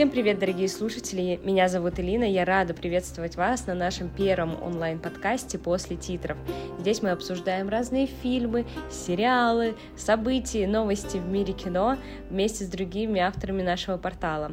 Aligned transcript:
Всем 0.00 0.08
привет, 0.08 0.38
дорогие 0.38 0.66
слушатели! 0.66 1.38
Меня 1.44 1.68
зовут 1.68 2.00
Элина, 2.00 2.24
я 2.24 2.46
рада 2.46 2.72
приветствовать 2.72 3.36
вас 3.36 3.66
на 3.66 3.74
нашем 3.74 4.08
первом 4.08 4.56
онлайн-подкасте 4.62 5.58
после 5.58 5.94
титров. 5.96 6.38
Здесь 6.78 7.02
мы 7.02 7.10
обсуждаем 7.10 7.68
разные 7.68 8.06
фильмы, 8.06 8.64
сериалы, 8.90 9.74
события, 9.98 10.66
новости 10.66 11.18
в 11.18 11.28
мире 11.28 11.52
кино 11.52 11.98
вместе 12.30 12.64
с 12.64 12.68
другими 12.68 13.20
авторами 13.20 13.60
нашего 13.60 13.98
портала. 13.98 14.52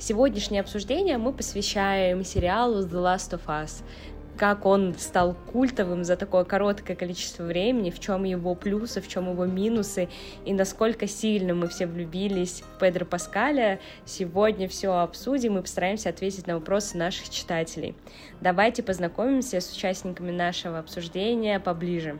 Сегодняшнее 0.00 0.62
обсуждение 0.62 1.16
мы 1.16 1.32
посвящаем 1.32 2.24
сериалу 2.24 2.84
The 2.84 3.00
Last 3.00 3.38
of 3.38 3.46
Us 3.46 3.84
как 4.38 4.64
он 4.66 4.94
стал 4.94 5.34
культовым 5.52 6.04
за 6.04 6.16
такое 6.16 6.44
короткое 6.44 6.94
количество 6.94 7.42
времени, 7.42 7.90
в 7.90 7.98
чем 7.98 8.22
его 8.22 8.54
плюсы, 8.54 9.00
в 9.00 9.08
чем 9.08 9.30
его 9.30 9.44
минусы, 9.46 10.08
и 10.44 10.54
насколько 10.54 11.08
сильно 11.08 11.54
мы 11.54 11.68
все 11.68 11.86
влюбились 11.86 12.62
в 12.62 12.78
Педро 12.78 13.04
Паскаля. 13.04 13.80
Сегодня 14.04 14.68
все 14.68 14.96
обсудим 14.96 15.58
и 15.58 15.60
постараемся 15.60 16.10
ответить 16.10 16.46
на 16.46 16.54
вопросы 16.54 16.96
наших 16.96 17.28
читателей. 17.30 17.96
Давайте 18.40 18.82
познакомимся 18.82 19.60
с 19.60 19.72
участниками 19.72 20.30
нашего 20.30 20.78
обсуждения 20.78 21.58
поближе. 21.58 22.18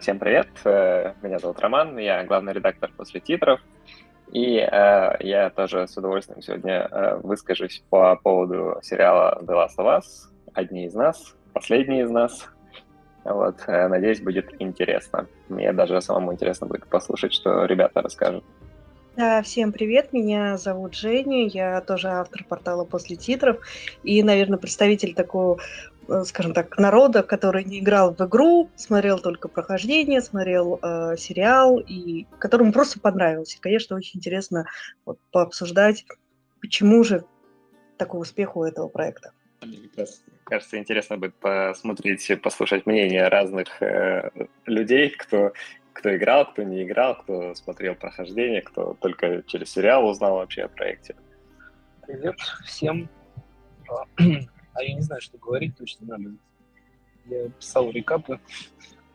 Всем 0.00 0.18
привет, 0.18 0.48
э, 0.64 1.14
меня 1.22 1.38
зовут 1.38 1.60
Роман, 1.60 1.98
я 1.98 2.24
главный 2.24 2.52
редактор 2.52 2.90
после 2.96 3.20
титров, 3.20 3.60
и 4.32 4.58
э, 4.58 5.16
я 5.20 5.50
тоже 5.50 5.88
с 5.88 5.96
удовольствием 5.96 6.40
сегодня 6.40 6.88
э, 6.88 7.16
выскажусь 7.16 7.82
по 7.90 8.16
поводу 8.16 8.78
сериала 8.82 9.40
The 9.42 9.54
Last 9.54 9.76
of 9.78 9.98
Us, 9.98 10.31
одни 10.54 10.86
из 10.86 10.94
нас, 10.94 11.34
последние 11.52 12.02
из 12.02 12.10
нас. 12.10 12.48
Вот, 13.24 13.62
э, 13.66 13.88
надеюсь, 13.88 14.20
будет 14.20 14.54
интересно. 14.60 15.26
Мне 15.48 15.72
даже 15.72 16.00
самому 16.00 16.32
интересно 16.32 16.66
будет 16.66 16.86
послушать, 16.86 17.32
что 17.32 17.64
ребята 17.66 18.02
расскажут. 18.02 18.44
Да, 19.14 19.42
всем 19.42 19.72
привет, 19.72 20.14
меня 20.14 20.56
зовут 20.56 20.94
Женя, 20.94 21.46
я 21.46 21.82
тоже 21.82 22.08
автор 22.08 22.44
портала 22.44 22.84
«После 22.84 23.14
титров» 23.14 23.58
и, 24.02 24.22
наверное, 24.22 24.58
представитель 24.58 25.12
такого, 25.14 25.60
э, 26.08 26.24
скажем 26.24 26.54
так, 26.54 26.78
народа, 26.78 27.22
который 27.22 27.62
не 27.62 27.80
играл 27.80 28.14
в 28.14 28.20
игру, 28.22 28.70
смотрел 28.74 29.18
только 29.18 29.48
прохождение, 29.48 30.22
смотрел 30.22 30.80
э, 30.82 31.16
сериал, 31.18 31.78
и 31.78 32.26
которому 32.38 32.72
просто 32.72 33.00
понравился. 33.00 33.58
И, 33.58 33.60
конечно, 33.60 33.96
очень 33.96 34.18
интересно 34.18 34.64
вот, 35.04 35.18
пообсуждать, 35.30 36.06
почему 36.62 37.04
же 37.04 37.24
такой 37.98 38.22
успех 38.22 38.56
у 38.56 38.64
этого 38.64 38.88
проекта. 38.88 39.32
Мне 39.66 39.88
кажется, 40.44 40.78
интересно 40.78 41.18
будет 41.18 41.34
посмотреть, 41.34 42.30
послушать 42.42 42.86
мнения 42.86 43.28
разных 43.28 43.80
э, 43.80 44.30
людей, 44.66 45.10
кто, 45.10 45.52
кто 45.92 46.16
играл, 46.16 46.50
кто 46.50 46.62
не 46.62 46.82
играл, 46.82 47.16
кто 47.18 47.54
смотрел 47.54 47.94
прохождение, 47.94 48.62
кто 48.62 48.94
только 48.94 49.42
через 49.46 49.70
сериал 49.70 50.08
узнал 50.08 50.36
вообще 50.36 50.62
о 50.62 50.68
проекте. 50.68 51.14
Привет 52.06 52.36
всем. 52.64 53.08
А 53.88 54.04
я 54.82 54.94
не 54.94 55.00
знаю, 55.00 55.20
что 55.20 55.38
говорить 55.38 55.76
точно 55.76 56.06
надо. 56.06 56.34
Я 57.26 57.48
писал 57.50 57.90
рекапы 57.90 58.40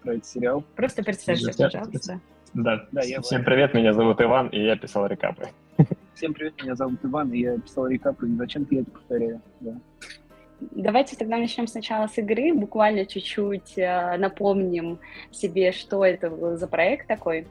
про 0.02 0.14
этот 0.14 0.26
сериал. 0.26 0.64
Просто 0.76 1.04
представься, 1.04 1.52
пожалуйста. 1.58 2.22
Да, 2.54 2.88
да 2.92 3.02
я 3.04 3.22
всем 3.22 3.44
привет, 3.44 3.74
меня 3.74 3.94
зовут 3.94 4.22
Иван, 4.22 4.48
и 4.48 4.64
я 4.64 4.78
писал 4.78 5.06
рекапы. 5.08 5.50
Всем 6.16 6.34
привет, 6.34 6.60
меня 6.64 6.76
зовут 6.76 7.04
Иван, 7.04 7.32
и 7.32 7.40
я 7.40 7.60
писал 7.60 7.88
рекапы, 7.88 8.28
зачем 8.38 8.66
я 8.72 8.82
это 8.82 8.92
повторяю. 8.92 9.42
Да. 9.60 9.80
Давайте 10.60 11.16
тогда 11.16 11.38
начнем 11.38 11.68
сначала 11.68 12.08
с 12.08 12.18
игры, 12.18 12.54
буквально 12.54 13.06
чуть-чуть 13.06 13.78
э, 13.78 14.18
напомним 14.18 15.00
себе, 15.32 15.72
что 15.72 16.04
это 16.04 16.58
за 16.58 16.68
проект 16.68 17.08
такой. 17.08 17.48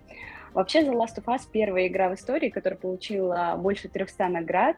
Вообще 0.55 0.81
The 0.81 0.93
Last 0.93 1.19
of 1.19 1.25
Us 1.27 1.43
первая 1.51 1.87
игра 1.87 2.09
в 2.09 2.15
истории, 2.15 2.49
которая 2.49 2.79
получила 2.79 3.55
больше 3.59 3.89
300 3.89 4.29
наград, 4.29 4.77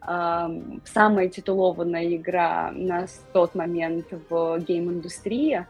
самая 0.00 1.28
титулованная 1.28 2.16
игра 2.16 2.72
на 2.72 3.06
тот 3.32 3.54
момент 3.54 4.06
в 4.28 4.58
гейм-индустрии, 4.58 5.64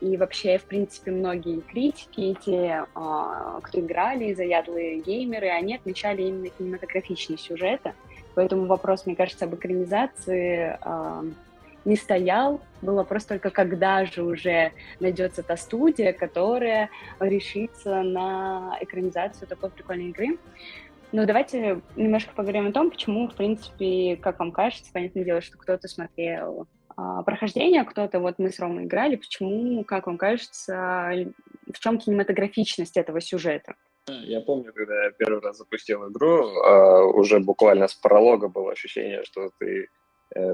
и 0.00 0.16
вообще, 0.16 0.58
в 0.58 0.64
принципе, 0.64 1.10
многие 1.10 1.60
критики, 1.60 2.36
те, 2.44 2.84
э, 2.84 3.60
кто 3.62 3.80
играли, 3.80 4.34
заядлые 4.34 5.00
геймеры, 5.00 5.48
они 5.48 5.74
отмечали 5.74 6.22
именно 6.22 6.50
кинематографичные 6.50 7.38
сюжеты, 7.38 7.94
поэтому 8.34 8.66
вопрос, 8.66 9.06
мне 9.06 9.16
кажется, 9.16 9.46
об 9.46 9.54
экранизации 9.54 10.78
не 11.88 11.96
стоял. 11.96 12.60
Был 12.82 12.94
вопрос 12.94 13.24
только, 13.24 13.50
когда 13.50 14.04
же 14.04 14.22
уже 14.22 14.72
найдется 15.00 15.42
та 15.42 15.56
студия, 15.56 16.12
которая 16.12 16.90
решится 17.18 18.02
на 18.02 18.76
экранизацию 18.80 19.48
такой 19.48 19.70
прикольной 19.70 20.10
игры. 20.10 20.38
Ну, 21.10 21.24
давайте 21.26 21.80
немножко 21.96 22.34
поговорим 22.34 22.68
о 22.68 22.72
том, 22.72 22.90
почему, 22.90 23.28
в 23.28 23.34
принципе, 23.34 24.16
как 24.16 24.38
вам 24.38 24.52
кажется, 24.52 24.92
понятное 24.92 25.24
дело, 25.24 25.40
что 25.40 25.56
кто-то 25.56 25.88
смотрел 25.88 26.68
а, 26.96 27.22
прохождение, 27.22 27.84
кто-то, 27.84 28.20
вот 28.20 28.34
мы 28.38 28.52
с 28.52 28.60
Ромой 28.60 28.84
играли, 28.84 29.16
почему, 29.16 29.82
как 29.84 30.06
вам 30.06 30.18
кажется, 30.18 31.10
в 31.72 31.78
чем 31.78 31.98
кинематографичность 31.98 32.98
этого 32.98 33.22
сюжета? 33.22 33.74
Я 34.06 34.42
помню, 34.42 34.72
когда 34.74 35.04
я 35.04 35.10
первый 35.10 35.40
раз 35.40 35.56
запустил 35.56 36.10
игру, 36.10 36.46
а, 36.62 37.04
уже 37.04 37.40
буквально 37.40 37.88
с 37.88 37.94
пролога 37.94 38.48
было 38.48 38.72
ощущение, 38.72 39.24
что 39.24 39.50
ты 39.58 39.88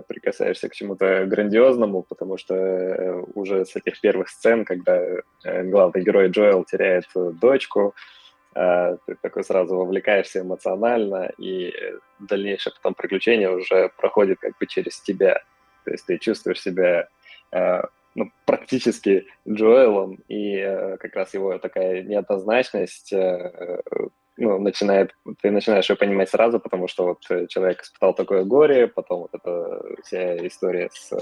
прикасаешься 0.06 0.68
к 0.68 0.74
чему-то 0.74 1.26
грандиозному, 1.26 2.02
потому 2.02 2.38
что 2.38 2.54
э, 2.54 3.24
уже 3.34 3.64
с 3.64 3.74
этих 3.76 4.00
первых 4.00 4.28
сцен, 4.28 4.64
когда 4.64 4.96
э, 4.96 5.64
главный 5.64 6.02
герой 6.02 6.28
Джоэл 6.28 6.64
теряет 6.64 7.04
дочку, 7.14 7.94
ты 8.54 9.16
такой 9.20 9.42
сразу 9.42 9.76
вовлекаешься 9.76 10.42
эмоционально, 10.42 11.32
и 11.38 11.74
дальнейшее 12.20 12.72
потом 12.76 12.94
приключение 12.94 13.50
уже 13.50 13.90
проходит 13.96 14.38
как 14.38 14.56
бы 14.60 14.66
через 14.68 15.00
тебя. 15.00 15.42
То 15.84 15.90
есть 15.90 16.06
ты 16.06 16.18
чувствуешь 16.18 16.62
себя 16.62 17.08
ну, 18.14 18.30
практически 18.46 19.26
Джоэлом, 19.48 20.22
и 20.28 20.96
как 21.00 21.16
раз 21.16 21.34
его 21.34 21.58
такая 21.58 22.04
неоднозначность 22.04 23.12
ну, 24.36 24.58
начинает, 24.58 25.14
ты 25.42 25.50
начинаешь 25.50 25.88
ее 25.88 25.96
понимать 25.96 26.30
сразу, 26.30 26.58
потому 26.60 26.88
что 26.88 27.04
вот 27.06 27.24
э, 27.30 27.46
человек 27.46 27.82
испытал 27.82 28.14
такое 28.14 28.44
горе, 28.44 28.88
потом 28.88 29.20
вот 29.20 29.30
эта 29.34 29.82
вся 30.02 30.46
история 30.46 30.90
с 30.92 31.12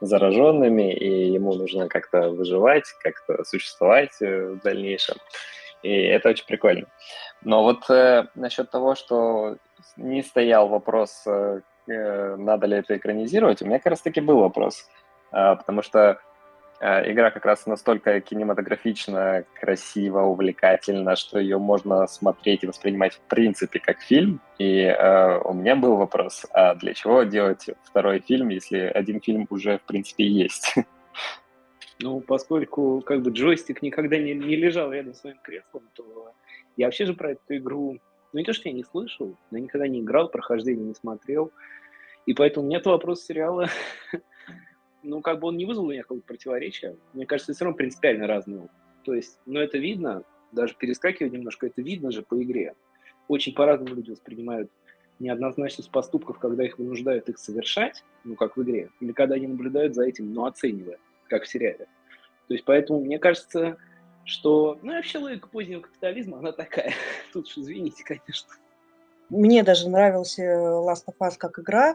зараженными, 0.00 0.92
и 0.92 1.32
ему 1.32 1.54
нужно 1.54 1.88
как-то 1.88 2.30
выживать, 2.30 2.84
как-то 3.02 3.44
существовать 3.44 4.20
э, 4.20 4.50
в 4.50 4.62
дальнейшем. 4.62 5.16
И 5.82 5.90
это 5.90 6.30
очень 6.30 6.46
прикольно. 6.46 6.86
Но 7.42 7.62
вот 7.62 7.88
э, 7.90 8.26
насчет 8.34 8.70
того, 8.70 8.94
что 8.94 9.56
не 9.96 10.22
стоял 10.22 10.68
вопрос, 10.68 11.24
э, 11.26 11.60
надо 11.86 12.66
ли 12.66 12.76
это 12.76 12.96
экранизировать, 12.96 13.62
у 13.62 13.66
меня 13.66 13.78
как 13.78 13.92
раз-таки 13.92 14.20
был 14.20 14.40
вопрос. 14.40 14.88
Э, 15.32 15.56
потому 15.56 15.82
что 15.82 16.18
Э, 16.18 16.27
игра 16.80 17.30
как 17.30 17.44
раз 17.44 17.66
настолько 17.66 18.20
кинематографично, 18.20 19.44
красиво, 19.58 20.20
увлекательна, 20.22 21.16
что 21.16 21.38
ее 21.38 21.58
можно 21.58 22.06
смотреть 22.06 22.62
и 22.62 22.66
воспринимать 22.66 23.14
в 23.14 23.20
принципе 23.22 23.80
как 23.80 24.00
фильм. 24.00 24.40
И 24.58 24.82
э, 24.82 25.38
у 25.44 25.52
меня 25.54 25.74
был 25.76 25.96
вопрос, 25.96 26.46
а 26.52 26.74
для 26.74 26.94
чего 26.94 27.24
делать 27.24 27.66
второй 27.82 28.20
фильм, 28.20 28.48
если 28.48 28.78
один 28.78 29.20
фильм 29.20 29.46
уже 29.50 29.78
в 29.78 29.82
принципе 29.82 30.26
есть? 30.26 30.74
Ну, 32.00 32.20
поскольку 32.20 33.02
как 33.04 33.22
бы 33.22 33.32
джойстик 33.32 33.82
никогда 33.82 34.18
не, 34.18 34.32
не 34.32 34.54
лежал 34.54 34.92
рядом 34.92 35.14
с 35.14 35.20
своим 35.20 35.38
креслом, 35.42 35.82
то 35.94 36.32
я 36.76 36.86
вообще 36.86 37.06
же 37.06 37.14
про 37.14 37.32
эту 37.32 37.56
игру, 37.56 37.98
ну 38.32 38.38
не 38.38 38.44
то, 38.44 38.52
что 38.52 38.68
я 38.68 38.72
не 38.72 38.84
слышал, 38.84 39.34
но 39.50 39.58
никогда 39.58 39.88
не 39.88 39.98
играл, 39.98 40.28
прохождение 40.28 40.84
не 40.84 40.94
смотрел. 40.94 41.50
И 42.24 42.34
поэтому 42.34 42.68
нет 42.68 42.86
вопроса 42.86 43.24
сериала 43.24 43.68
ну, 45.02 45.20
как 45.20 45.40
бы 45.40 45.48
он 45.48 45.56
не 45.56 45.64
вызвал 45.64 45.86
у 45.86 45.90
меня 45.90 46.02
какого-то 46.02 46.26
противоречия. 46.26 46.96
Мне 47.12 47.26
кажется, 47.26 47.52
все 47.52 47.64
равно 47.64 47.76
принципиально 47.76 48.26
разный 48.26 48.58
опыт. 48.58 48.70
То 49.04 49.14
есть, 49.14 49.38
ну, 49.46 49.60
это 49.60 49.78
видно, 49.78 50.24
даже 50.52 50.74
перескакивая 50.74 51.30
немножко, 51.30 51.66
это 51.66 51.82
видно 51.82 52.10
же 52.10 52.22
по 52.22 52.42
игре. 52.42 52.74
Очень 53.28 53.54
по-разному 53.54 53.94
люди 53.94 54.10
воспринимают 54.10 54.70
неоднозначность 55.18 55.90
поступков, 55.90 56.38
когда 56.38 56.64
их 56.64 56.78
вынуждают 56.78 57.28
их 57.28 57.38
совершать, 57.38 58.04
ну, 58.24 58.34
как 58.34 58.56
в 58.56 58.62
игре, 58.62 58.90
или 59.00 59.12
когда 59.12 59.34
они 59.34 59.46
наблюдают 59.46 59.94
за 59.94 60.04
этим, 60.04 60.32
но 60.32 60.46
оценивая, 60.46 60.98
как 61.28 61.44
в 61.44 61.48
сериале. 61.48 61.86
То 62.46 62.54
есть, 62.54 62.64
поэтому 62.64 63.00
мне 63.00 63.18
кажется, 63.18 63.76
что, 64.24 64.78
ну, 64.82 64.92
вообще 64.92 65.18
логика 65.18 65.48
позднего 65.48 65.80
капитализма, 65.80 66.38
она 66.38 66.52
такая. 66.52 66.92
Тут 67.32 67.46
уж 67.46 67.58
извините, 67.58 68.04
конечно. 68.04 68.54
Мне 69.30 69.62
даже 69.62 69.88
нравился 69.88 70.42
Last 70.42 71.04
of 71.06 71.14
Us 71.20 71.34
как 71.36 71.58
игра, 71.58 71.94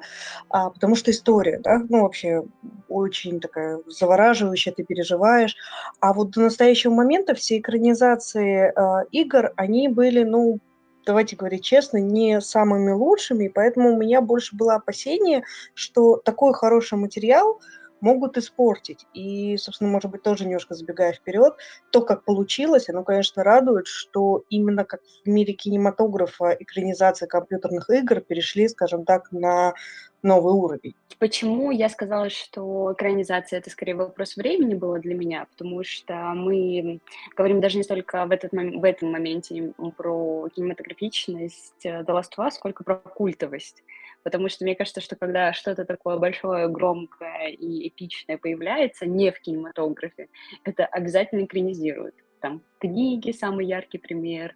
а, 0.50 0.70
потому 0.70 0.96
что 0.96 1.12
история, 1.12 1.60
да, 1.60 1.82
ну 1.90 2.02
вообще 2.02 2.44
очень 2.90 3.40
такая 3.40 3.80
завораживающая, 3.88 4.74
ты 4.74 4.84
переживаешь. 4.84 5.56
А 6.00 6.14
вот 6.14 6.32
до 6.32 6.42
настоящего 6.42 6.94
момента 6.94 7.34
все 7.34 7.58
экранизации 7.58 8.72
э, 8.76 9.06
игр, 9.12 9.52
они 9.56 9.88
были, 9.88 10.24
ну, 10.24 10.60
давайте 11.06 11.36
говорить 11.36 11.64
честно, 11.64 11.98
не 11.98 12.40
самыми 12.42 12.92
лучшими, 12.92 13.48
поэтому 13.48 13.94
у 13.94 13.98
меня 13.98 14.22
больше 14.22 14.56
было 14.56 14.76
опасение, 14.76 15.44
что 15.74 16.18
такой 16.18 16.54
хороший 16.54 16.98
материал 16.98 17.60
могут 18.04 18.38
испортить. 18.38 19.06
И, 19.14 19.58
собственно, 19.58 19.90
может 19.90 20.12
быть, 20.12 20.22
тоже 20.22 20.46
немножко 20.46 20.76
забегая 20.76 21.14
вперед, 21.14 21.56
то, 21.90 22.02
как 22.02 22.26
получилось, 22.26 22.90
оно, 22.90 23.04
конечно, 23.04 23.44
радует, 23.44 23.88
что 23.88 24.44
именно 24.50 24.84
как 24.84 25.02
в 25.26 25.30
мире 25.30 25.54
кинематографа 25.54 26.56
экранизация 26.60 27.28
компьютерных 27.28 27.90
игр 27.90 28.20
перешли, 28.20 28.68
скажем 28.68 29.06
так, 29.06 29.32
на 29.32 29.74
новый 30.22 30.54
уровень. 30.54 30.96
Почему 31.20 31.72
я 31.72 31.90
сказала, 31.90 32.30
что 32.30 32.94
экранизация 32.94 33.60
это 33.60 33.70
скорее 33.70 33.96
вопрос 33.96 34.36
времени 34.36 34.74
было 34.74 35.00
для 35.00 35.16
меня, 35.16 35.48
потому 35.52 35.84
что 35.84 36.14
мы 36.36 37.00
говорим 37.36 37.62
даже 37.62 37.78
не 37.78 37.84
столько 37.84 38.26
в, 38.26 38.32
этот, 38.32 38.52
в 38.52 38.84
этом 38.84 39.12
моменте 39.12 39.74
про 39.96 40.50
кинематографичность 40.50 41.86
The 41.86 42.06
Last 42.06 42.32
of 42.38 42.48
Us, 42.48 42.52
сколько 42.52 42.84
про 42.84 42.96
культовость. 42.96 43.84
Потому 44.24 44.50
что 44.50 44.64
мне 44.64 44.76
кажется, 44.76 45.02
что 45.02 45.16
когда 45.16 45.54
что-то 45.54 45.86
такое 45.86 46.18
большое, 46.18 46.68
громкое 46.68 47.50
и 47.50 47.88
эпичное 47.88 48.38
появляется 48.38 49.06
не 49.06 49.32
в 49.32 49.40
кинематографе, 49.40 50.30
это 50.64 50.86
обязательно 50.86 51.46
экранизируют. 51.46 52.16
Там 52.40 52.62
книги, 52.80 53.32
самый 53.32 53.66
яркий 53.66 53.98
пример, 53.98 54.56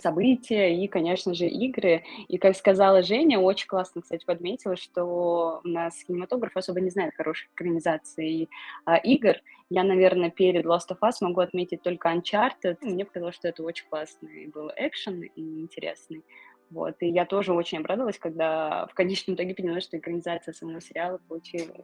события 0.00 0.74
и, 0.74 0.88
конечно 0.88 1.34
же, 1.34 1.46
игры. 1.46 2.04
И, 2.28 2.38
как 2.38 2.56
сказала 2.56 3.02
Женя, 3.02 3.38
очень 3.38 3.66
классно, 3.66 4.00
кстати, 4.00 4.24
подметила, 4.24 4.76
что 4.76 5.60
у 5.62 5.68
нас 5.68 6.02
кинематограф 6.04 6.56
особо 6.56 6.80
не 6.80 6.90
знает 6.90 7.14
хороших 7.14 7.48
экранизаций 7.52 8.48
а, 8.84 8.96
игр. 8.96 9.34
Я, 9.70 9.84
наверное, 9.84 10.30
перед 10.30 10.64
Last 10.64 10.90
of 10.90 10.98
Us 11.02 11.14
могу 11.20 11.40
отметить 11.40 11.82
только 11.82 12.12
Uncharted. 12.12 12.78
Мне 12.80 13.04
показалось, 13.04 13.34
что 13.34 13.48
это 13.48 13.62
очень 13.62 13.86
классный 13.88 14.46
был 14.46 14.70
экшен 14.76 15.22
и 15.22 15.60
интересный. 15.60 16.24
Вот, 16.70 16.96
и 17.00 17.08
я 17.08 17.24
тоже 17.24 17.52
очень 17.52 17.78
обрадовалась, 17.78 18.18
когда 18.18 18.86
в 18.86 18.94
конечном 18.94 19.36
итоге 19.36 19.54
поняла, 19.54 19.80
что 19.80 19.98
экранизация 19.98 20.52
самого 20.52 20.80
сериала 20.80 21.18
получила... 21.28 21.74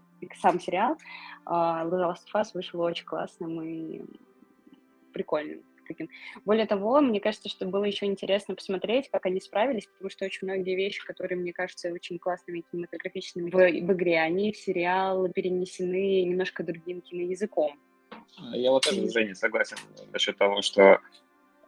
Сам 0.40 0.58
сериал 0.60 0.96
uh, 1.46 1.88
The 1.88 2.10
Last 2.10 2.24
of 2.32 2.40
Us 2.40 2.46
вышел 2.54 2.80
очень 2.80 3.04
классным 3.04 3.62
и 3.62 4.02
прикольным 5.12 5.62
таким. 5.90 6.08
Более 6.44 6.66
того, 6.66 7.00
мне 7.00 7.20
кажется, 7.20 7.48
что 7.48 7.66
было 7.66 7.84
еще 7.84 8.06
интересно 8.06 8.54
посмотреть, 8.54 9.08
как 9.10 9.26
они 9.26 9.40
справились, 9.40 9.86
потому 9.86 10.10
что 10.10 10.24
очень 10.24 10.46
многие 10.46 10.76
вещи, 10.76 11.04
которые 11.04 11.38
мне 11.38 11.52
кажутся 11.52 11.92
очень 11.92 12.18
классными 12.18 12.64
кинематографичными 12.70 13.50
в, 13.50 13.54
в 13.54 13.92
игре, 13.92 14.20
они 14.20 14.52
в 14.52 14.56
сериал 14.56 15.28
перенесены 15.28 16.22
немножко 16.22 16.62
другим 16.62 17.00
киноязыком. 17.00 17.78
Я 18.52 18.70
вот 18.70 18.84
тоже, 18.84 19.08
Женя, 19.10 19.34
согласен 19.34 19.76
насчет 20.12 20.38
того, 20.38 20.62
что 20.62 21.00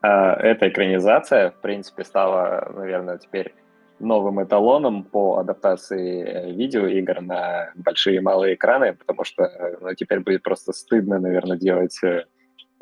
эта 0.03 0.69
экранизация, 0.69 1.51
в 1.51 1.61
принципе, 1.61 2.05
стала, 2.05 2.73
наверное, 2.75 3.19
теперь 3.19 3.55
новым 3.99 4.43
эталоном 4.43 5.05
по 5.05 5.39
адаптации 5.39 6.25
э, 6.25 6.53
видеоигр 6.53 7.21
на 7.21 7.71
большие 7.77 8.17
и 8.17 8.21
малые 8.21 8.55
экраны, 8.55 8.95
потому 8.95 9.23
что 9.23 9.49
ну, 9.81 9.95
теперь 9.95 10.21
будет 10.21 10.43
просто 10.43 10.73
стыдно, 10.73 11.21
наверное, 11.21 11.57
делать 11.57 11.97
э, 12.03 12.25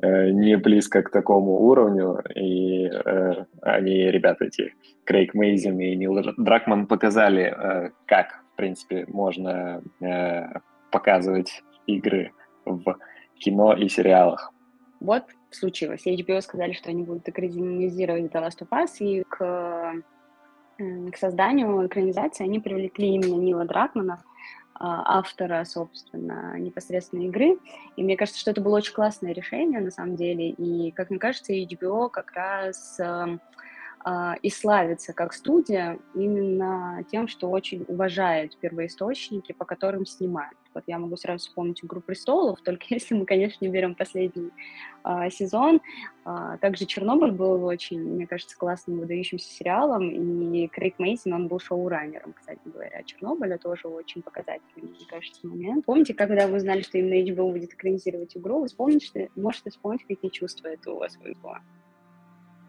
Э, 0.03 0.31
не 0.31 0.57
близко 0.57 1.03
к 1.03 1.11
такому 1.11 1.61
уровню, 1.61 2.23
и 2.35 2.87
э, 2.87 3.45
они, 3.61 4.11
ребята 4.11 4.47
эти, 4.47 4.75
Крейг 5.05 5.35
Мейзин 5.35 5.79
и 5.79 5.95
Нил 5.95 6.17
Дракман 6.39 6.87
показали, 6.87 7.55
э, 7.55 7.91
как, 8.07 8.43
в 8.53 8.57
принципе, 8.57 9.05
можно 9.09 9.83
э, 10.01 10.47
показывать 10.91 11.63
игры 11.87 12.33
в 12.65 12.97
кино 13.39 13.75
и 13.75 13.89
сериалах. 13.89 14.53
Вот 15.01 15.25
случилось. 15.51 16.07
HBO 16.07 16.41
сказали, 16.41 16.73
что 16.73 16.91
они 16.91 17.03
будут 17.03 17.29
экранизировать 17.29 18.33
The 18.33 18.47
Last 18.47 18.61
of 18.61 18.69
Us, 18.71 18.99
и 19.01 19.23
к, 19.29 20.03
к 20.79 21.17
созданию 21.17 21.87
экранизации 21.87 22.45
они 22.45 22.61
привлекли 22.61 23.15
именно 23.15 23.35
Нила 23.35 23.65
Дракмана, 23.65 24.23
а, 24.75 25.19
автора, 25.19 25.65
собственно, 25.65 26.59
непосредственно 26.59 27.25
игры. 27.25 27.59
И 27.97 28.03
мне 28.03 28.17
кажется, 28.17 28.41
что 28.41 28.51
это 28.51 28.63
было 28.63 28.79
очень 28.79 28.95
классное 28.95 29.33
решение, 29.33 29.81
на 29.81 29.91
самом 29.91 30.17
деле. 30.17 30.51
И, 30.51 30.91
как 30.93 31.11
мне 31.11 31.19
кажется, 31.19 31.53
HBO 31.53 32.09
как 32.09 32.33
раз 32.33 32.99
эм, 32.99 33.43
и 34.43 34.51
славится 34.51 35.13
как 35.13 35.35
студия 35.35 35.99
именно 36.15 37.05
тем, 37.11 37.29
что 37.29 37.51
очень 37.51 37.85
уважает 37.87 38.57
первоисточники, 38.57 39.53
по 39.53 39.65
которым 39.65 40.07
снимают. 40.07 40.57
Вот 40.75 40.85
я 40.87 40.99
могу 40.99 41.17
сразу 41.17 41.41
вспомнить 41.47 41.85
«Игру 41.85 42.01
престолов», 42.01 42.61
только 42.65 42.87
если 42.91 43.15
мы, 43.15 43.27
конечно, 43.27 43.65
не 43.65 43.71
берем 43.71 43.95
последний 43.95 44.51
а, 45.03 45.31
сезон. 45.31 45.81
А, 46.25 46.57
также 46.59 46.87
«Чернобыль» 46.87 47.33
был 47.33 47.65
очень, 47.65 48.01
мне 48.01 48.27
кажется, 48.27 48.57
классным, 48.57 49.01
выдающимся 49.01 49.51
сериалом, 49.51 50.11
и 50.11 50.69
Крейг 50.69 50.99
Мейсон, 50.99 51.33
он 51.33 51.49
был 51.49 51.59
шоураннером, 51.59 52.33
кстати 52.33 52.61
говоря. 52.65 53.03
«Чернобыль» 53.03 53.59
тоже 53.59 53.89
очень 53.89 54.23
показательный, 54.23 54.91
мне 54.91 55.07
кажется, 55.09 55.47
момент. 55.47 55.85
Помните, 55.85 56.15
когда 56.15 56.47
вы 56.47 56.59
узнали, 56.59 56.83
что 56.83 56.99
именно 56.99 57.29
HBO 57.29 57.53
будет 57.53 57.75
экранизировать 57.75 58.37
игру, 58.37 58.61
вы 58.61 58.69
вспомните, 58.69 59.31
можете 59.35 59.71
вспомнить, 59.71 60.07
какие 60.07 60.31
чувства 60.31 60.69
это 60.69 60.93
у 60.93 60.99
вас 60.99 61.17
вызвало? 61.17 61.61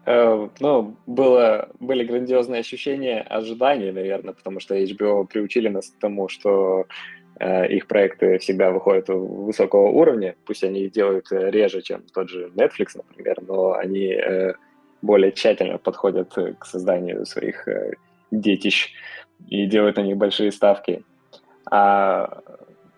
Э, 0.04 0.48
ну, 0.60 0.96
было, 1.06 1.68
были 1.78 2.04
грандиозные 2.04 2.60
ощущения, 2.60 3.20
ожидания, 3.20 3.92
наверное, 3.92 4.34
потому 4.34 4.60
что 4.60 4.76
HBO 4.76 5.26
приучили 5.26 5.68
нас 5.68 5.90
к 5.90 5.98
тому, 5.98 6.28
что 6.28 6.86
э, 7.38 7.68
их 7.68 7.86
проекты 7.86 8.38
всегда 8.38 8.72
выходят 8.72 9.08
высокого 9.08 9.88
уровня, 9.88 10.34
пусть 10.44 10.64
они 10.64 10.82
их 10.82 10.92
делают 10.92 11.30
э, 11.30 11.50
реже, 11.50 11.82
чем 11.82 12.02
тот 12.12 12.28
же 12.30 12.50
Netflix, 12.54 12.96
например, 12.96 13.42
но 13.46 13.74
они 13.74 14.16
более 15.02 15.32
тщательно 15.32 15.78
подходят 15.78 16.32
к 16.58 16.64
созданию 16.64 17.26
своих 17.26 17.66
детищ 18.30 18.92
и 19.48 19.66
делают 19.66 19.96
на 19.96 20.02
них 20.02 20.16
большие 20.16 20.52
ставки. 20.52 21.04
А 21.70 22.40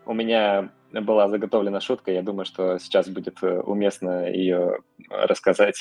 у 0.04 0.12
меня 0.12 0.70
была 0.92 1.28
заготовлена 1.28 1.80
шутка, 1.80 2.12
я 2.12 2.22
думаю, 2.22 2.44
что 2.44 2.78
сейчас 2.78 3.08
будет 3.08 3.42
уместно 3.42 4.30
ее 4.30 4.78
рассказать. 5.08 5.76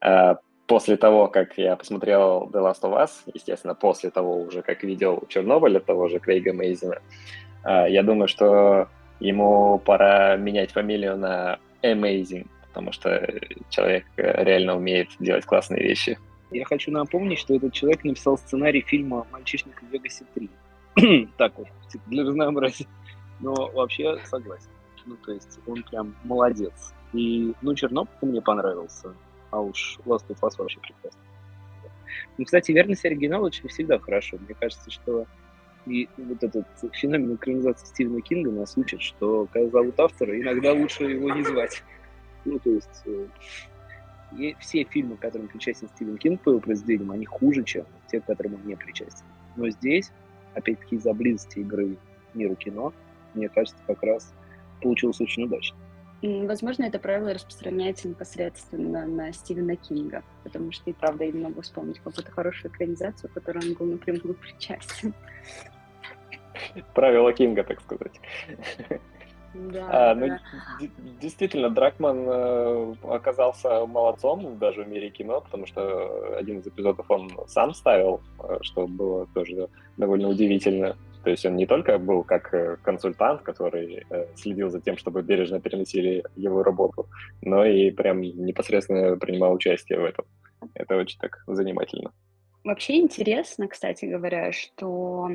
Э, 0.00 0.36
после 0.66 0.96
того, 0.96 1.28
как 1.28 1.58
я 1.58 1.76
посмотрел 1.76 2.48
The 2.52 2.60
Last 2.62 2.82
of 2.82 3.02
Us, 3.02 3.10
естественно, 3.32 3.74
после 3.74 4.10
того 4.10 4.40
уже, 4.40 4.62
как 4.62 4.82
видел 4.82 5.24
Чернобыль 5.28 5.76
от 5.76 5.84
того 5.84 6.08
же 6.08 6.18
Крейга 6.18 6.52
Мейзена, 6.52 7.00
э, 7.64 7.86
я 7.90 8.02
думаю, 8.02 8.28
что 8.28 8.88
ему 9.20 9.78
пора 9.78 10.36
менять 10.36 10.72
фамилию 10.72 11.16
на 11.16 11.58
Amazing, 11.82 12.46
потому 12.68 12.92
что 12.92 13.26
человек 13.70 14.04
реально 14.16 14.76
умеет 14.76 15.08
делать 15.20 15.44
классные 15.44 15.82
вещи. 15.82 16.18
Я 16.50 16.64
хочу 16.64 16.90
напомнить, 16.90 17.38
что 17.38 17.54
этот 17.54 17.72
человек 17.72 18.04
написал 18.04 18.38
сценарий 18.38 18.80
фильма 18.80 19.26
«Мальчишник 19.32 19.82
в 19.82 19.92
Вегасе 19.92 20.24
3». 20.96 21.28
так 21.36 21.58
вот, 21.58 21.66
типа, 21.90 22.04
для 22.06 22.24
разнообразия. 22.24 22.86
Но 23.40 23.52
вообще 23.74 24.18
согласен. 24.24 24.68
Ну, 25.06 25.16
то 25.16 25.32
есть 25.32 25.58
он 25.66 25.82
прям 25.82 26.14
молодец. 26.24 26.94
И, 27.12 27.52
ну, 27.60 27.74
Чернобыль 27.74 28.08
мне 28.22 28.40
понравился 28.40 29.14
а 29.54 29.60
уж 29.60 30.00
Last 30.04 30.26
of 30.28 30.40
Us 30.40 30.54
вообще 30.58 30.80
прекрасно. 30.80 31.20
Ну, 32.36 32.44
кстати, 32.44 32.72
верность 32.72 33.04
оригинала 33.04 33.46
очень 33.46 33.68
всегда 33.68 34.00
хорошо. 34.00 34.36
Мне 34.38 34.54
кажется, 34.54 34.90
что 34.90 35.26
и 35.86 36.08
вот 36.16 36.42
этот 36.42 36.66
феномен 36.92 37.36
экранизации 37.36 37.86
Стивена 37.86 38.20
Кинга 38.20 38.50
нас 38.50 38.76
учит, 38.76 39.00
что 39.00 39.46
когда 39.52 39.70
зовут 39.70 40.00
автора, 40.00 40.40
иногда 40.40 40.72
лучше 40.72 41.04
его 41.04 41.30
не 41.30 41.44
звать. 41.44 41.84
Ну, 42.44 42.58
то 42.58 42.70
есть 42.70 43.02
э, 43.06 44.54
все 44.58 44.84
фильмы, 44.84 45.16
к 45.16 45.20
которым 45.20 45.46
причастен 45.46 45.88
Стивен 45.88 46.18
Кинг 46.18 46.40
по 46.42 46.50
его 46.50 46.60
произведениям, 46.60 47.12
они 47.12 47.26
хуже, 47.26 47.62
чем 47.62 47.86
те, 48.08 48.20
к 48.20 48.26
которым 48.26 48.54
он 48.54 48.66
не 48.66 48.74
причастен. 48.74 49.24
Но 49.56 49.68
здесь, 49.68 50.10
опять-таки, 50.54 50.96
из-за 50.96 51.14
близости 51.14 51.60
игры 51.60 51.96
миру 52.34 52.56
кино, 52.56 52.92
мне 53.34 53.48
кажется, 53.48 53.78
как 53.86 54.02
раз 54.02 54.34
получилось 54.82 55.20
очень 55.20 55.44
удачно. 55.44 55.76
Возможно, 56.24 56.84
это 56.84 56.98
правило 56.98 57.34
распространяется 57.34 58.08
непосредственно 58.08 59.06
на 59.06 59.30
Стивена 59.34 59.76
Кинга, 59.76 60.22
потому 60.42 60.72
что 60.72 60.88
и 60.88 60.94
правда 60.94 61.24
я 61.24 61.32
не 61.32 61.42
могу 61.42 61.60
вспомнить 61.60 61.98
какую-то 61.98 62.30
хорошую 62.30 62.72
экранизацию, 62.72 63.28
в 63.28 63.34
которой 63.34 63.58
он 63.58 63.74
был 63.74 63.86
напрямую 63.86 64.34
причастен. 64.34 65.12
Правило 66.94 67.30
Кинга, 67.34 67.62
так 67.62 67.82
сказать. 67.82 68.18
Да, 69.54 70.10
а, 70.10 70.14
ну, 70.14 70.28
да. 70.28 70.40
действительно, 71.20 71.70
Дракман 71.70 72.24
э, 72.26 72.94
оказался 73.04 73.86
молодцом 73.86 74.58
даже 74.58 74.82
в 74.82 74.88
мире 74.88 75.10
кино, 75.10 75.42
потому 75.42 75.66
что 75.66 76.36
один 76.36 76.58
из 76.58 76.66
эпизодов 76.66 77.08
он 77.08 77.30
сам 77.46 77.72
ставил, 77.72 78.20
э, 78.40 78.58
что 78.62 78.88
было 78.88 79.26
тоже 79.26 79.68
довольно 79.96 80.28
удивительно. 80.28 80.96
То 81.24 81.30
есть 81.30 81.46
он 81.46 81.56
не 81.56 81.66
только 81.66 81.98
был 81.98 82.22
как 82.22 82.52
э, 82.52 82.76
консультант, 82.82 83.42
который 83.42 84.04
э, 84.10 84.26
следил 84.36 84.68
за 84.68 84.80
тем, 84.80 84.98
чтобы 84.98 85.22
бережно 85.22 85.58
переносили 85.60 86.22
его 86.36 86.62
работу, 86.62 87.08
но 87.40 87.64
и 87.64 87.90
прям 87.90 88.20
непосредственно 88.20 89.16
принимал 89.16 89.54
участие 89.54 89.98
в 89.98 90.04
этом. 90.04 90.26
Это 90.74 90.96
очень 90.96 91.18
так 91.18 91.42
занимательно. 91.46 92.12
Вообще 92.62 92.98
интересно, 92.98 93.68
кстати 93.68 94.04
говоря, 94.04 94.52
что 94.52 95.30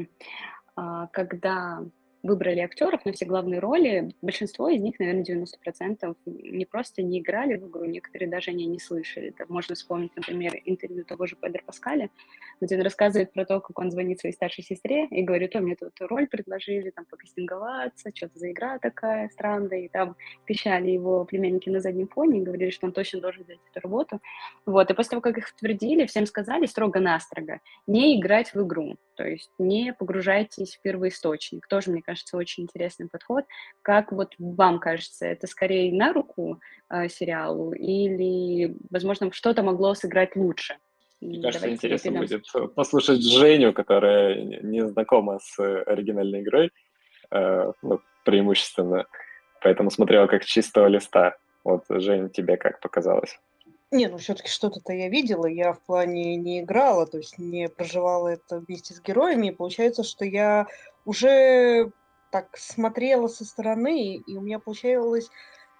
а, 0.75 1.07
когда 1.07 1.83
выбрали 2.23 2.59
актеров 2.59 3.05
на 3.05 3.13
все 3.13 3.25
главные 3.25 3.59
роли, 3.59 4.13
большинство 4.21 4.69
из 4.69 4.81
них, 4.81 4.99
наверное, 4.99 5.23
90% 5.23 6.15
не 6.25 6.65
просто 6.65 7.01
не 7.01 7.19
играли 7.19 7.55
в 7.55 7.67
игру, 7.67 7.85
некоторые 7.85 8.29
даже 8.29 8.51
они 8.51 8.65
не 8.65 8.79
слышали. 8.79 9.29
Так 9.31 9.49
можно 9.49 9.75
вспомнить, 9.75 10.15
например, 10.15 10.53
интервью 10.65 11.05
того 11.05 11.27
же 11.27 11.35
Педро 11.35 11.61
Паскаля, 11.65 12.09
где 12.61 12.75
он 12.75 12.81
рассказывает 12.81 13.31
про 13.31 13.45
то, 13.45 13.61
как 13.61 13.77
он 13.79 13.91
звонит 13.91 14.19
своей 14.19 14.33
старшей 14.33 14.63
сестре 14.63 15.05
и 15.07 15.23
говорит, 15.23 15.55
о, 15.55 15.61
мне 15.61 15.75
тут 15.75 15.93
роль 16.01 16.27
предложили, 16.27 16.89
там, 16.89 17.05
покастинговаться, 17.05 18.11
что-то 18.13 18.37
за 18.37 18.51
игра 18.51 18.79
такая 18.79 19.29
странная, 19.29 19.85
и 19.85 19.87
там 19.87 20.15
пищали 20.45 20.91
его 20.91 21.25
племянники 21.25 21.69
на 21.69 21.79
заднем 21.79 22.07
фоне 22.07 22.39
и 22.39 22.43
говорили, 22.43 22.69
что 22.69 22.87
он 22.87 22.93
точно 22.93 23.21
должен 23.21 23.43
взять 23.43 23.59
эту 23.71 23.81
работу. 23.81 24.19
Вот, 24.65 24.89
и 24.89 24.93
после 24.93 25.11
того, 25.11 25.21
как 25.21 25.37
их 25.37 25.49
утвердили, 25.55 26.05
всем 26.05 26.25
сказали 26.25 26.65
строго-настрого 26.65 27.59
не 27.87 28.19
играть 28.19 28.53
в 28.53 28.65
игру, 28.65 28.97
то 29.15 29.27
есть 29.27 29.51
не 29.57 29.93
погружайтесь 29.93 30.75
в 30.75 30.81
первоисточник. 30.81 31.67
Тоже, 31.67 31.91
мне 31.91 32.01
кажется, 32.09 32.37
очень 32.37 32.63
интересный 32.63 33.07
подход. 33.07 33.45
Как 33.83 34.11
вот 34.11 34.33
вам 34.39 34.79
кажется, 34.79 35.27
это 35.27 35.45
скорее 35.47 35.93
на 35.93 36.11
руку 36.11 36.59
э, 36.89 37.07
сериалу 37.07 37.73
или, 37.73 38.75
возможно, 38.89 39.31
что-то 39.31 39.61
могло 39.61 39.93
сыграть 39.93 40.35
лучше? 40.35 40.77
Мне 41.21 41.41
кажется, 41.41 41.61
Давайте 41.61 41.87
интересно 41.87 42.19
будет 42.19 42.45
послушать 42.75 43.23
Женю, 43.23 43.73
которая 43.73 44.41
не 44.41 44.87
знакома 44.87 45.39
с 45.39 45.59
оригинальной 45.59 46.41
игрой, 46.41 46.71
э, 47.31 47.71
ну, 47.83 47.99
преимущественно, 48.25 49.05
поэтому 49.61 49.91
смотрела 49.91 50.27
как 50.27 50.45
чистого 50.45 50.87
листа. 50.87 51.35
Вот, 51.63 51.83
Жень, 51.89 52.29
тебе 52.29 52.57
как 52.57 52.79
показалось? 52.79 53.37
Не, 53.91 54.07
ну 54.07 54.17
все-таки 54.17 54.49
что-то-то 54.49 54.93
я 54.93 55.09
видела, 55.09 55.47
я 55.47 55.73
в 55.73 55.81
плане 55.81 56.35
не 56.35 56.59
играла, 56.61 57.07
то 57.07 57.17
есть 57.17 57.39
не 57.39 57.67
проживала 57.69 58.27
это 58.27 58.59
вместе 58.59 58.93
с 58.93 59.01
героями, 59.01 59.47
и 59.47 59.51
получается, 59.51 60.03
что 60.03 60.25
я 60.25 60.67
уже 61.05 61.91
так 62.29 62.55
смотрела 62.55 63.27
со 63.27 63.45
стороны, 63.45 64.17
и 64.17 64.37
у 64.37 64.41
меня 64.41 64.59
получалось 64.59 65.29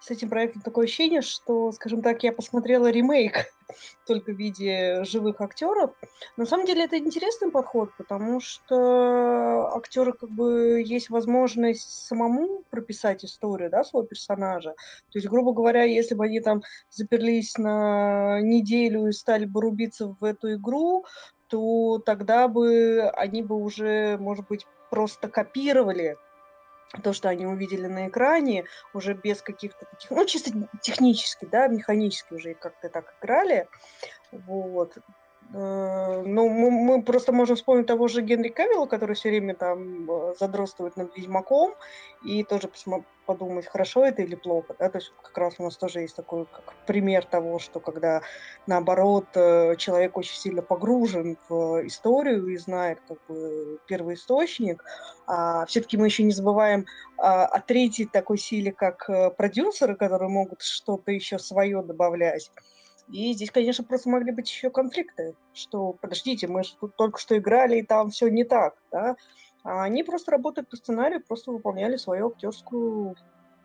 с 0.00 0.10
этим 0.10 0.30
проектом 0.30 0.62
такое 0.62 0.86
ощущение, 0.86 1.20
что, 1.20 1.72
скажем 1.72 2.02
так, 2.02 2.22
я 2.22 2.32
посмотрела 2.32 2.90
ремейк 2.90 3.52
только 4.06 4.32
в 4.32 4.36
виде 4.36 5.04
живых 5.04 5.40
актеров. 5.40 5.94
На 6.36 6.46
самом 6.46 6.66
деле 6.66 6.84
это 6.84 6.98
интересный 6.98 7.50
подход, 7.50 7.90
потому 7.98 8.40
что 8.40 9.70
актеры 9.76 10.14
как 10.14 10.30
бы 10.30 10.82
есть 10.84 11.10
возможность 11.10 12.06
самому 12.06 12.64
прописать 12.70 13.24
историю, 13.24 13.70
да, 13.70 13.84
своего 13.84 14.06
персонажа. 14.06 14.70
То 15.10 15.18
есть, 15.18 15.28
грубо 15.28 15.52
говоря, 15.52 15.84
если 15.84 16.14
бы 16.14 16.24
они 16.24 16.40
там 16.40 16.62
заперлись 16.90 17.56
на 17.58 18.40
неделю 18.40 19.06
и 19.06 19.12
стали 19.12 19.44
бы 19.44 19.60
рубиться 19.60 20.16
в 20.18 20.24
эту 20.24 20.54
игру, 20.54 21.04
то 21.48 21.98
тогда 21.98 22.48
бы 22.48 23.10
они 23.10 23.42
бы 23.42 23.56
уже, 23.56 24.16
может 24.18 24.46
быть, 24.48 24.66
просто 24.90 25.28
копировали 25.28 26.16
то, 27.02 27.12
что 27.12 27.28
они 27.28 27.46
увидели 27.46 27.86
на 27.86 28.08
экране, 28.08 28.64
уже 28.92 29.14
без 29.14 29.42
каких-то 29.42 29.86
таких, 29.86 30.10
ну, 30.10 30.24
чисто 30.26 30.50
технически, 30.82 31.46
да, 31.46 31.68
механически 31.68 32.34
уже 32.34 32.54
как-то 32.54 32.88
так 32.90 33.14
играли, 33.20 33.68
вот. 34.32 34.98
Э, 35.52 36.22
ну, 36.24 36.48
мы, 36.48 36.70
мы 36.70 37.02
просто 37.02 37.32
можем 37.32 37.56
вспомнить 37.56 37.86
того 37.86 38.06
же 38.08 38.22
Генри 38.22 38.48
Кавилла, 38.48 38.86
который 38.86 39.16
все 39.16 39.30
время 39.30 39.54
там 39.54 40.08
э, 40.08 40.34
задротствует 40.38 40.96
над 40.96 41.16
Ведьмаком, 41.16 41.74
и 42.22 42.44
тоже 42.44 42.70
подумать, 43.26 43.66
хорошо 43.66 44.04
это 44.04 44.22
или 44.22 44.36
плохо. 44.36 44.76
Да? 44.78 44.88
То 44.88 44.98
есть 44.98 45.12
как 45.22 45.36
раз 45.38 45.54
у 45.58 45.64
нас 45.64 45.76
тоже 45.76 46.02
есть 46.02 46.14
такой 46.14 46.46
как 46.46 46.74
пример 46.86 47.24
того, 47.24 47.58
что 47.58 47.80
когда, 47.80 48.22
наоборот, 48.66 49.26
э, 49.34 49.74
человек 49.76 50.16
очень 50.16 50.36
сильно 50.36 50.62
погружен 50.62 51.36
в 51.48 51.84
историю 51.86 52.46
и 52.46 52.56
знает 52.56 53.00
как 53.08 53.18
бы 53.28 53.80
первоисточник, 53.88 54.84
а 55.26 55.66
все-таки 55.66 55.96
мы 55.96 56.06
еще 56.06 56.22
не 56.22 56.32
забываем 56.32 56.86
а, 57.18 57.46
о 57.46 57.60
третьей 57.60 58.06
такой 58.06 58.38
силе, 58.38 58.72
как 58.72 59.08
продюсеры, 59.36 59.96
которые 59.96 60.28
могут 60.28 60.62
что-то 60.62 61.10
еще 61.12 61.38
свое 61.38 61.82
добавлять. 61.82 62.50
И 63.12 63.32
здесь, 63.32 63.50
конечно, 63.50 63.84
просто 63.84 64.08
могли 64.08 64.32
быть 64.32 64.48
еще 64.48 64.70
конфликты, 64.70 65.34
что, 65.52 65.92
подождите, 65.94 66.46
мы 66.46 66.62
же 66.62 66.76
тут 66.80 66.96
только 66.96 67.18
что 67.18 67.36
играли, 67.36 67.78
и 67.78 67.86
там 67.86 68.10
все 68.10 68.28
не 68.28 68.44
так, 68.44 68.74
да? 68.92 69.16
А 69.64 69.82
они 69.82 70.04
просто 70.04 70.30
работают 70.30 70.70
по 70.70 70.76
сценарию, 70.76 71.22
просто 71.26 71.50
выполняли 71.50 71.96
свою 71.96 72.28
актерскую 72.28 73.16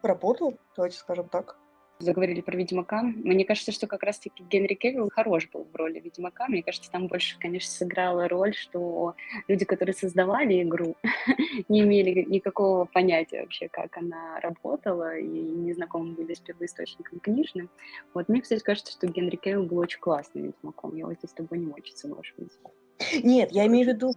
работу, 0.01 0.57
давайте 0.75 0.97
скажем 0.97 1.29
так 1.29 1.57
заговорили 1.99 2.41
про 2.41 2.55
Ведьмака. 2.57 3.01
Мне 3.01 3.45
кажется, 3.45 3.71
что 3.71 3.87
как 3.87 4.03
раз-таки 4.03 4.43
Генри 4.43 4.73
Кевилл 4.73 5.09
хорош 5.09 5.49
был 5.49 5.65
в 5.71 5.75
роли 5.75 5.99
Ведьмака. 5.99 6.47
Мне 6.47 6.63
кажется, 6.63 6.91
там 6.91 7.07
больше, 7.07 7.39
конечно, 7.39 7.71
сыграла 7.71 8.27
роль, 8.27 8.53
что 8.53 9.15
люди, 9.47 9.65
которые 9.65 9.95
создавали 9.95 10.61
игру, 10.63 10.95
не 11.69 11.81
имели 11.81 12.23
никакого 12.27 12.85
понятия 12.85 13.41
вообще, 13.41 13.69
как 13.69 13.97
она 13.97 14.39
работала, 14.41 15.17
и 15.17 15.25
не 15.25 15.73
знакомы 15.73 16.13
были 16.13 16.33
с 16.33 16.39
первоисточником 16.39 17.19
книжным. 17.19 17.69
Вот 18.13 18.29
мне, 18.29 18.41
кстати, 18.41 18.61
кажется, 18.61 18.91
что 18.91 19.07
Генри 19.07 19.37
Кевилл 19.37 19.63
был 19.63 19.77
очень 19.79 19.99
классным 19.99 20.45
Ведьмаком. 20.45 20.95
Я 20.95 21.05
вот 21.05 21.17
здесь 21.17 21.31
с 21.31 21.33
тобой 21.33 21.59
не 21.59 21.71
очень 21.71 21.95
соглашусь. 21.95 22.59
Нет, 23.23 23.51
я 23.51 23.65
имею 23.67 23.85
в 23.85 23.89
виду, 23.89 24.13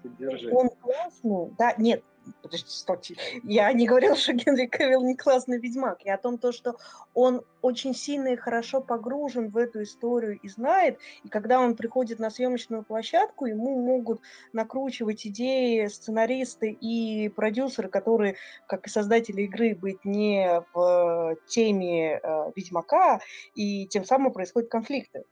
он 0.52 0.70
классный. 0.80 1.54
Да, 1.58 1.74
нет, 1.78 2.02
подождите, 2.42 2.76
стойте. 2.76 3.16
Я 3.42 3.72
не 3.72 3.86
говорила, 3.86 4.16
что 4.16 4.32
Генри 4.32 4.66
Кевилл 4.66 5.02
не 5.02 5.16
классный 5.16 5.58
ведьмак. 5.58 6.04
Я 6.04 6.14
о 6.14 6.18
том, 6.18 6.38
то, 6.38 6.52
что 6.52 6.76
он 7.14 7.42
очень 7.62 7.94
сильно 7.94 8.28
и 8.28 8.36
хорошо 8.36 8.80
погружен 8.80 9.50
в 9.50 9.56
эту 9.56 9.82
историю 9.82 10.38
и 10.40 10.48
знает, 10.48 10.98
и 11.24 11.28
когда 11.28 11.60
он 11.60 11.76
приходит 11.76 12.18
на 12.18 12.30
съемочную 12.30 12.82
площадку, 12.82 13.46
ему 13.46 13.80
могут 13.80 14.20
накручивать 14.52 15.26
идеи 15.26 15.86
сценаристы 15.86 16.70
и 16.70 17.28
продюсеры, 17.28 17.88
которые, 17.88 18.36
как 18.66 18.86
и 18.86 18.90
создатели 18.90 19.42
игры, 19.42 19.74
быть 19.74 20.04
не 20.04 20.62
в 20.72 21.36
теме 21.46 22.20
э, 22.22 22.52
Ведьмака, 22.54 23.20
и 23.54 23.86
тем 23.86 24.04
самым 24.04 24.32
происходят 24.32 24.70
конфликты. 24.70 25.24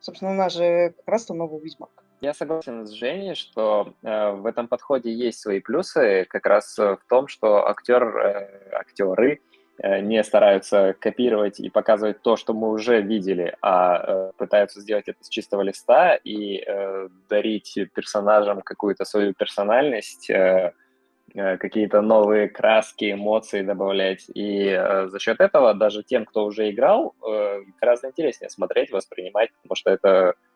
Собственно, 0.00 0.30
у 0.32 0.34
нас 0.34 0.54
же 0.54 0.94
как 0.96 1.08
раз-то 1.08 1.34
новый 1.34 1.60
Ведьмак. 1.60 1.99
Я 2.20 2.34
согласен 2.34 2.86
с 2.86 2.90
Женей, 2.90 3.34
что 3.34 3.94
э, 4.02 4.30
в 4.32 4.44
этом 4.44 4.68
подходе 4.68 5.10
есть 5.10 5.40
свои 5.40 5.60
плюсы, 5.60 6.26
как 6.28 6.44
раз 6.44 6.76
в 6.76 7.00
том, 7.08 7.28
что 7.28 7.66
актер, 7.66 8.02
э, 8.04 8.70
актеры 8.72 9.40
э, 9.78 10.00
не 10.00 10.22
стараются 10.22 10.94
копировать 11.00 11.60
и 11.60 11.70
показывать 11.70 12.20
то, 12.20 12.36
что 12.36 12.52
мы 12.52 12.68
уже 12.72 13.00
видели, 13.00 13.56
а 13.62 14.04
э, 14.06 14.32
пытаются 14.36 14.82
сделать 14.82 15.08
это 15.08 15.24
с 15.24 15.30
чистого 15.30 15.62
листа 15.62 16.14
и 16.14 16.62
э, 16.66 17.08
дарить 17.30 17.78
персонажам 17.94 18.60
какую-то 18.60 19.06
свою 19.06 19.32
персональность, 19.32 20.28
э, 20.28 20.74
э, 21.34 21.56
какие-то 21.56 22.02
новые 22.02 22.50
краски, 22.50 23.12
эмоции 23.12 23.62
добавлять. 23.62 24.26
И 24.34 24.66
э, 24.66 25.08
за 25.08 25.18
счет 25.20 25.40
этого 25.40 25.72
даже 25.72 26.02
тем, 26.02 26.26
кто 26.26 26.44
уже 26.44 26.68
играл, 26.70 27.14
э, 27.26 27.62
гораздо 27.80 28.08
интереснее 28.08 28.50
смотреть, 28.50 28.90
воспринимать, 28.90 29.48
потому 29.62 29.74
что 29.74 29.90
это 29.90 30.10
Э, 30.18 30.49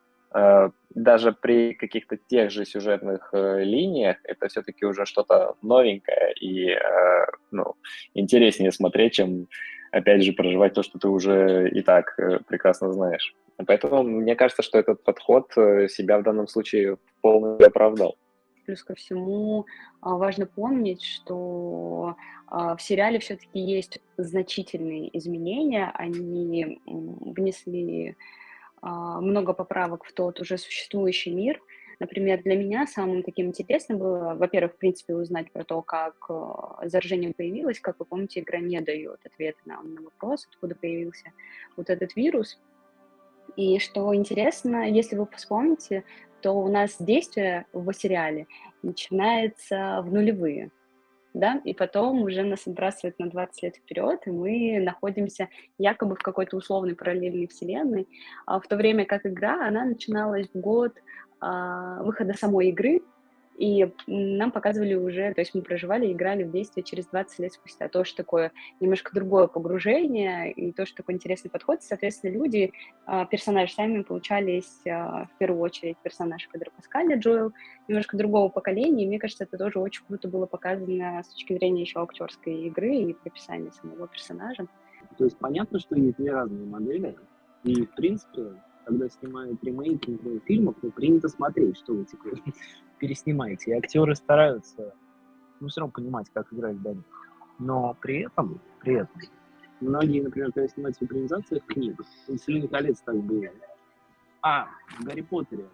даже 0.89 1.31
при 1.31 1.73
каких-то 1.73 2.17
тех 2.17 2.51
же 2.51 2.65
сюжетных 2.65 3.29
э, 3.33 3.63
линиях 3.63 4.17
это 4.23 4.47
все-таки 4.47 4.85
уже 4.85 5.05
что-то 5.05 5.55
новенькое 5.61 6.33
и 6.33 6.71
э, 6.71 7.25
ну, 7.51 7.75
интереснее 8.13 8.71
смотреть, 8.71 9.13
чем, 9.13 9.47
опять 9.91 10.23
же, 10.23 10.33
проживать 10.33 10.73
то, 10.73 10.83
что 10.83 10.99
ты 10.99 11.07
уже 11.07 11.69
и 11.69 11.81
так 11.81 12.17
прекрасно 12.47 12.91
знаешь. 12.91 13.33
Поэтому 13.65 14.03
мне 14.03 14.35
кажется, 14.35 14.61
что 14.61 14.77
этот 14.77 15.03
подход 15.03 15.51
себя 15.53 16.19
в 16.19 16.23
данном 16.23 16.47
случае 16.47 16.97
полностью 17.21 17.67
оправдал. 17.67 18.17
Плюс 18.65 18.83
ко 18.83 18.95
всему 18.95 19.65
важно 20.01 20.47
помнить, 20.47 21.03
что 21.03 22.17
в 22.49 22.77
сериале 22.79 23.19
все-таки 23.19 23.59
есть 23.59 23.99
значительные 24.17 25.15
изменения. 25.17 25.91
Они 25.93 26.81
внесли 26.85 28.09
а, 28.09 28.44
много 28.89 29.53
поправок 29.53 30.05
в 30.05 30.13
тот 30.13 30.39
уже 30.39 30.57
существующий 30.57 31.31
мир. 31.31 31.59
Например, 31.99 32.41
для 32.43 32.55
меня 32.55 32.87
самым 32.87 33.23
таким 33.23 33.47
интересным 33.47 33.99
было, 33.99 34.35
во-первых, 34.35 34.73
в 34.73 34.77
принципе, 34.77 35.15
узнать 35.15 35.51
про 35.51 35.63
то, 35.63 35.81
как 35.81 36.15
э, 36.29 36.87
заражение 36.89 37.33
появилось. 37.33 37.79
Как 37.79 37.97
вы 37.99 38.05
помните, 38.05 38.41
игра 38.41 38.59
не 38.59 38.81
дает 38.81 39.19
ответа 39.25 39.59
на, 39.65 39.81
на 39.81 40.01
вопрос, 40.01 40.45
откуда 40.51 40.75
появился 40.75 41.31
вот 41.77 41.89
этот 41.89 42.15
вирус. 42.15 42.59
И 43.55 43.79
что 43.79 44.13
интересно, 44.13 44.89
если 44.89 45.15
вы 45.15 45.25
вспомните, 45.33 46.03
то 46.41 46.51
у 46.51 46.67
нас 46.67 46.97
действие 46.99 47.65
в 47.71 47.91
сериале 47.93 48.47
начинается 48.83 50.01
в 50.03 50.11
нулевые 50.11 50.71
да, 51.35 51.61
и 51.65 51.73
потом 51.73 52.23
уже 52.23 52.43
нас 52.43 52.65
отбрасывает 52.65 53.19
на 53.19 53.29
20 53.29 53.63
лет 53.63 53.75
вперед, 53.75 54.21
и 54.25 54.31
мы 54.31 54.79
находимся 54.79 55.49
якобы 55.77 56.15
в 56.15 56.23
какой-то 56.23 56.55
условной 56.55 56.95
параллельной 56.95 57.47
вселенной, 57.47 58.07
а 58.45 58.59
в 58.59 58.67
то 58.67 58.77
время 58.77 59.05
как 59.05 59.25
игра, 59.25 59.67
она 59.67 59.83
начиналась 59.83 60.47
в 60.53 60.57
год 60.57 60.93
а, 61.41 62.01
выхода 62.03 62.33
самой 62.33 62.69
игры, 62.69 63.01
и 63.57 63.89
нам 64.07 64.51
показывали 64.51 64.95
уже, 64.95 65.33
то 65.33 65.39
есть 65.39 65.53
мы 65.55 65.61
проживали 65.61 66.11
играли 66.11 66.43
в 66.43 66.51
действие 66.51 66.83
через 66.83 67.05
20 67.07 67.39
лет 67.39 67.53
спустя. 67.53 67.87
То, 67.87 68.03
что 68.03 68.17
такое 68.17 68.51
немножко 68.81 69.13
другое 69.13 69.47
погружение, 69.47 70.51
и 70.51 70.73
то, 70.73 70.85
что 70.85 70.97
такой 70.97 71.15
интересный 71.15 71.49
подход. 71.49 71.81
Соответственно, 71.81 72.31
люди, 72.31 72.73
а, 73.05 73.25
персонажи 73.25 73.73
сами 73.73 74.01
получались 74.01 74.85
а, 74.85 75.25
в 75.25 75.37
первую 75.37 75.61
очередь 75.61 75.97
персонаж 76.03 76.49
Педро 76.51 76.71
Паскаля, 76.75 77.17
Джоэл, 77.17 77.53
немножко 77.87 78.17
другого 78.17 78.49
поколения, 78.49 79.05
и 79.05 79.07
мне 79.07 79.19
кажется, 79.19 79.45
это 79.45 79.57
тоже 79.57 79.79
очень 79.79 80.03
круто 80.05 80.27
было 80.27 80.45
показано 80.45 81.23
с 81.23 81.29
точки 81.29 81.53
зрения 81.53 81.81
еще 81.81 82.01
актерской 82.01 82.53
игры 82.63 82.93
и 82.93 83.13
прописания 83.13 83.71
самого 83.71 84.07
персонажа. 84.07 84.67
То 85.17 85.23
есть 85.23 85.37
понятно, 85.37 85.79
что 85.79 85.95
есть 85.95 86.17
две 86.17 86.31
разные 86.31 86.65
модели, 86.65 87.15
и, 87.63 87.85
в 87.85 87.91
принципе, 87.95 88.61
когда 88.85 89.09
снимают 89.09 89.63
ремейки 89.63 90.17
фильмов, 90.45 90.75
ну, 90.81 90.91
принято 90.91 91.27
смотреть, 91.27 91.77
что 91.77 91.93
вы 91.93 92.05
типа, 92.05 92.29
переснимаете. 92.99 93.71
И 93.71 93.73
актеры 93.73 94.15
стараются, 94.15 94.93
ну, 95.59 95.67
все 95.67 95.81
равно 95.81 95.93
понимать, 95.93 96.27
как 96.33 96.51
играть 96.53 96.77
в 96.77 97.03
Но 97.59 97.97
при 98.01 98.25
этом, 98.25 98.61
при 98.81 98.95
этом, 98.95 99.21
многие, 99.81 100.21
например, 100.21 100.51
когда 100.51 100.67
снимают 100.67 100.97
в 100.97 101.01
экранизациях 101.03 101.65
книг, 101.65 101.99
«Властелин 102.27 102.67
колец» 102.67 103.01
так 103.01 103.15
было. 103.15 103.49
А, 104.41 104.67
в 104.99 105.03
«Гарри 105.03 105.21
Поттере» 105.21 105.65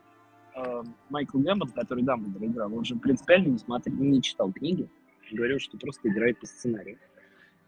э, 0.55 0.83
Майкл 1.09 1.39
Гэмбот, 1.39 1.73
который 1.73 2.03
Дамблдор 2.03 2.45
играл, 2.45 2.73
он 2.73 2.85
же 2.85 2.95
принципиально 2.95 3.49
не, 3.49 3.57
смотрел, 3.57 3.95
не 3.95 4.21
читал 4.21 4.51
книги, 4.51 4.89
говорил, 5.31 5.59
что 5.59 5.77
просто 5.77 6.09
играет 6.09 6.39
по 6.39 6.45
сценарию. 6.45 6.97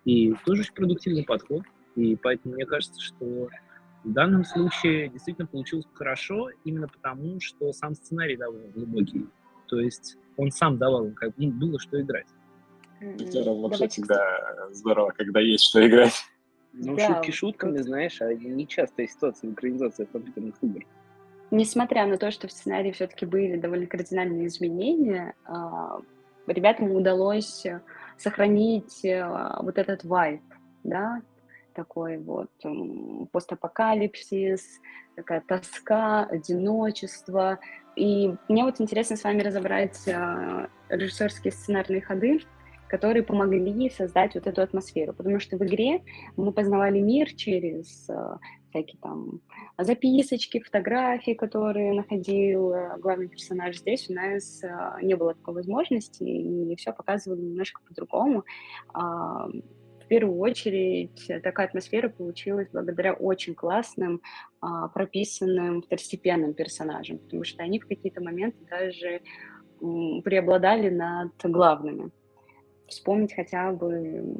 И 0.06 0.34
тоже 0.46 0.62
очень 0.62 0.74
продуктивный 0.74 1.24
подход. 1.24 1.64
И 1.96 2.16
поэтому 2.16 2.56
мне 2.56 2.66
кажется, 2.66 3.00
что 3.00 3.50
в 4.04 4.12
данном 4.12 4.44
случае 4.44 5.10
действительно 5.10 5.48
получилось 5.48 5.86
хорошо, 5.94 6.50
именно 6.66 6.88
потому, 6.88 7.40
что 7.40 7.72
сам 7.72 7.96
сценарий 7.96 8.36
довольно 8.36 8.68
глубокий. 8.70 9.28
То 9.68 9.80
есть 9.80 10.18
он 10.38 10.52
сам 10.52 10.78
давал 10.78 11.06
им, 11.06 11.14
как 11.14 11.32
им 11.38 11.58
было 11.58 11.80
что 11.80 12.02
играть. 12.02 12.28
Актерам 13.02 13.62
вообще 13.62 13.88
всегда 13.88 14.70
здорово, 14.72 15.12
когда 15.12 15.40
есть 15.40 15.66
что 15.66 15.86
играть. 15.86 16.14
Ну, 16.74 16.96
да, 16.96 17.08
шутки 17.08 17.32
шутками, 17.32 17.78
вот... 17.78 17.86
знаешь, 17.86 18.22
а 18.22 18.34
нечастая 18.34 19.08
ситуация 19.08 19.50
в 19.50 19.54
экранизации 19.54 20.06
компьютерных 20.06 20.56
игр. 20.62 20.86
Несмотря 21.52 22.08
на 22.08 22.18
то, 22.18 22.32
что 22.32 22.48
в 22.48 22.52
сценарии 22.52 22.92
все-таки 22.92 23.26
были 23.26 23.58
довольно 23.58 23.86
кардинальные 23.86 24.48
изменения, 24.48 25.36
а, 25.46 26.00
ребятам 26.48 26.92
удалось 26.92 27.66
сохранить 28.18 29.06
а, 29.06 29.62
вот 29.62 29.78
этот 29.78 30.04
вайб, 30.04 30.42
да, 30.84 31.22
такой 31.74 32.18
вот 32.18 32.52
постапокалипсис, 33.32 34.80
такая 35.16 35.42
тоска, 35.42 36.26
одиночество. 36.26 37.60
И 37.96 38.34
мне 38.50 38.64
вот 38.64 38.82
интересно 38.82 39.16
с 39.16 39.24
вами 39.24 39.42
разобрать 39.42 40.08
э, 40.08 40.68
режиссерские 40.90 41.52
сценарные 41.52 42.02
ходы, 42.02 42.40
которые 42.88 43.24
помогли 43.24 43.90
создать 43.90 44.36
вот 44.36 44.48
эту 44.48 44.62
атмосферу. 44.62 45.14
Потому 45.14 45.40
что 45.40 45.58
в 45.58 45.64
игре 45.64 46.04
мы 46.36 46.52
познавали 46.52 47.00
мир 47.00 47.32
через 47.34 48.10
э, 48.10 48.38
всякие 48.70 49.00
там 49.02 49.42
записочки, 49.78 50.60
фотографии, 50.60 51.34
которые 51.34 51.94
находил 51.94 52.72
э, 52.72 52.98
главный 53.00 53.28
персонаж. 53.28 53.78
Здесь 53.78 54.10
у 54.10 54.14
нас 54.14 54.62
не 55.02 55.16
было 55.16 55.36
такой 55.36 55.54
возможности, 55.54 56.24
и 56.24 56.76
все 56.78 56.94
показывали 56.94 57.42
немножко 57.42 57.82
по-другому 57.88 58.44
в 60.04 60.08
первую 60.08 60.38
очередь 60.40 61.32
такая 61.44 61.68
атмосфера 61.68 62.10
получилась 62.10 62.68
благодаря 62.72 63.14
очень 63.14 63.56
классным, 63.56 64.22
а, 64.62 64.88
прописанным 64.90 65.82
второстепенным 65.82 66.54
персонажам, 66.54 67.20
потому 67.20 67.44
что 67.44 67.64
они 67.64 67.80
в 67.80 67.88
какие-то 67.88 68.22
моменты 68.22 68.58
даже 68.70 69.22
преобладали 70.24 70.90
над 70.90 71.34
главными. 71.44 72.12
Вспомнить 72.88 73.34
хотя 73.34 73.72
бы 73.72 74.36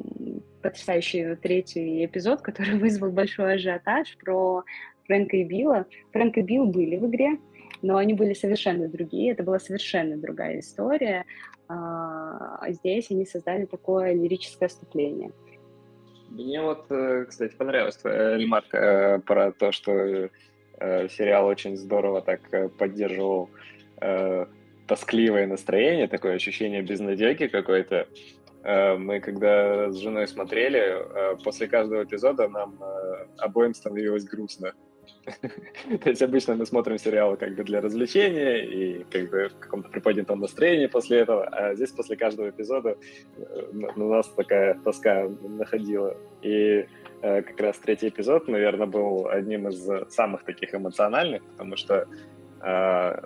потрясающий 0.62 1.34
третий 1.36 2.04
эпизод, 2.04 2.40
который 2.42 2.78
вызвал 2.78 3.10
большой 3.10 3.54
ажиотаж 3.54 4.16
про 4.18 4.64
Фрэнка 5.06 5.36
и 5.36 5.44
Билла. 5.44 5.86
Фрэнк 6.12 6.38
и 6.38 6.42
Билл 6.42 6.66
были 6.66 6.96
в 6.96 7.06
игре, 7.06 7.38
но 7.82 7.96
они 7.96 8.14
были 8.14 8.32
совершенно 8.32 8.88
другие, 8.88 9.32
это 9.32 9.42
была 9.42 9.58
совершенно 9.58 10.16
другая 10.16 10.60
история. 10.60 11.24
А 11.68 12.70
здесь 12.70 13.10
они 13.10 13.24
создали 13.24 13.64
такое 13.64 14.14
лирическое 14.14 14.68
вступление. 14.68 15.32
Мне 16.34 16.60
вот, 16.60 16.86
э, 16.90 17.26
кстати, 17.28 17.54
понравилась 17.54 17.96
твоя 17.96 18.36
ремарка 18.36 18.76
э, 18.76 19.18
про 19.20 19.52
то, 19.52 19.70
что 19.70 19.92
э, 19.92 20.28
сериал 21.08 21.46
очень 21.46 21.76
здорово 21.76 22.22
так 22.22 22.40
поддерживал 22.76 23.50
тоскливое 24.86 25.46
настроение, 25.46 26.08
такое 26.08 26.34
ощущение 26.34 26.82
безнадеги 26.82 27.46
какой-то. 27.46 28.06
Мы 28.62 29.20
когда 29.20 29.90
с 29.90 29.96
женой 29.96 30.26
смотрели, 30.26 31.06
после 31.42 31.68
каждого 31.68 32.02
эпизода 32.02 32.48
нам 32.48 32.78
обоим 33.38 33.72
становилось 33.72 34.24
грустно. 34.24 34.74
То 36.02 36.10
есть 36.10 36.22
обычно 36.22 36.54
мы 36.54 36.66
смотрим 36.66 36.98
сериалы 36.98 37.36
как 37.36 37.54
бы 37.54 37.64
для 37.64 37.80
развлечения 37.80 38.64
и 38.64 39.04
как 39.04 39.30
бы 39.30 39.48
в 39.48 39.58
каком-то 39.58 39.88
приподнятом 39.88 40.40
настроении 40.40 40.86
после 40.86 41.18
этого, 41.18 41.44
а 41.44 41.74
здесь 41.74 41.90
после 41.90 42.16
каждого 42.16 42.50
эпизода 42.50 42.96
э, 43.36 43.66
на 43.72 44.08
нас 44.08 44.28
такая 44.28 44.74
тоска 44.84 45.28
находила. 45.42 46.16
И 46.42 46.86
э, 47.22 47.42
как 47.42 47.60
раз 47.60 47.78
третий 47.78 48.08
эпизод, 48.08 48.48
наверное, 48.48 48.86
был 48.86 49.28
одним 49.28 49.68
из 49.68 49.88
самых 50.12 50.44
таких 50.44 50.74
эмоциональных, 50.74 51.42
потому 51.44 51.76
что 51.76 52.06
э, 52.62 53.22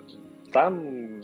там 0.51 1.21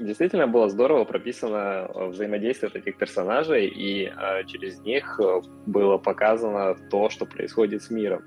действительно 0.00 0.46
было 0.46 0.68
здорово 0.68 1.04
прописано 1.04 1.88
взаимодействие 1.94 2.70
таких 2.70 2.96
персонажей, 2.96 3.66
и 3.66 4.06
э, 4.06 4.44
через 4.46 4.80
них 4.80 5.20
было 5.66 5.98
показано 5.98 6.76
то, 6.90 7.08
что 7.10 7.26
происходит 7.26 7.82
с 7.82 7.90
миром. 7.90 8.22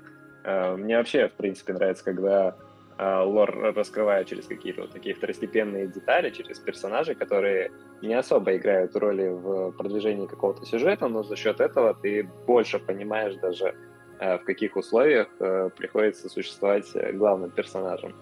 Э, 0.48 0.76
мне 0.76 0.96
вообще, 0.96 1.28
в 1.28 1.32
принципе, 1.34 1.74
нравится, 1.74 2.04
когда 2.04 2.56
э, 2.96 3.18
лор 3.20 3.74
раскрывает 3.76 4.28
через 4.28 4.46
какие-то 4.46 4.82
вот 4.82 4.92
такие 4.92 5.14
второстепенные 5.14 5.86
детали, 5.88 6.30
через 6.30 6.58
персонажей, 6.58 7.14
которые 7.14 7.70
не 8.00 8.14
особо 8.14 8.56
играют 8.56 8.96
роли 8.96 9.28
в 9.28 9.72
продвижении 9.72 10.26
какого-то 10.26 10.64
сюжета, 10.64 11.08
но 11.08 11.22
за 11.22 11.36
счет 11.36 11.60
этого 11.60 11.94
ты 11.94 12.30
больше 12.46 12.78
понимаешь 12.78 13.34
даже, 13.34 13.74
э, 14.20 14.38
в 14.38 14.44
каких 14.44 14.76
условиях 14.76 15.28
приходится 15.76 16.30
существовать 16.30 16.86
главным 17.12 17.50
персонажем. 17.50 18.14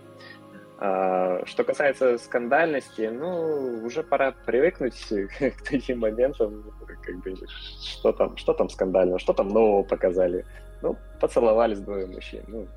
Что 0.78 1.64
касается 1.64 2.18
скандальности, 2.18 3.08
ну, 3.10 3.82
уже 3.82 4.02
пора 4.02 4.34
привыкнуть 4.44 5.06
к 5.38 5.62
таким 5.70 6.00
моментам, 6.00 6.64
как 7.02 7.16
бы, 7.20 7.34
что 7.82 8.12
там, 8.12 8.36
что 8.36 8.52
там 8.52 8.68
скандального, 8.68 9.18
что 9.18 9.32
там 9.32 9.48
нового 9.48 9.84
показали. 9.84 10.44
Ну, 10.86 10.96
поцеловались 11.20 11.80
двое 11.80 12.06
мужчин. 12.06 12.44
Ну, 12.46 12.68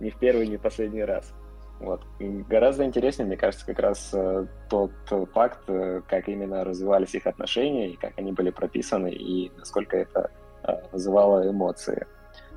не 0.00 0.10
в 0.10 0.18
первый, 0.18 0.48
не 0.48 0.56
в 0.56 0.62
последний 0.62 1.04
раз. 1.04 1.32
Вот. 1.78 2.02
И 2.18 2.26
гораздо 2.48 2.84
интереснее, 2.84 3.26
мне 3.26 3.36
кажется, 3.36 3.64
как 3.66 3.78
раз 3.78 4.10
э, 4.12 4.46
тот 4.68 4.90
факт, 5.32 5.60
э, 5.68 6.00
как 6.08 6.28
именно 6.28 6.64
развивались 6.64 7.14
их 7.14 7.26
отношения, 7.26 7.90
и 7.90 7.96
как 7.96 8.12
они 8.16 8.32
были 8.32 8.50
прописаны, 8.50 9.12
и 9.12 9.52
насколько 9.56 9.96
это 9.96 10.30
э, 10.64 10.72
вызывало 10.90 11.48
эмоции. 11.48 12.06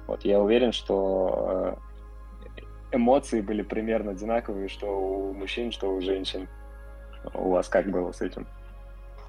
Вот. 0.08 0.23
Я 0.23 0.39
уверен, 0.39 0.71
что 0.71 1.78
э, 2.58 2.95
эмоции 2.95 3.41
были 3.41 3.62
примерно 3.62 4.12
одинаковые, 4.12 4.69
что 4.69 4.88
у 4.88 5.34
мужчин, 5.34 5.71
что 5.71 5.93
у 5.93 6.02
женщин. 6.02 6.47
У 7.34 7.52
вас 7.52 7.67
как 7.69 7.91
было 7.91 8.12
с 8.12 8.21
этим? 8.21 8.47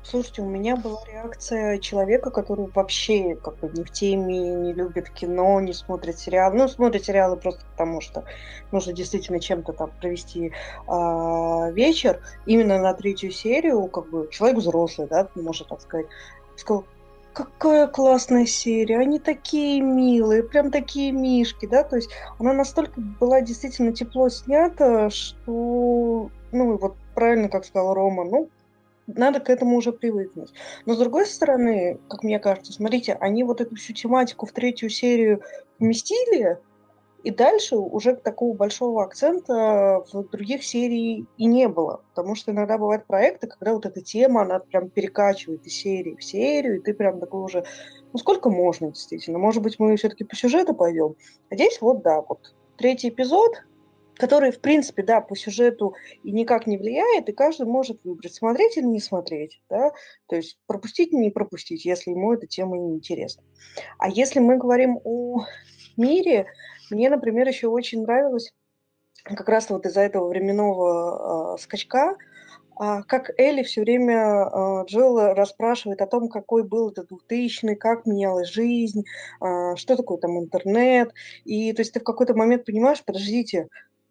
Слушайте, 0.02 0.42
у 0.42 0.48
меня 0.48 0.76
была 0.76 0.98
реакция 1.06 1.78
человека, 1.78 2.30
который 2.30 2.70
вообще 2.74 3.34
как 3.34 3.58
бы 3.58 3.68
не 3.68 3.84
в 3.84 3.90
теме, 3.90 4.38
не 4.38 4.72
любит 4.72 5.10
кино, 5.10 5.60
не 5.60 5.74
смотрит 5.74 6.18
сериалы. 6.18 6.56
Ну, 6.56 6.68
смотрит 6.68 7.04
сериалы 7.04 7.36
просто 7.36 7.64
потому, 7.72 8.00
что 8.00 8.24
нужно 8.72 8.94
действительно 8.94 9.40
чем-то 9.40 9.72
там 9.74 9.90
провести 10.00 10.52
а, 10.86 11.70
вечер. 11.70 12.22
Именно 12.46 12.78
на 12.78 12.94
третью 12.94 13.30
серию, 13.30 13.86
как 13.88 14.08
бы, 14.08 14.28
человек 14.30 14.58
взрослый, 14.58 15.06
да, 15.06 15.28
можно 15.34 15.66
так 15.66 15.82
сказать, 15.82 16.06
сказал, 16.56 16.86
какая 17.34 17.86
классная 17.86 18.46
серия, 18.46 18.98
они 18.98 19.18
такие 19.18 19.80
милые, 19.82 20.42
прям 20.42 20.70
такие 20.70 21.12
мишки, 21.12 21.66
да, 21.66 21.84
то 21.84 21.96
есть 21.96 22.10
она 22.38 22.52
настолько 22.52 23.00
была 23.00 23.40
действительно 23.40 23.92
тепло 23.92 24.28
снята, 24.30 25.10
что, 25.10 26.30
ну, 26.52 26.76
вот 26.78 26.96
правильно, 27.14 27.48
как 27.48 27.64
сказал 27.64 27.94
Рома, 27.94 28.24
ну, 28.24 28.48
надо 29.16 29.40
к 29.40 29.50
этому 29.50 29.76
уже 29.76 29.92
привыкнуть. 29.92 30.52
Но 30.86 30.94
с 30.94 30.98
другой 30.98 31.26
стороны, 31.26 31.98
как 32.08 32.22
мне 32.22 32.38
кажется, 32.38 32.72
смотрите, 32.72 33.14
они 33.14 33.44
вот 33.44 33.60
эту 33.60 33.76
всю 33.76 33.92
тематику 33.92 34.46
в 34.46 34.52
третью 34.52 34.90
серию 34.90 35.42
вместили, 35.78 36.58
и 37.22 37.30
дальше 37.30 37.76
уже 37.76 38.16
такого 38.16 38.56
большого 38.56 39.04
акцента 39.04 40.02
в 40.12 40.28
других 40.30 40.64
сериях 40.64 41.26
и 41.36 41.46
не 41.46 41.68
было. 41.68 42.02
Потому 42.14 42.34
что 42.34 42.50
иногда 42.50 42.78
бывают 42.78 43.06
проекты, 43.06 43.46
когда 43.46 43.74
вот 43.74 43.84
эта 43.84 44.00
тема, 44.00 44.42
она 44.42 44.58
прям 44.58 44.88
перекачивает 44.88 45.66
из 45.66 45.74
серии 45.74 46.16
в 46.16 46.24
серию, 46.24 46.78
и 46.78 46.82
ты 46.82 46.94
прям 46.94 47.20
такой 47.20 47.42
уже, 47.42 47.64
ну 48.12 48.18
сколько 48.18 48.48
можно 48.48 48.90
действительно? 48.90 49.38
Может 49.38 49.62
быть, 49.62 49.78
мы 49.78 49.96
все-таки 49.96 50.24
по 50.24 50.34
сюжету 50.34 50.74
пойдем? 50.74 51.14
А 51.50 51.54
здесь 51.54 51.80
вот 51.80 52.02
да, 52.02 52.22
вот 52.22 52.54
третий 52.78 53.10
эпизод, 53.10 53.64
который, 54.20 54.52
в 54.52 54.60
принципе, 54.60 55.02
да, 55.02 55.22
по 55.22 55.34
сюжету 55.34 55.94
и 56.22 56.30
никак 56.30 56.66
не 56.66 56.76
влияет, 56.76 57.28
и 57.28 57.32
каждый 57.32 57.66
может 57.66 58.04
выбрать, 58.04 58.34
смотреть 58.34 58.76
или 58.76 58.84
не 58.84 59.00
смотреть, 59.00 59.62
да, 59.70 59.92
то 60.26 60.36
есть 60.36 60.58
пропустить 60.66 61.12
или 61.12 61.20
не 61.20 61.30
пропустить, 61.30 61.86
если 61.86 62.10
ему 62.10 62.34
эта 62.34 62.46
тема 62.46 62.76
не 62.76 62.94
интересна. 62.94 63.42
А 63.98 64.10
если 64.10 64.38
мы 64.38 64.58
говорим 64.58 65.00
о 65.04 65.46
мире, 65.96 66.46
мне, 66.90 67.08
например, 67.08 67.48
еще 67.48 67.68
очень 67.68 68.02
нравилось 68.02 68.52
как 69.24 69.48
раз 69.48 69.70
вот 69.70 69.86
из-за 69.86 70.02
этого 70.02 70.28
временного 70.28 71.54
э, 71.54 71.62
скачка, 71.62 72.16
э, 72.78 73.02
как 73.06 73.30
Элли 73.38 73.62
все 73.62 73.80
время 73.82 74.16
э, 74.16 74.84
Джилла 74.86 75.34
расспрашивает 75.34 76.02
о 76.02 76.06
том, 76.06 76.28
какой 76.28 76.62
был 76.62 76.90
этот 76.90 77.08
2000 77.08 77.74
как 77.76 78.06
менялась 78.06 78.48
жизнь, 78.48 79.04
что 79.38 79.96
такое 79.96 80.18
там 80.18 80.38
интернет. 80.38 81.12
И 81.44 81.72
то 81.72 81.80
есть 81.80 81.92
ты 81.92 82.00
в 82.00 82.04
какой-то 82.04 82.34
момент 82.34 82.64
понимаешь, 82.64 83.02
подождите, 83.04 83.68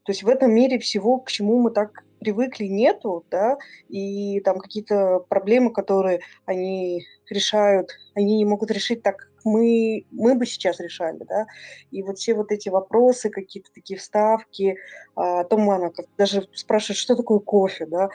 то 0.09 0.11
есть 0.11 0.23
в 0.23 0.27
этом 0.27 0.51
мире 0.51 0.79
всего, 0.79 1.19
к 1.19 1.29
чему 1.29 1.59
мы 1.59 1.69
так 1.69 2.03
привыкли, 2.19 2.65
нету, 2.65 3.23
да, 3.29 3.59
и 3.89 4.39
там 4.39 4.57
какие-то 4.57 5.19
проблемы, 5.29 5.71
которые 5.71 6.21
они 6.45 7.05
решают, 7.29 7.91
они 8.15 8.37
не 8.37 8.45
могут 8.45 8.71
решить 8.71 9.03
так, 9.03 9.17
как 9.17 9.45
мы, 9.45 10.07
мы 10.09 10.33
бы 10.33 10.47
сейчас 10.47 10.79
решали, 10.79 11.23
да, 11.29 11.45
и 11.91 12.01
вот 12.01 12.17
все 12.17 12.33
вот 12.33 12.51
эти 12.51 12.69
вопросы, 12.69 13.29
какие-то 13.29 13.69
такие 13.71 13.99
вставки, 13.99 14.77
а, 15.15 15.41
о 15.41 15.43
том 15.43 15.69
она 15.69 15.91
как 15.91 16.07
даже 16.17 16.49
спрашивает, 16.55 16.97
что 16.97 17.15
такое 17.15 17.37
кофе, 17.37 17.85
да, 17.85 18.09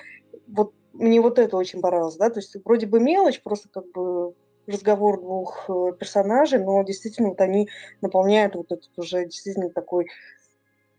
вот 0.48 0.74
мне 0.94 1.20
вот 1.20 1.38
это 1.38 1.56
очень 1.56 1.80
понравилось, 1.80 2.16
да, 2.16 2.28
то 2.28 2.40
есть 2.40 2.56
вроде 2.64 2.88
бы 2.88 2.98
мелочь, 2.98 3.40
просто 3.40 3.68
как 3.68 3.88
бы 3.92 4.34
разговор 4.66 5.20
двух 5.20 5.66
э, 5.68 5.92
персонажей, 5.98 6.58
но 6.58 6.82
действительно 6.82 7.30
вот 7.30 7.40
они 7.40 7.68
наполняют 8.00 8.54
вот 8.54 8.72
этот 8.72 8.90
уже 8.96 9.24
действительно 9.24 9.70
такой 9.70 10.06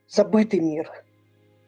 забытый 0.08 0.60
мир. 0.60 0.89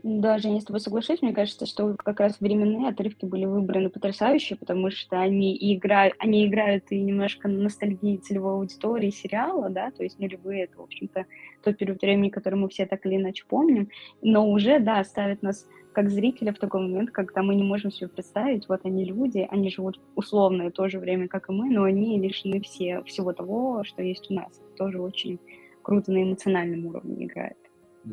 Да, 0.03 0.37
Женя, 0.37 0.55
я 0.55 0.61
с 0.61 0.65
тобой 0.65 0.79
соглашусь. 0.79 1.21
Мне 1.21 1.33
кажется, 1.33 1.65
что 1.65 1.95
как 1.97 2.19
раз 2.19 2.39
временные 2.39 2.89
отрывки 2.89 3.25
были 3.25 3.45
выбраны 3.45 3.89
потрясающие, 3.89 4.57
потому 4.57 4.91
что 4.91 5.19
они 5.19 5.55
и 5.55 5.75
играют, 5.75 6.13
они 6.19 6.47
играют 6.47 6.85
и 6.91 7.01
немножко 7.01 7.47
на 7.47 7.63
ностальгии 7.63 8.17
целевой 8.17 8.53
аудитории 8.53 9.09
сериала, 9.09 9.69
да, 9.69 9.91
то 9.91 10.03
есть 10.03 10.19
нулевые, 10.19 10.65
это, 10.65 10.77
в 10.77 10.83
общем-то, 10.83 11.25
тот 11.63 11.77
период 11.77 12.01
времени, 12.01 12.29
который 12.29 12.55
мы 12.55 12.69
все 12.69 12.85
так 12.85 13.05
или 13.05 13.15
иначе 13.15 13.43
помним, 13.49 13.89
но 14.21 14.49
уже, 14.49 14.79
да, 14.79 15.03
ставит 15.03 15.41
нас 15.41 15.67
как 15.91 16.11
зрителя 16.11 16.53
в 16.53 16.59
такой 16.59 16.81
момент, 16.81 17.09
когда 17.09 17.41
мы 17.41 17.55
не 17.55 17.63
можем 17.63 17.91
себе 17.91 18.07
представить, 18.07 18.69
вот 18.69 18.85
они 18.85 19.03
люди, 19.03 19.47
они 19.49 19.71
живут 19.71 19.99
условно 20.15 20.67
и 20.67 20.71
то 20.71 20.87
же 20.89 20.99
время, 20.99 21.27
как 21.27 21.49
и 21.49 21.51
мы, 21.51 21.71
но 21.71 21.83
они 21.83 22.19
лишены 22.19 22.61
все, 22.61 23.01
всего 23.03 23.33
того, 23.33 23.83
что 23.83 24.03
есть 24.03 24.29
у 24.29 24.35
нас. 24.35 24.51
Это 24.59 24.77
тоже 24.77 25.01
очень 25.01 25.39
круто 25.81 26.11
на 26.11 26.21
эмоциональном 26.21 26.85
уровне 26.85 27.25
играет. 27.25 27.57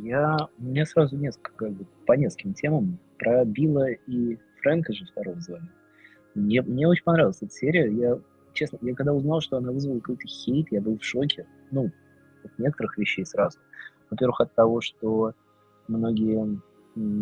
Я, 0.03 0.37
у 0.59 0.63
меня 0.63 0.85
сразу 0.87 1.17
несколько, 1.17 1.53
как 1.53 1.73
бы, 1.73 1.87
по 2.07 2.15
нескольким 2.15 2.55
темам. 2.55 2.99
Про 3.19 3.45
Билла 3.45 3.91
и 3.91 4.39
Фрэнка 4.61 4.93
же 4.93 5.05
второго 5.07 5.41
звали. 5.41 5.69
Мне, 6.35 6.63
мне 6.63 6.89
очень 6.89 7.05
понравилась 7.05 7.43
эта 7.43 7.53
серия. 7.53 7.91
Я, 7.91 8.19
честно, 8.55 8.79
я 8.83 8.95
когда 8.95 9.13
узнал, 9.13 9.41
что 9.41 9.57
она 9.59 9.71
вызвала 9.71 10.01
какой-то 10.01 10.27
хейт, 10.27 10.73
я 10.73 10.81
был 10.81 10.99
в 10.99 11.05
шоке. 11.05 11.47
Ну, 11.71 11.93
от 12.43 12.59
некоторых 12.59 12.99
вещей 12.99 13.25
сразу. 13.25 13.59
Во-первых, 14.11 14.41
от 14.41 14.55
того, 14.55 14.81
что 14.81 15.33
многие 15.87 16.61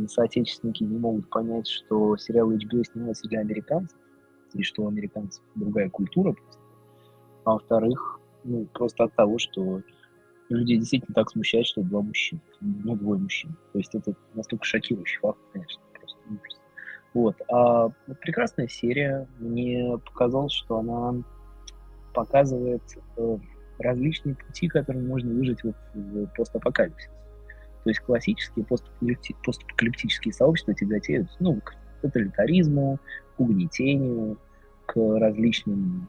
соотечественники 0.08 0.84
не 0.84 0.98
могут 0.98 1.28
понять, 1.28 1.68
что 1.68 2.16
сериал 2.16 2.52
HBO 2.52 2.84
снимается 2.84 3.28
для 3.28 3.40
американцев, 3.40 3.98
и 4.54 4.62
что 4.62 4.82
у 4.82 4.88
американцев 4.88 5.42
другая 5.54 5.90
культура 5.90 6.32
просто. 6.32 6.60
А 7.44 7.52
во-вторых, 7.52 8.20
ну, 8.44 8.66
просто 8.72 9.04
от 9.04 9.14
того, 9.14 9.38
что 9.38 9.82
людей 10.54 10.78
действительно 10.78 11.14
так 11.14 11.30
смущает, 11.30 11.66
что 11.66 11.82
два 11.82 12.02
мужчины, 12.02 12.40
ну, 12.60 12.96
двое 12.96 13.20
мужчин. 13.20 13.56
То 13.72 13.78
есть 13.78 13.94
это 13.94 14.14
настолько 14.34 14.64
шокирующий 14.64 15.18
факт, 15.20 15.38
конечно, 15.52 15.82
просто 15.98 16.18
ужас. 16.28 16.60
Вот. 17.14 17.36
А 17.50 17.88
прекрасная 18.20 18.68
серия. 18.68 19.28
Мне 19.38 19.98
показалось, 19.98 20.52
что 20.52 20.78
она 20.78 21.22
показывает 22.14 22.82
э, 23.16 23.38
различные 23.78 24.34
пути, 24.34 24.68
которые 24.68 25.04
можно 25.04 25.32
выжить 25.32 25.62
вот 25.64 25.76
в 25.94 26.26
постапокалипсис. 26.36 27.10
То 27.84 27.90
есть 27.90 28.00
классические 28.00 28.64
постапокалипти- 28.64 29.36
постапокалиптические 29.44 30.32
сообщества 30.32 30.74
тяготеют 30.74 31.28
ну, 31.40 31.60
к 31.60 31.74
тоталитаризму, 32.00 32.98
к 33.36 33.40
угнетению, 33.40 34.38
к 34.86 34.96
различным 34.96 36.08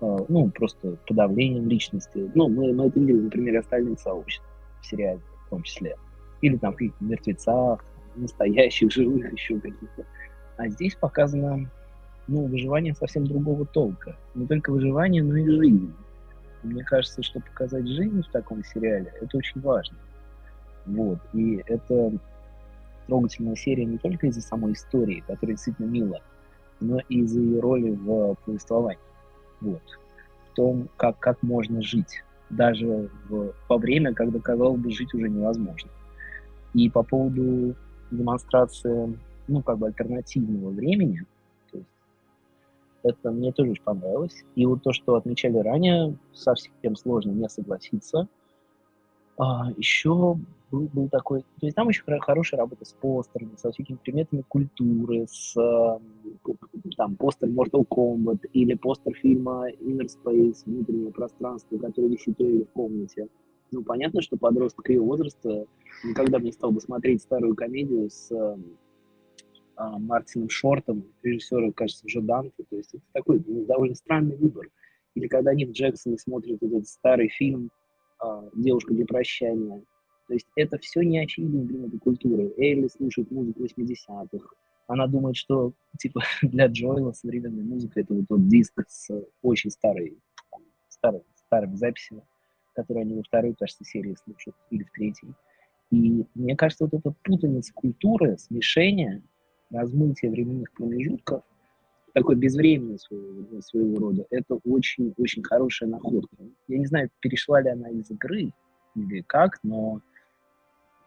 ну, 0.00 0.50
просто 0.50 0.96
подавлением 1.06 1.68
личности. 1.68 2.30
Ну, 2.34 2.48
мы, 2.48 2.72
мы 2.72 2.86
это 2.86 3.00
видели, 3.00 3.20
например, 3.20 3.58
остальных 3.58 4.00
сообществ 4.00 4.46
в 4.80 4.86
сериале 4.86 5.20
в 5.46 5.50
том 5.50 5.62
числе. 5.62 5.96
Или 6.42 6.56
там 6.56 6.72
каких-то 6.72 7.04
мертвецах, 7.04 7.84
настоящих, 8.16 8.92
живых 8.92 9.32
еще 9.32 9.58
каких-то. 9.58 10.04
А 10.56 10.68
здесь 10.68 10.94
показано, 10.94 11.70
ну, 12.28 12.46
выживание 12.46 12.94
совсем 12.94 13.26
другого 13.26 13.64
толка. 13.66 14.16
Не 14.34 14.46
только 14.46 14.70
выживание, 14.70 15.22
но 15.22 15.36
и 15.36 15.48
жизнь. 15.48 15.94
мне 16.62 16.84
кажется, 16.84 17.22
что 17.22 17.40
показать 17.40 17.86
жизнь 17.86 18.22
в 18.22 18.30
таком 18.30 18.64
сериале, 18.64 19.12
это 19.20 19.36
очень 19.36 19.60
важно. 19.60 19.96
Вот. 20.86 21.18
И 21.32 21.62
это 21.66 22.12
трогательная 23.06 23.56
серия 23.56 23.84
не 23.84 23.98
только 23.98 24.26
из-за 24.28 24.40
самой 24.40 24.72
истории, 24.72 25.22
которая 25.26 25.56
действительно 25.56 25.86
мила, 25.86 26.20
но 26.80 26.98
и 27.08 27.20
из-за 27.20 27.40
ее 27.40 27.60
роли 27.60 27.90
в 27.90 28.34
повествовании. 28.44 29.00
Вот. 29.60 29.82
В 30.50 30.54
том, 30.54 30.88
как, 30.96 31.18
как 31.18 31.42
можно 31.42 31.82
жить, 31.82 32.22
даже 32.50 33.10
в, 33.28 33.52
во 33.68 33.78
время, 33.78 34.14
когда, 34.14 34.38
казалось 34.38 34.80
бы, 34.80 34.90
жить 34.90 35.12
уже 35.14 35.28
невозможно. 35.28 35.90
И 36.74 36.90
по 36.90 37.02
поводу 37.02 37.74
демонстрации, 38.10 39.18
ну, 39.48 39.62
как 39.62 39.78
бы 39.78 39.86
альтернативного 39.86 40.70
времени, 40.70 41.24
то 41.70 41.78
есть 41.78 41.88
это 43.02 43.30
мне 43.30 43.52
тоже 43.52 43.74
понравилось. 43.82 44.44
И 44.54 44.66
вот 44.66 44.82
то, 44.82 44.92
что 44.92 45.14
отмечали 45.16 45.58
ранее, 45.58 46.16
совсем 46.32 46.96
сложно 46.96 47.30
не 47.30 47.48
согласиться. 47.48 48.28
А, 49.38 49.70
еще 49.76 50.38
был, 50.70 50.88
был 50.92 51.08
такой... 51.08 51.42
То 51.60 51.66
есть 51.66 51.76
там 51.76 51.88
еще 51.88 52.02
хорошая 52.20 52.60
работа 52.60 52.84
с 52.84 52.92
постерами, 52.92 53.56
со 53.56 53.70
всякими 53.70 53.96
предметами 53.96 54.42
культуры, 54.48 55.26
с 55.28 55.54
там 56.96 57.16
постер 57.16 57.48
Mortal 57.48 57.86
Kombat 57.86 58.48
или 58.52 58.74
постер 58.74 59.14
фильма 59.14 59.70
Inner 59.80 60.06
Space, 60.06 60.62
внутреннее 60.64 61.12
пространство, 61.12 61.78
которое 61.78 62.08
висит 62.08 62.38
в 62.38 62.64
комнате. 62.72 63.28
Ну, 63.72 63.82
понятно, 63.82 64.22
что 64.22 64.36
подросток 64.36 64.88
ее 64.88 65.00
возраста 65.00 65.66
никогда 66.04 66.38
бы 66.38 66.44
не 66.44 66.52
стал 66.52 66.70
бы 66.70 66.80
смотреть 66.80 67.22
старую 67.22 67.54
комедию 67.56 68.08
с 68.08 68.30
э, 68.30 68.56
Мартином 69.76 70.48
Шортом, 70.48 71.04
режиссера, 71.22 71.72
кажется, 71.72 72.06
уже 72.06 72.20
Данте. 72.20 72.64
То 72.70 72.76
есть 72.76 72.94
это 72.94 73.02
такой 73.12 73.40
довольно 73.40 73.94
странный 73.94 74.36
выбор. 74.36 74.68
Или 75.14 75.26
когда 75.26 75.52
Ник 75.52 75.72
Джексон 75.72 76.16
смотрит 76.18 76.62
этот 76.62 76.86
старый 76.86 77.28
фильм 77.28 77.70
«Девушка 78.54 78.94
для 78.94 79.06
прощания», 79.06 79.82
то 80.26 80.34
есть 80.34 80.46
это 80.56 80.78
все 80.78 81.02
не 81.02 81.20
очевидные 81.20 81.66
предметы 81.66 81.98
культуры. 81.98 82.52
Эйли 82.56 82.88
слушает 82.88 83.30
музыку 83.30 83.64
80-х. 83.64 84.48
Она 84.88 85.06
думает, 85.06 85.36
что 85.36 85.72
типа 85.98 86.22
для 86.42 86.66
Джоэла 86.66 87.12
современная 87.12 87.64
музыка 87.64 88.00
это 88.00 88.14
вот 88.14 88.26
тот 88.28 88.48
диск 88.48 88.84
с 88.88 89.10
очень 89.42 89.70
старой, 89.70 90.18
старой, 90.88 91.22
старыми 91.34 91.76
записями, 91.76 92.22
которые 92.74 93.02
они 93.02 93.14
во 93.14 93.22
второй, 93.22 93.54
кажется, 93.54 93.84
серии 93.84 94.16
слушают, 94.24 94.56
или 94.70 94.82
в 94.82 94.90
третьей. 94.90 95.34
И 95.92 96.24
мне 96.34 96.56
кажется, 96.56 96.84
вот 96.84 96.94
эта 96.94 97.14
путаница 97.22 97.72
культуры, 97.72 98.36
смешение, 98.38 99.22
размытие 99.70 100.30
временных 100.32 100.72
промежутков, 100.72 101.44
такой 102.16 102.34
безвременный 102.34 102.98
своего, 102.98 103.60
своего 103.60 103.98
рода, 103.98 104.24
это 104.30 104.58
очень-очень 104.64 105.42
хорошая 105.42 105.90
находка. 105.90 106.34
Я 106.66 106.78
не 106.78 106.86
знаю, 106.86 107.10
перешла 107.20 107.60
ли 107.60 107.68
она 107.68 107.90
из 107.90 108.10
игры 108.10 108.52
или 108.94 109.20
как, 109.26 109.58
но 109.62 110.00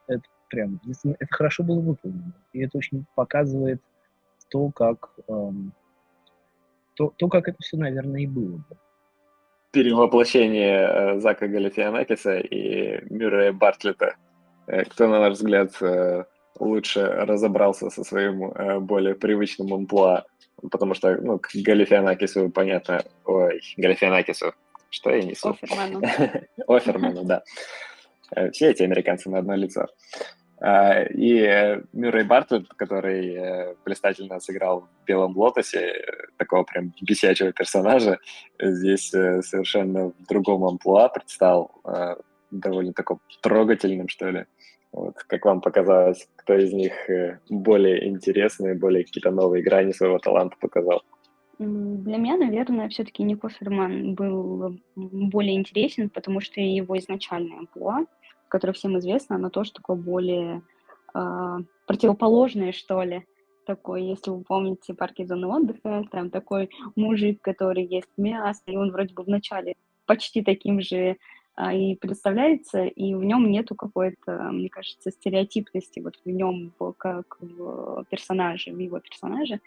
это 0.05 0.21
прям, 0.51 0.79
это 1.03 1.27
хорошо 1.31 1.63
было 1.63 1.79
выполнено. 1.79 2.35
И 2.53 2.59
это 2.59 2.77
очень 2.77 3.05
показывает 3.15 3.81
то, 4.51 4.69
как, 4.69 5.15
эм, 5.27 5.73
то, 6.93 7.11
то, 7.17 7.27
как 7.27 7.47
это 7.47 7.57
все, 7.59 7.75
наверное, 7.77 8.21
и 8.21 8.27
было 8.27 8.57
бы. 8.57 8.77
Перевоплощение 9.71 10.77
э, 10.77 11.19
Зака 11.21 11.47
Галифианакиса 11.47 12.37
и 12.37 13.03
Мюррея 13.11 13.51
Бартлета. 13.51 14.15
Э, 14.67 14.85
кто, 14.85 15.07
на 15.07 15.19
наш 15.19 15.33
взгляд, 15.37 15.71
э, 15.81 16.25
лучше 16.59 17.03
разобрался 17.03 17.89
со 17.89 18.03
своим 18.03 18.85
более 18.85 19.15
привычным 19.15 19.73
амплуа, 19.73 20.25
потому 20.71 20.93
что, 20.93 21.17
ну, 21.17 21.39
к 21.39 21.49
Галифианакису 21.53 22.49
понятно, 22.49 23.03
ой, 23.25 23.61
Галифианакису, 23.77 24.53
что 24.89 25.11
я 25.11 25.23
несу? 25.23 25.49
Оферману. 25.49 26.01
Оферману, 26.67 27.23
да. 27.23 27.43
Э, 28.35 28.51
все 28.51 28.71
эти 28.71 28.83
американцы 28.83 29.29
на 29.29 29.39
одно 29.39 29.55
лицо. 29.55 29.87
А, 30.61 31.03
и 31.03 31.79
Мюррей 31.93 32.25
Бартлетт, 32.25 32.67
который 32.75 33.33
э, 33.33 33.75
блистательно 33.85 34.39
сыграл 34.39 34.81
в 34.81 35.05
«Белом 35.05 35.37
лотосе», 35.37 35.93
такого 36.37 36.63
прям 36.63 36.93
бесячего 37.01 37.53
персонажа, 37.53 38.19
здесь 38.59 39.13
э, 39.13 39.41
совершенно 39.41 40.09
в 40.09 40.25
другом 40.27 40.65
амплуа 40.65 41.09
предстал, 41.09 41.71
довольно 42.51 42.93
таком 42.93 43.21
трогательным, 43.41 44.09
что 44.09 44.29
ли. 44.29 44.45
Вот, 44.91 45.15
как 45.27 45.45
вам 45.45 45.61
показалось, 45.61 46.27
кто 46.35 46.55
из 46.55 46.73
них 46.73 47.09
э, 47.09 47.39
более 47.49 48.07
интересный, 48.07 48.75
более 48.75 49.03
какие-то 49.03 49.31
новые 49.31 49.63
грани 49.63 49.91
своего 49.91 50.17
таланта 50.17 50.55
показал? 50.59 51.03
Для 51.59 52.17
меня, 52.17 52.37
наверное, 52.37 52.89
все-таки 52.89 53.21
Нико 53.21 53.49
Ферман 53.49 54.15
был 54.15 54.79
более 54.95 55.55
интересен, 55.55 56.09
потому 56.09 56.41
что 56.41 56.61
его 56.61 56.97
изначальная 56.97 57.59
амплуа, 57.59 58.05
которая 58.47 58.73
всем 58.73 58.97
известна, 58.97 59.35
она 59.35 59.49
тоже 59.49 59.73
такое 59.73 59.97
более 59.97 60.63
э, 61.13 61.57
противоположное, 61.85 62.71
что 62.71 63.03
ли, 63.03 63.25
такой, 63.65 64.03
если 64.03 64.31
вы 64.31 64.41
помните 64.41 64.95
парки 64.95 65.25
зоны 65.25 65.45
отдыха, 65.45 66.03
там 66.11 66.31
такой 66.31 66.71
мужик, 66.95 67.39
который 67.41 67.85
ест 67.85 68.09
мясо, 68.17 68.63
и 68.65 68.75
он 68.75 68.91
вроде 68.91 69.13
бы 69.13 69.21
вначале 69.21 69.75
почти 70.07 70.41
таким 70.41 70.81
же 70.81 71.17
и 71.59 71.95
представляется, 71.95 72.85
и 72.85 73.13
в 73.13 73.23
нем 73.23 73.51
нету 73.51 73.75
какой-то, 73.75 74.49
мне 74.51 74.69
кажется, 74.69 75.11
стереотипности 75.11 75.99
вот 75.99 76.15
в 76.23 76.29
нем 76.29 76.71
как 76.97 77.37
в 77.41 78.05
персонаже, 78.09 78.71
в 78.71 78.79
его 78.79 78.99
персонаже, 78.99 79.59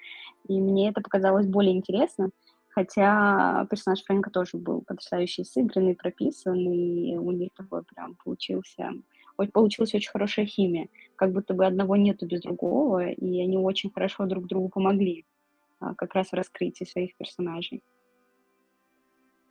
и 0.48 0.58
мне 0.58 0.88
это 0.88 1.02
показалось 1.02 1.46
более 1.46 1.76
интересно, 1.76 2.30
хотя 2.70 3.66
персонаж 3.70 4.02
Фрэнка 4.04 4.30
тоже 4.30 4.56
был 4.56 4.80
потрясающе 4.80 5.44
сыгранный, 5.44 5.94
прописан, 5.94 6.56
и 6.56 7.16
у 7.16 7.30
них 7.30 7.50
такой 7.54 7.82
прям 7.82 8.16
получился, 8.24 8.92
получилась 9.52 9.94
очень 9.94 10.10
хорошая 10.10 10.46
химия, 10.46 10.88
как 11.16 11.32
будто 11.32 11.52
бы 11.52 11.66
одного 11.66 11.96
нету 11.96 12.26
без 12.26 12.40
другого, 12.40 13.08
и 13.08 13.42
они 13.42 13.58
очень 13.58 13.90
хорошо 13.90 14.24
друг 14.24 14.46
другу 14.46 14.70
помогли 14.70 15.26
а, 15.78 15.94
как 15.94 16.14
раз 16.14 16.28
в 16.28 16.34
раскрытии 16.34 16.84
своих 16.84 17.14
персонажей. 17.16 17.82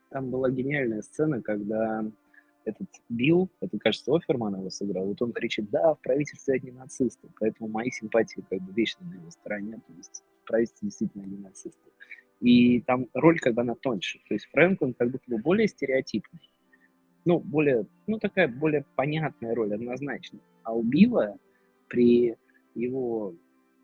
Там 0.10 0.30
была 0.30 0.50
гениальная 0.50 1.04
сцена, 1.04 1.42
когда 1.42 2.04
этот 2.66 2.88
Билл, 3.10 3.50
это, 3.60 3.78
кажется, 3.78 4.16
Оферман 4.16 4.56
его 4.56 4.70
сыграл, 4.70 5.06
вот 5.06 5.22
он 5.22 5.32
кричит, 5.32 5.70
да, 5.70 5.94
в 5.94 6.02
правительстве 6.02 6.56
одни 6.56 6.72
нацисты, 6.72 7.28
поэтому 7.40 7.70
мои 7.70 7.90
симпатии 7.92 8.44
как 8.50 8.62
бы 8.62 8.72
вечно 8.74 9.06
на 9.06 9.16
его 9.16 9.30
стороне, 9.32 9.80
то 9.88 9.94
есть 9.98 10.24
в 10.44 10.48
правительстве 10.48 10.88
действительно 10.88 11.24
одни 11.24 11.38
нацисты. 11.38 11.90
И 12.40 12.82
там 12.82 13.08
роль 13.14 13.40
как 13.40 13.54
бы 13.54 13.62
она 13.62 13.76
тоньше, 13.76 14.20
то 14.28 14.34
есть 14.34 14.48
Фрэнк, 14.52 14.82
он 14.82 14.94
как 14.94 15.12
будто 15.12 15.24
бы 15.30 15.38
более 15.38 15.68
стереотипный, 15.68 16.40
ну, 17.26 17.40
более, 17.40 17.86
ну, 18.08 18.18
такая 18.18 18.48
более 18.48 18.84
понятная 18.96 19.54
роль, 19.54 19.74
однозначно. 19.74 20.40
А 20.64 20.74
у 20.74 20.82
Билла 20.82 21.38
при 21.88 22.36
его 22.74 23.36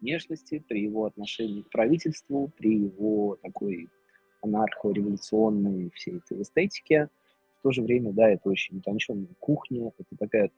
внешности, 0.02 0.64
при 0.68 0.82
его 0.82 1.06
отношении 1.06 1.62
к 1.62 1.70
правительству, 1.70 2.52
при 2.58 2.76
его 2.86 3.38
такой 3.42 3.90
анархо-революционной 4.42 5.92
всей 5.94 6.18
этой 6.18 6.42
эстетике, 6.42 7.10
то 7.68 7.72
же 7.74 7.82
время, 7.82 8.14
да, 8.14 8.30
это 8.30 8.50
очень 8.50 8.78
утонченная 8.78 9.28
кухня, 9.40 9.92
это 9.98 10.16
такая 10.18 10.52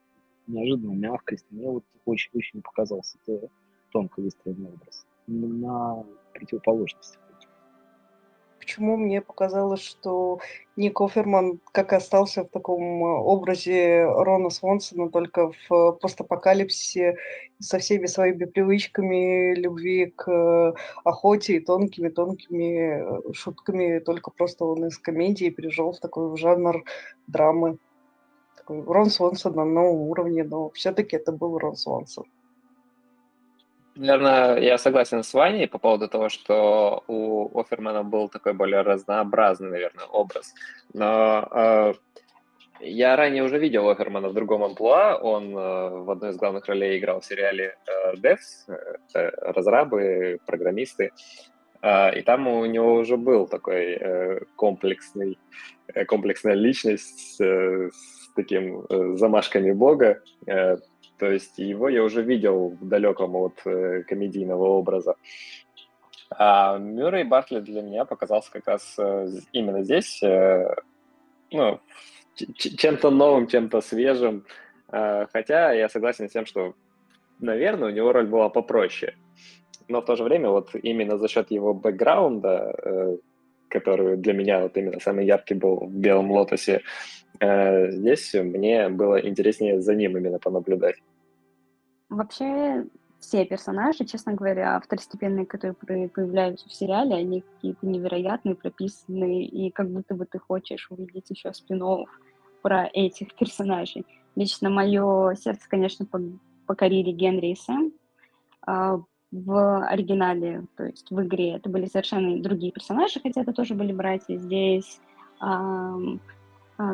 неожиданная 0.45 0.95
мягкость. 0.95 1.43
Мне 1.50 1.67
вот 1.67 1.84
очень-очень 2.06 2.62
показался 2.62 3.17
это 3.26 3.50
тонко 3.91 4.19
выстроенный 4.22 4.69
образ. 4.69 5.08
На 5.26 6.06
противоположность 6.36 7.17
почему 8.69 8.97
мне 8.97 9.19
показалось, 9.19 9.82
что 9.82 10.39
Ник 10.75 11.01
Оферман 11.01 11.60
как 11.71 11.91
остался 11.93 12.43
в 12.43 12.49
таком 12.49 13.03
э, 13.03 13.19
образе 13.19 14.03
Рона 14.05 14.51
Свонсона, 14.51 15.10
только 15.10 15.51
в 15.67 15.93
постапокалипсисе 15.93 17.17
со 17.60 17.79
всеми 17.79 18.05
своими 18.05 18.45
привычками 18.45 19.55
любви 19.55 20.13
к 20.15 20.32
э, 20.32 20.73
охоте 21.03 21.55
и 21.55 21.60
тонкими-тонкими 21.60 23.29
э, 23.29 23.34
шутками, 23.34 23.97
только 23.99 24.29
просто 24.29 24.65
он 24.65 24.86
из 24.86 24.99
комедии 24.99 25.49
перешел 25.49 25.91
в 25.91 25.99
такой 25.99 26.38
жанр 26.38 26.84
драмы. 27.25 27.79
Такой 28.55 28.84
Рон 28.84 29.10
Свонсон 29.10 29.55
на 29.55 29.65
новом 29.65 30.10
уровне, 30.10 30.43
но 30.43 30.69
все-таки 30.75 31.15
это 31.15 31.32
был 31.32 31.58
Рон 31.58 31.75
Свонсон. 31.75 32.25
Наверное, 33.99 34.59
я 34.59 34.77
согласен 34.77 35.23
с 35.23 35.33
Ваней 35.33 35.67
по 35.67 35.77
поводу 35.77 36.07
того, 36.07 36.29
что 36.29 37.03
у 37.07 37.59
Офермана 37.59 38.03
был 38.03 38.29
такой 38.29 38.53
более 38.53 38.81
разнообразный, 38.81 39.69
наверное, 39.69 40.05
образ. 40.05 40.53
Но 40.93 41.45
э, 41.51 41.93
я 42.79 43.17
ранее 43.17 43.43
уже 43.43 43.59
видел 43.59 43.89
Офермана 43.89 44.29
в 44.29 44.33
другом 44.33 44.63
амплуа. 44.63 45.17
Он 45.21 45.53
э, 45.53 45.89
в 46.05 46.12
одной 46.12 46.29
из 46.29 46.38
главных 46.38 46.65
ролей 46.67 46.97
играл 46.97 47.19
в 47.19 47.25
сериале 47.25 47.75
э, 47.88 48.15
Devs, 48.15 48.73
э, 49.13 49.31
разрабы, 49.41 50.39
программисты. 50.45 51.12
Э, 51.81 52.17
и 52.17 52.21
там 52.21 52.47
у 52.47 52.65
него 52.65 52.93
уже 52.93 53.17
был 53.17 53.47
такой 53.47 53.97
э, 53.99 54.39
комплексный, 54.55 55.38
э, 55.93 56.05
комплексная 56.05 56.55
личность 56.55 57.35
э, 57.41 57.89
с 57.91 58.33
таким 58.33 58.85
э, 58.89 59.15
замашками 59.17 59.73
бога. 59.73 60.21
Э, 60.47 60.77
то 61.19 61.32
есть 61.32 61.60
его 61.60 61.89
я 61.89 62.03
уже 62.03 62.21
видел 62.21 62.69
в 62.79 62.88
далеком 62.88 63.36
от 63.36 63.62
э, 63.65 64.03
комедийного 64.03 64.63
образа. 64.63 65.15
А 66.32 66.77
Мюррей 66.77 67.23
Бартлетт 67.23 67.65
для 67.65 67.82
меня 67.82 68.05
показался 68.05 68.51
как 68.51 68.67
раз 68.67 68.95
э, 68.97 69.27
именно 69.51 69.84
здесь, 69.84 70.21
э, 70.23 70.75
ну, 71.51 71.79
чем-то 72.36 73.10
новым, 73.10 73.47
чем-то 73.47 73.82
свежим. 73.82 74.45
Э, 74.91 75.25
хотя 75.34 75.73
я 75.73 75.89
согласен 75.89 76.29
с 76.29 76.32
тем, 76.32 76.45
что, 76.45 76.73
наверное, 77.39 77.89
у 77.89 77.93
него 77.93 78.13
роль 78.13 78.27
была 78.27 78.49
попроще. 78.49 79.15
Но 79.88 80.01
в 80.01 80.05
то 80.05 80.15
же 80.15 80.23
время 80.23 80.49
вот 80.49 80.69
именно 80.75 81.17
за 81.17 81.27
счет 81.27 81.51
его 81.51 81.73
бэкграунда, 81.73 82.75
э, 82.84 83.17
который 83.69 84.17
для 84.17 84.34
меня 84.34 84.62
вот 84.62 84.77
именно 84.77 84.99
самый 84.99 85.25
яркий 85.25 85.55
был 85.55 85.77
в 85.77 85.95
«Белом 85.95 86.32
лотосе», 86.32 86.82
э, 87.39 87.91
здесь 87.91 88.34
мне 88.36 88.89
было 88.89 89.19
интереснее 89.19 89.82
за 89.82 89.95
ним 89.95 90.17
именно 90.17 90.38
понаблюдать. 90.38 90.97
Вообще, 92.10 92.86
все 93.19 93.45
персонажи, 93.45 94.06
честно 94.06 94.34
говоря, 94.34 94.80
второстепенные, 94.80 95.45
которые 95.45 95.76
появляются 96.10 96.67
в 96.67 96.74
сериале, 96.74 97.15
они 97.15 97.41
какие-то 97.41 97.86
невероятные, 97.86 98.56
прописанные, 98.56 99.45
и 99.45 99.69
как 99.72 99.89
будто 99.89 100.15
бы 100.15 100.26
ты 100.26 100.39
хочешь 100.39 100.88
увидеть 100.89 101.30
еще 101.30 101.54
спин 101.54 101.84
про 102.62 102.89
этих 102.91 103.36
персонажей. 103.36 104.06
Лично 104.36 104.69
мое 104.69 105.36
сердце, 105.36 105.67
конечно, 105.69 106.08
покорили 106.65 107.12
Генри 107.12 107.52
и 107.52 107.56
Сэм. 107.56 107.93
А, 108.62 109.00
в 109.32 109.86
оригинале, 109.86 110.65
то 110.76 110.86
есть 110.86 111.12
в 111.12 111.22
игре, 111.22 111.56
это 111.56 111.69
были 111.69 111.86
совершенно 111.86 112.41
другие 112.41 112.72
персонажи, 112.72 113.19
хотя 113.22 113.41
это 113.41 113.54
тоже 113.54 113.76
были 113.76 113.93
братья. 113.93 114.36
Здесь 114.36 115.00
а, 115.39 115.95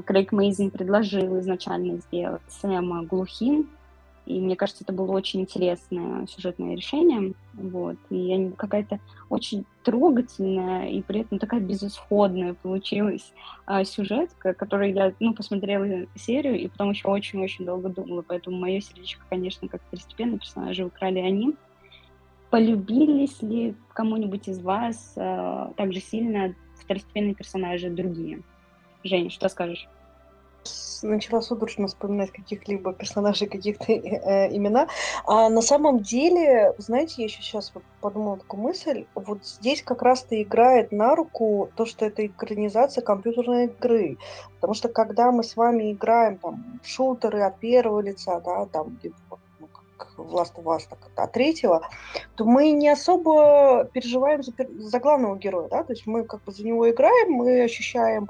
Крейг 0.06 0.32
Мейзин 0.32 0.71
предложил 0.71 1.39
изначально 1.39 1.97
сделать 1.99 2.41
Сэма 2.49 3.04
глухим, 3.04 3.69
и 4.25 4.39
мне 4.39 4.55
кажется, 4.55 4.83
это 4.83 4.91
было 4.91 5.11
очень 5.11 5.41
интересное 5.41 6.25
сюжетное 6.27 6.75
решение. 6.75 7.33
Вот. 7.53 7.97
И 8.09 8.51
какая-то 8.57 8.99
очень 9.29 9.65
трогательная 9.83 10.89
и 10.89 11.01
при 11.01 11.21
этом 11.21 11.38
такая 11.38 11.59
безысходная 11.59 12.55
получилась 12.55 13.33
а, 13.65 13.83
сюжетка, 13.83 14.53
которую 14.53 14.93
я 14.93 15.13
ну, 15.19 15.33
посмотрела 15.33 16.07
серию 16.15 16.59
и 16.59 16.67
потом 16.67 16.91
еще 16.91 17.07
очень-очень 17.07 17.65
долго 17.65 17.89
думала. 17.89 18.23
Поэтому 18.27 18.57
мое 18.57 18.81
сердечко, 18.81 19.23
конечно, 19.29 19.67
как 19.67 19.81
второстепенный 19.83 20.39
персонаж 20.39 20.79
украли 20.79 21.19
они. 21.19 21.55
Полюбились 22.49 23.41
ли 23.41 23.75
кому-нибудь 23.93 24.47
из 24.47 24.59
вас 24.59 25.13
а, 25.17 25.71
так 25.77 25.93
же 25.93 25.99
сильно 25.99 26.55
второстепенные 26.75 27.35
персонажи 27.35 27.89
другие? 27.89 28.41
Жень, 29.03 29.29
что 29.29 29.49
скажешь? 29.49 29.88
Начала 31.04 31.41
судорожно 31.41 31.88
вспоминать 31.88 32.32
каких-либо 32.32 32.93
персонажей, 32.93 33.47
каких-то 33.47 33.91
э, 33.91 34.56
имена. 34.56 34.88
А 35.25 35.49
на 35.49 35.62
самом 35.62 35.99
деле, 35.99 36.73
знаете, 36.78 37.15
я 37.17 37.25
еще 37.25 37.41
сейчас 37.41 37.71
вот 37.73 37.84
подумала 38.01 38.38
такую 38.38 38.63
мысль, 38.63 39.06
вот 39.15 39.45
здесь 39.45 39.82
как 39.82 40.01
раз-то 40.01 40.41
играет 40.41 40.91
на 40.91 41.15
руку 41.15 41.69
то, 41.75 41.86
что 41.86 42.06
это 42.06 42.25
экранизация 42.25 43.01
компьютерной 43.04 43.65
игры. 43.65 44.17
Потому 44.56 44.73
что 44.73 44.89
когда 44.89 45.32
мы 45.32 45.43
с 45.43 45.56
вами 45.56 45.91
играем 45.91 46.38
там 46.38 46.80
шутеры 46.84 47.41
от 47.41 47.60
первого 47.60 47.99
лица, 47.99 48.39
да, 48.39 48.65
там 48.65 48.97
в 50.17 50.34
Last 50.34 50.56
of 50.56 50.63
Us, 50.63 50.84
так, 50.89 50.99
от 51.15 51.32
третьего, 51.32 51.88
то 52.36 52.45
мы 52.45 52.71
не 52.71 52.89
особо 52.89 53.86
переживаем 53.93 54.43
за, 54.43 54.54
за 54.78 54.99
главного 54.99 55.38
героя, 55.38 55.67
да, 55.69 55.84
то 55.84 55.93
есть 55.93 56.06
мы 56.06 56.23
как 56.23 56.43
бы 56.43 56.51
за 56.51 56.65
него 56.65 56.89
играем, 56.89 57.32
мы 57.32 57.63
ощущаем 57.63 58.30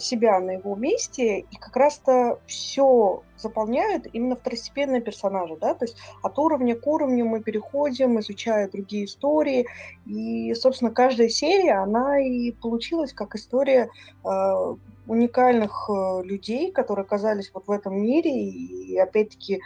себя 0.00 0.38
на 0.40 0.52
его 0.52 0.74
месте, 0.74 1.40
и 1.40 1.56
как 1.56 1.76
раз-то 1.76 2.38
все 2.46 3.22
заполняют 3.36 4.06
именно 4.12 4.36
второстепенные 4.36 5.00
персонажи, 5.00 5.56
да, 5.60 5.74
то 5.74 5.84
есть 5.84 5.96
от 6.22 6.38
уровня 6.38 6.74
к 6.74 6.86
уровню 6.86 7.26
мы 7.26 7.42
переходим, 7.42 8.18
изучая 8.20 8.68
другие 8.68 9.04
истории, 9.04 9.66
и, 10.06 10.54
собственно, 10.54 10.90
каждая 10.90 11.28
серия, 11.28 11.82
она 11.82 12.20
и 12.20 12.50
получилась 12.52 13.12
как 13.12 13.34
история 13.34 13.90
э, 14.24 14.74
уникальных 15.06 15.88
э, 15.90 16.22
людей, 16.24 16.72
которые 16.72 17.04
оказались 17.04 17.50
вот 17.52 17.66
в 17.66 17.70
этом 17.70 18.00
мире, 18.00 18.30
и, 18.30 18.96
опять-таки 18.98 19.60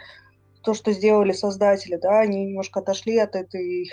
то, 0.61 0.73
что 0.73 0.91
сделали 0.91 1.33
создатели, 1.33 1.97
да, 1.97 2.19
они 2.19 2.45
немножко 2.45 2.79
отошли 2.79 3.17
от 3.17 3.35
этой 3.35 3.89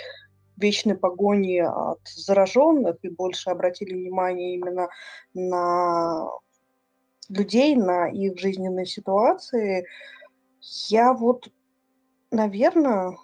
вечной 0.61 0.95
погони 0.95 1.59
от 1.59 1.99
зараженных 2.05 2.97
и 3.01 3.09
больше 3.09 3.49
обратили 3.49 3.93
внимание 3.93 4.55
именно 4.55 4.89
на 5.33 6.29
людей, 7.29 7.75
на 7.75 8.07
их 8.09 8.37
жизненные 8.39 8.85
ситуации, 8.85 9.85
я 10.89 11.13
вот 11.13 11.49
наверное, 12.31 13.17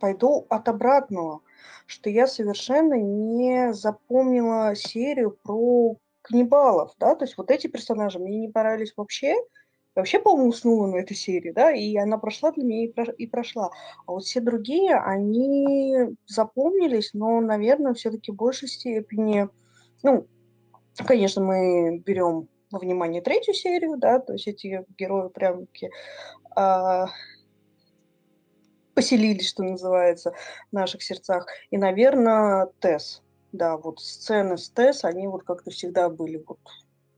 пойду 0.00 0.46
от 0.50 0.68
обратного, 0.68 1.40
что 1.86 2.10
я 2.10 2.26
совершенно 2.26 2.94
не 2.94 3.72
запомнила 3.72 4.74
серию 4.74 5.38
про 5.42 5.96
каннибалов, 6.22 6.92
да, 6.98 7.14
то 7.14 7.24
есть 7.24 7.36
вот 7.36 7.50
эти 7.50 7.68
персонажи 7.68 8.18
мне 8.18 8.38
не 8.38 8.48
понравились 8.48 8.92
вообще, 8.96 9.36
вообще, 9.94 10.18
по-моему, 10.18 10.50
уснула 10.50 10.86
на 10.86 10.96
этой 10.96 11.16
серии, 11.16 11.50
да, 11.50 11.72
и 11.72 11.96
она 11.96 12.18
прошла 12.18 12.52
для 12.52 12.64
меня 12.64 12.84
и, 12.84 12.88
про- 12.88 13.12
и 13.12 13.26
прошла. 13.26 13.70
А 14.06 14.12
вот 14.12 14.24
все 14.24 14.40
другие, 14.40 14.96
они 14.96 16.16
запомнились, 16.26 17.10
но, 17.12 17.40
наверное, 17.40 17.94
все-таки 17.94 18.32
в 18.32 18.36
большей 18.36 18.68
степени, 18.68 19.48
ну, 20.02 20.26
конечно, 21.06 21.42
мы 21.42 21.98
берем 21.98 22.48
во 22.70 22.78
внимание 22.78 23.20
третью 23.20 23.54
серию, 23.54 23.96
да, 23.98 24.18
то 24.18 24.32
есть 24.32 24.48
эти 24.48 24.84
герои 24.96 25.28
прям-таки 25.28 25.90
а, 26.56 27.08
поселились, 28.94 29.48
что 29.48 29.62
называется, 29.62 30.32
в 30.70 30.72
наших 30.74 31.02
сердцах. 31.02 31.46
И, 31.70 31.76
наверное, 31.76 32.68
Тесс. 32.80 33.22
Да, 33.52 33.76
вот 33.76 34.00
сцены 34.00 34.56
с 34.56 34.70
Тесс, 34.70 35.04
они 35.04 35.26
вот 35.28 35.44
как-то 35.44 35.70
всегда 35.70 36.08
были 36.08 36.42
вот 36.46 36.58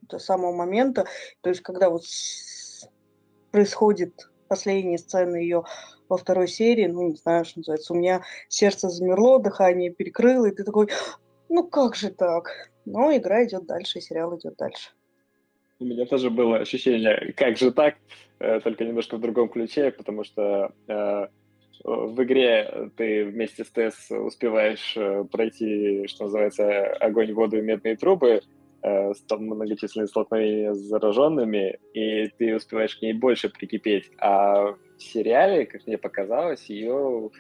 до 0.03 0.19
самого 0.19 0.53
момента. 0.53 1.07
То 1.43 1.51
есть, 1.51 1.63
когда 1.63 1.91
вот 1.91 2.05
происходит 3.55 4.29
последняя 4.49 4.99
сцена 4.99 5.37
ее 5.37 5.63
во 6.09 6.17
второй 6.17 6.49
серии, 6.49 6.87
ну, 6.87 7.11
не 7.11 7.15
знаю, 7.15 7.45
что 7.45 7.61
называется, 7.61 7.93
у 7.93 7.97
меня 7.97 8.25
сердце 8.49 8.89
замерло, 8.89 9.39
дыхание 9.39 9.93
перекрыло, 9.93 10.47
и 10.47 10.51
ты 10.51 10.65
такой, 10.65 10.89
ну, 11.49 11.63
как 11.63 11.95
же 11.95 12.11
так? 12.11 12.51
Но 12.85 13.17
игра 13.17 13.45
идет 13.45 13.67
дальше, 13.67 14.01
сериал 14.01 14.37
идет 14.37 14.57
дальше. 14.57 14.91
У 15.79 15.85
меня 15.85 16.05
тоже 16.05 16.31
было 16.31 16.59
ощущение, 16.59 17.33
как 17.37 17.57
же 17.57 17.71
так, 17.71 17.95
э, 18.41 18.59
только 18.59 18.85
немножко 18.85 19.19
в 19.19 19.21
другом 19.21 19.49
ключе, 19.49 19.93
потому 19.93 20.25
что 20.25 20.73
э, 20.89 21.27
в 21.85 22.23
игре 22.25 22.91
ты 22.97 23.25
вместе 23.25 23.63
с 23.63 23.71
ТЭС 23.71 24.11
успеваешь 24.11 24.97
э, 24.97 25.25
пройти, 25.31 26.09
что 26.09 26.25
называется, 26.25 26.87
огонь, 26.95 27.33
воду 27.33 27.59
и 27.59 27.63
медные 27.63 27.97
трубы, 27.97 28.43
э, 28.85 29.13
многочисленные 29.31 30.09
столкновения 30.09 30.75
с 30.75 30.79
зараженными, 30.79 31.79
и 31.95 32.29
ты 32.39 32.55
успеваешь 32.55 32.97
к 32.97 33.03
ней 33.03 33.13
больше 33.13 33.49
прикипеть. 33.49 34.11
А 34.19 34.73
в 34.73 35.03
сериале, 35.03 35.67
как 35.67 35.87
мне 35.87 35.99
показалось, 35.99 36.67
ее 36.67 37.31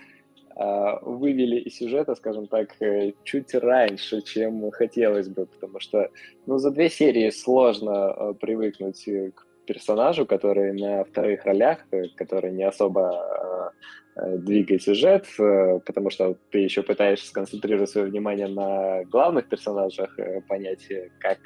э, 0.57 0.98
вывели 1.02 1.61
из 1.61 1.76
сюжета, 1.76 2.14
скажем 2.14 2.46
так, 2.46 2.76
чуть 3.24 3.54
раньше, 3.54 4.22
чем 4.22 4.70
хотелось 4.70 5.28
бы, 5.28 5.46
потому 5.46 5.80
что 5.80 6.11
ну, 6.46 6.59
за 6.59 6.70
две 6.70 6.88
серии 6.88 7.30
сложно 7.30 8.35
привыкнуть 8.40 9.04
к 9.04 9.46
персонажу, 9.66 10.27
который 10.27 10.72
на 10.72 11.05
вторых 11.05 11.44
ролях, 11.44 11.79
который 12.16 12.53
не 12.53 12.64
особо 12.64 13.72
Э, 14.16 14.37
двигать 14.38 14.83
сюжет, 14.83 15.27
э, 15.40 15.81
потому 15.85 16.09
что 16.09 16.37
ты 16.50 16.59
еще 16.59 16.83
пытаешься 16.85 17.27
сконцентрировать 17.27 17.90
свое 17.90 18.07
внимание 18.07 18.46
на 18.46 19.03
главных 19.05 19.48
персонажах, 19.48 20.16
э, 20.20 20.40
понять, 20.42 20.88
как 21.18 21.38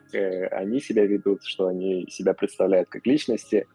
они 0.53 0.79
себя 0.81 1.07
ведут, 1.07 1.43
что 1.45 1.69
они 1.69 2.07
себя 2.11 2.35
представляют 2.35 2.91
как 2.91 3.07
личности. 3.07 3.67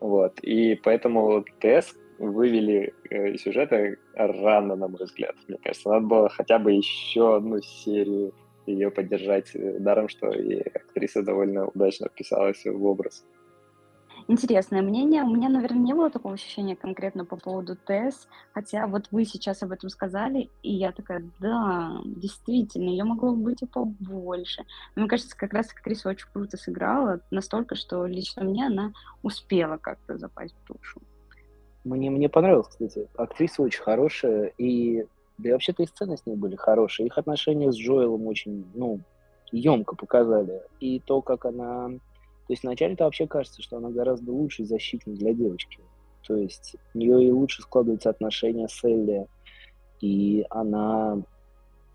Вот. 0.00 0.40
И 0.42 0.74
поэтому 0.82 1.44
ТС 1.60 1.94
вывели 2.18 2.92
из 3.10 3.42
сюжета 3.42 3.96
рано, 4.14 4.74
на 4.74 4.88
мой 4.88 5.04
взгляд. 5.04 5.36
Мне 5.46 5.58
кажется, 5.62 5.88
надо 5.88 6.06
было 6.06 6.28
хотя 6.28 6.58
бы 6.58 6.72
еще 6.72 7.36
одну 7.36 7.60
серию 7.60 8.34
ее 8.66 8.90
поддержать, 8.90 9.50
даром, 9.54 10.08
что 10.08 10.30
и 10.30 10.60
актриса 10.60 11.22
довольно 11.22 11.66
удачно 11.66 12.08
вписалась 12.08 12.64
в 12.64 12.84
образ 12.84 13.24
интересное 14.32 14.82
мнение. 14.82 15.22
У 15.22 15.30
меня, 15.30 15.48
наверное, 15.48 15.82
не 15.82 15.94
было 15.94 16.10
такого 16.10 16.34
ощущения 16.34 16.74
конкретно 16.74 17.24
по 17.24 17.36
поводу 17.36 17.76
ТЭС, 17.76 18.26
хотя 18.52 18.86
вот 18.86 19.08
вы 19.10 19.24
сейчас 19.24 19.62
об 19.62 19.72
этом 19.72 19.88
сказали, 19.90 20.50
и 20.62 20.72
я 20.72 20.92
такая, 20.92 21.22
да, 21.38 22.00
действительно, 22.04 22.88
ее 22.88 23.04
могло 23.04 23.34
быть 23.34 23.62
и 23.62 23.66
побольше. 23.66 24.64
Мне 24.96 25.06
кажется, 25.06 25.36
как 25.36 25.52
раз 25.52 25.70
актриса 25.70 26.08
очень 26.08 26.26
круто 26.32 26.56
сыграла, 26.56 27.20
настолько, 27.30 27.74
что 27.76 28.06
лично 28.06 28.42
мне 28.44 28.66
она 28.66 28.92
успела 29.22 29.76
как-то 29.76 30.18
запасть 30.18 30.54
в 30.64 30.72
душу. 30.72 31.00
Мне, 31.84 32.10
мне 32.10 32.28
понравилось, 32.28 32.68
кстати. 32.68 33.08
Актриса 33.16 33.62
очень 33.62 33.82
хорошая, 33.82 34.52
и 34.58 35.06
да 35.38 35.48
и 35.48 35.52
вообще-то 35.52 35.82
и 35.82 35.86
сцены 35.86 36.16
с 36.16 36.26
ней 36.26 36.36
были 36.36 36.56
хорошие. 36.56 37.06
Их 37.06 37.18
отношения 37.18 37.72
с 37.72 37.76
Джоэлом 37.76 38.26
очень, 38.26 38.64
ну, 38.74 39.00
емко 39.50 39.96
показали. 39.96 40.62
И 40.80 41.00
то, 41.00 41.20
как 41.22 41.44
она 41.44 41.90
то 42.46 42.52
есть 42.52 42.64
вначале-то 42.64 43.04
вообще 43.04 43.26
кажется, 43.26 43.62
что 43.62 43.76
она 43.76 43.90
гораздо 43.90 44.32
лучший 44.32 44.64
защитник 44.64 45.16
для 45.16 45.32
девочки. 45.32 45.78
То 46.26 46.36
есть 46.36 46.76
у 46.94 46.98
нее 46.98 47.24
и 47.24 47.30
лучше 47.30 47.62
складываются 47.62 48.10
отношения 48.10 48.68
с 48.68 48.82
Элли, 48.84 49.26
и 50.00 50.44
она 50.50 51.22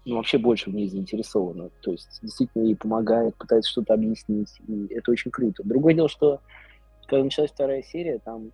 ну, 0.06 0.16
вообще 0.16 0.38
больше 0.38 0.70
в 0.70 0.74
ней 0.74 0.88
заинтересована. 0.88 1.70
То 1.82 1.92
есть 1.92 2.20
действительно 2.22 2.64
ей 2.64 2.76
помогает, 2.76 3.36
пытается 3.36 3.72
что-то 3.72 3.94
объяснить, 3.94 4.50
и 4.68 4.88
это 4.94 5.12
очень 5.12 5.32
круто. 5.32 5.64
Другое 5.64 5.94
дело, 5.94 6.10
что 6.10 6.40
когда 7.08 7.24
началась 7.24 7.52
вторая 7.52 7.84
серия, 7.84 8.20
там 8.20 8.52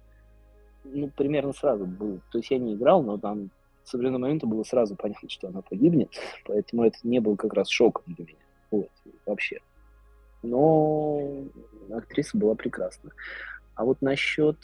ну, 0.83 1.09
примерно 1.09 1.53
сразу 1.53 1.85
было. 1.85 2.19
То 2.31 2.39
есть 2.39 2.49
я 2.49 2.57
не 2.57 2.73
играл, 2.73 3.03
но 3.03 3.17
там 3.17 3.51
с 3.83 3.93
определенного 3.93 4.21
момента 4.21 4.47
было 4.47 4.63
сразу 4.63 4.95
понятно, 4.95 5.29
что 5.29 5.47
она 5.47 5.61
погибнет, 5.61 6.09
поэтому 6.45 6.85
это 6.85 6.97
не 7.03 7.19
было 7.19 7.35
как 7.35 7.53
раз 7.53 7.69
шоком 7.69 8.03
для 8.07 8.25
меня. 8.25 8.37
Вот, 8.71 8.89
вообще 9.25 9.59
но 10.43 11.47
актриса 11.91 12.37
была 12.37 12.55
прекрасна. 12.55 13.11
А 13.75 13.85
вот 13.85 14.01
насчет 14.01 14.57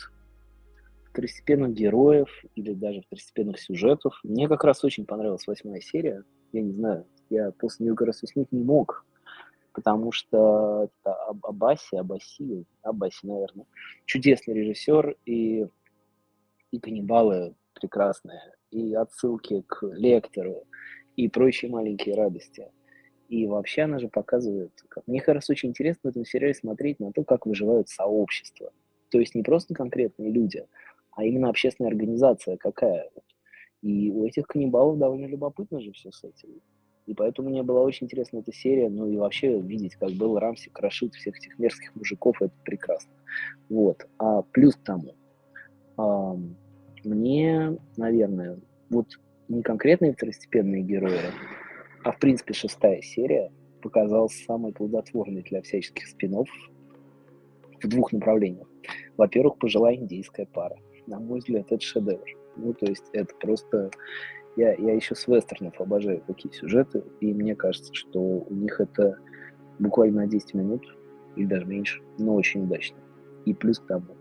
второстепенных 1.06 1.74
героев 1.74 2.30
или 2.56 2.74
даже 2.74 3.02
второстепенных 3.02 3.60
сюжетов, 3.60 4.20
мне 4.24 4.48
как 4.48 4.63
раз 4.63 4.84
очень 4.84 5.06
понравилась 5.06 5.48
восьмая 5.48 5.82
серия. 5.82 6.24
Я 6.52 6.62
не 6.62 6.74
знаю, 6.74 7.08
я 7.30 7.52
после 7.52 7.86
нее 7.86 7.96
как 7.96 8.08
раз 8.08 8.22
уснуть 8.22 8.52
не 8.52 8.63
мог, 8.63 9.06
потому 9.74 10.12
что 10.12 10.89
это 11.04 11.13
Абаси, 11.44 11.96
Абаси, 11.96 12.65
Абаси, 12.84 13.28
наверное, 13.28 13.65
чудесный 14.06 14.54
режиссер, 14.54 15.15
и, 15.26 15.68
и 16.72 16.80
каннибалы 16.80 17.56
прекрасные, 17.74 18.42
и 18.72 18.94
отсылки 18.94 19.62
к 19.68 19.84
лектору, 19.94 20.63
и 21.15 21.28
прочие 21.28 21.72
маленькие 21.72 22.15
радости. 22.15 22.72
И 23.30 23.46
вообще 23.46 23.84
она 23.84 24.00
же 24.00 24.08
показывает, 24.08 24.72
мне 25.06 25.22
как 25.22 25.36
раз 25.36 25.50
очень 25.52 25.70
интересно 25.70 26.02
в 26.04 26.08
этом 26.08 26.26
сериале 26.26 26.56
смотреть 26.56 27.00
на 27.00 27.12
то, 27.12 27.24
как 27.24 27.46
выживают 27.46 27.88
сообщества. 27.88 28.72
То 29.12 29.20
есть 29.20 29.36
не 29.36 29.44
просто 29.44 29.76
конкретные 29.76 30.32
люди, 30.32 30.65
а 31.12 31.24
именно 31.24 31.50
общественная 31.50 31.92
организация 31.92 32.58
какая. 32.58 33.10
И 33.84 34.10
у 34.10 34.26
этих 34.26 34.48
каннибалов 34.48 34.98
довольно 34.98 35.28
любопытно 35.28 35.80
же 35.80 35.92
все 35.92 36.12
с 36.12 36.24
этим. 36.24 36.60
И 37.06 37.13
поэтому 37.13 37.50
мне 37.50 37.62
была 37.62 37.82
очень 37.82 38.06
интересна 38.06 38.39
эта 38.39 38.52
серия, 38.52 38.89
ну 38.89 39.08
и 39.08 39.18
вообще 39.18 39.60
видеть, 39.60 39.96
как 39.96 40.12
был 40.12 40.38
Рамси 40.38 40.70
крошит 40.70 41.13
всех 41.13 41.38
этих 41.38 41.58
мерзких 41.60 41.96
мужиков, 41.96 42.42
это 42.42 42.54
прекрасно. 42.63 43.12
Вот. 43.70 44.08
А 44.18 44.42
плюс 44.42 44.76
к 44.76 44.84
тому, 44.84 45.15
а, 45.98 46.36
мне, 47.04 47.78
наверное, 47.96 48.60
вот 48.89 49.08
не 49.48 49.62
конкретные 49.62 50.13
второстепенные 50.13 50.84
герои, 50.84 51.20
а 52.10 52.12
в 52.12 52.17
принципе 52.17 52.56
шестая 52.56 53.04
серия 53.04 53.52
показалась 53.84 54.43
самой 54.43 54.74
плодотворной 54.74 55.43
для 55.43 55.62
всяческих 55.62 56.08
спинов 56.08 56.50
в 57.84 57.88
двух 57.88 58.12
направлениях. 58.12 58.67
Во-первых, 59.15 59.60
пожилая 59.60 59.93
индийская 59.93 60.48
пара. 60.48 60.76
На 61.06 61.19
мой 61.19 61.38
взгляд, 61.38 61.72
это 61.72 61.80
шедевр. 61.80 62.26
Ну, 62.58 62.74
то 62.74 62.88
есть 62.88 63.04
это 63.13 63.36
просто... 63.36 63.91
Я, 64.56 64.74
я 64.74 64.95
еще 64.95 65.13
с 65.13 65.28
вестернов 65.28 65.80
обожаю 65.80 66.24
такие 66.26 66.52
сюжеты, 66.52 67.04
и 67.22 67.32
мне 67.32 67.56
кажется, 67.56 67.93
что 67.93 68.19
у 68.19 68.54
них 68.56 68.82
это 68.82 69.19
буквально 69.78 70.22
на 70.22 70.28
10 70.28 70.56
минут, 70.56 70.98
или 71.36 71.45
даже 71.45 71.67
меньше, 71.67 72.02
но 72.17 72.34
очень 72.34 72.63
удачно. 72.63 72.98
И 73.45 73.54
плюс 73.54 73.78
к 73.78 73.86
тому, 73.86 74.17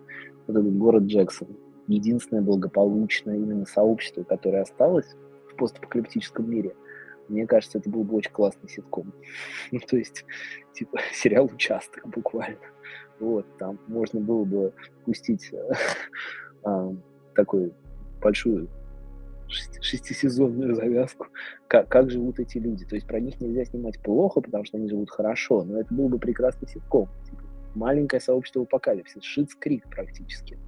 вот 0.47 0.57
этот 0.59 0.77
город 0.77 1.05
Джексон, 1.05 1.57
единственное 1.87 2.43
благополучное 2.43 3.37
именно 3.37 3.65
сообщество, 3.65 4.25
которое 4.25 4.61
осталось 4.61 5.17
в 5.51 5.57
постапокалиптическом 5.57 6.51
мире– 6.51 6.77
мне 7.29 7.47
кажется, 7.47 7.79
это 7.79 7.89
был 7.91 8.05
бы 8.05 8.17
очень 8.17 8.33
классный 8.33 8.69
ситком. 8.69 9.13
ну, 9.71 9.81
то 9.81 9.97
есть, 9.97 10.25
типа, 10.75 10.99
сериал 11.13 11.47
«Участок» 11.47 12.07
буквально. 12.09 12.59
Вот, 13.21 13.47
там 13.59 13.79
можно 13.89 14.21
было 14.21 14.45
бы 14.45 14.73
пустить 15.05 15.51
э, 15.53 15.73
э, 16.65 16.95
такую 17.35 17.75
большую 18.21 18.69
шестисезонную 19.49 20.75
завязку, 20.75 21.29
как, 21.69 21.89
как 21.89 22.11
живут 22.11 22.39
эти 22.39 22.59
люди. 22.59 22.85
То 22.85 22.97
есть 22.97 23.07
про 23.07 23.19
них 23.19 23.41
нельзя 23.41 23.65
снимать 23.65 23.99
плохо, 24.03 24.43
потому 24.43 24.65
что 24.65 24.77
они 24.77 24.89
живут 24.89 25.11
хорошо, 25.11 25.65
но 25.65 25.81
это 25.81 25.93
был 25.93 26.09
бы 26.09 26.19
прекрасный 26.19 26.69
ситком. 26.69 27.09
Типа, 27.25 27.43
маленькое 27.75 28.21
сообщество 28.21 28.63
апокалипсис, 28.63 29.23
Шиц-Крик 29.23 29.89
практически 29.89 30.59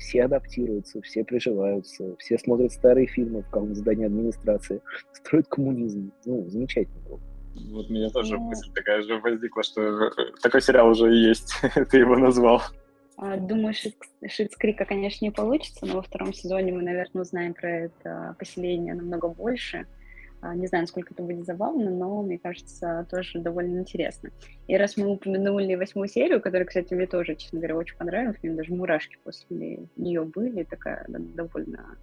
все 0.00 0.24
адаптируются, 0.24 1.00
все 1.02 1.22
приживаются, 1.22 2.16
все 2.18 2.38
смотрят 2.38 2.72
старые 2.72 3.06
фильмы 3.06 3.42
в 3.42 3.50
каком 3.50 3.74
здании 3.74 4.06
администрации, 4.06 4.80
строят 5.12 5.46
коммунизм. 5.48 6.10
Ну, 6.24 6.48
замечательно 6.48 6.98
было. 7.08 7.20
Вот 7.72 7.90
меня 7.90 8.10
тоже 8.10 8.38
мысль 8.38 8.72
такая 8.74 9.02
же 9.02 9.18
возникла, 9.18 9.62
что 9.62 9.82
э, 9.82 10.10
такой 10.42 10.62
сериал 10.62 10.88
уже 10.88 11.14
есть, 11.14 11.52
ты 11.90 11.98
его 11.98 12.16
назвал. 12.16 12.62
А, 13.16 13.36
думаю, 13.36 13.74
Шитс 13.74 14.56
Крика, 14.56 14.86
конечно, 14.86 15.24
не 15.24 15.30
получится, 15.30 15.84
но 15.84 15.96
во 15.96 16.02
втором 16.02 16.32
сезоне 16.32 16.72
мы, 16.72 16.82
наверное, 16.82 17.22
узнаем 17.22 17.52
про 17.52 17.68
это 17.68 18.34
поселение 18.38 18.94
намного 18.94 19.28
больше. 19.28 19.86
А, 20.42 20.54
не 20.54 20.66
знаю, 20.66 20.84
насколько 20.84 21.12
это 21.12 21.22
будет 21.22 21.44
забавно, 21.44 21.90
но, 21.90 22.22
мне 22.22 22.38
кажется, 22.38 23.06
тоже 23.10 23.40
довольно 23.40 23.78
интересно. 23.80 24.30
И 24.66 24.76
раз 24.76 24.96
мы 24.96 25.08
упомянули 25.08 25.74
восьмую 25.74 26.08
серию, 26.08 26.40
которая, 26.40 26.66
кстати, 26.66 26.94
мне 26.94 27.06
тоже, 27.06 27.34
честно 27.36 27.58
говоря, 27.58 27.76
очень 27.76 27.96
понравилась, 27.96 28.38
мне 28.42 28.54
даже 28.54 28.72
мурашки 28.72 29.18
после 29.22 29.80
нее 29.96 30.22
были, 30.22 30.64
такая 30.64 31.04
довольно 31.08 31.98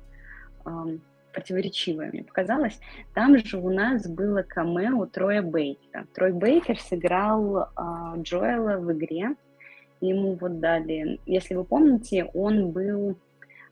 эм, 0.65 1.01
противоречивая 1.33 2.11
мне 2.11 2.23
показалась. 2.23 2.79
Там 3.15 3.37
же 3.37 3.57
у 3.57 3.71
нас 3.71 4.07
было 4.07 4.43
камео 4.43 5.07
Троя 5.07 5.41
Бейкера. 5.41 6.05
Трой 6.13 6.31
Бейкер 6.31 6.79
сыграл 6.79 7.57
э, 7.57 7.67
Джоэла 8.21 8.77
в 8.77 8.91
игре, 8.93 9.35
ему 9.99 10.35
вот 10.35 10.59
дали, 10.59 11.19
если 11.25 11.55
вы 11.55 11.63
помните, 11.63 12.25
он 12.33 12.71
был 12.71 13.17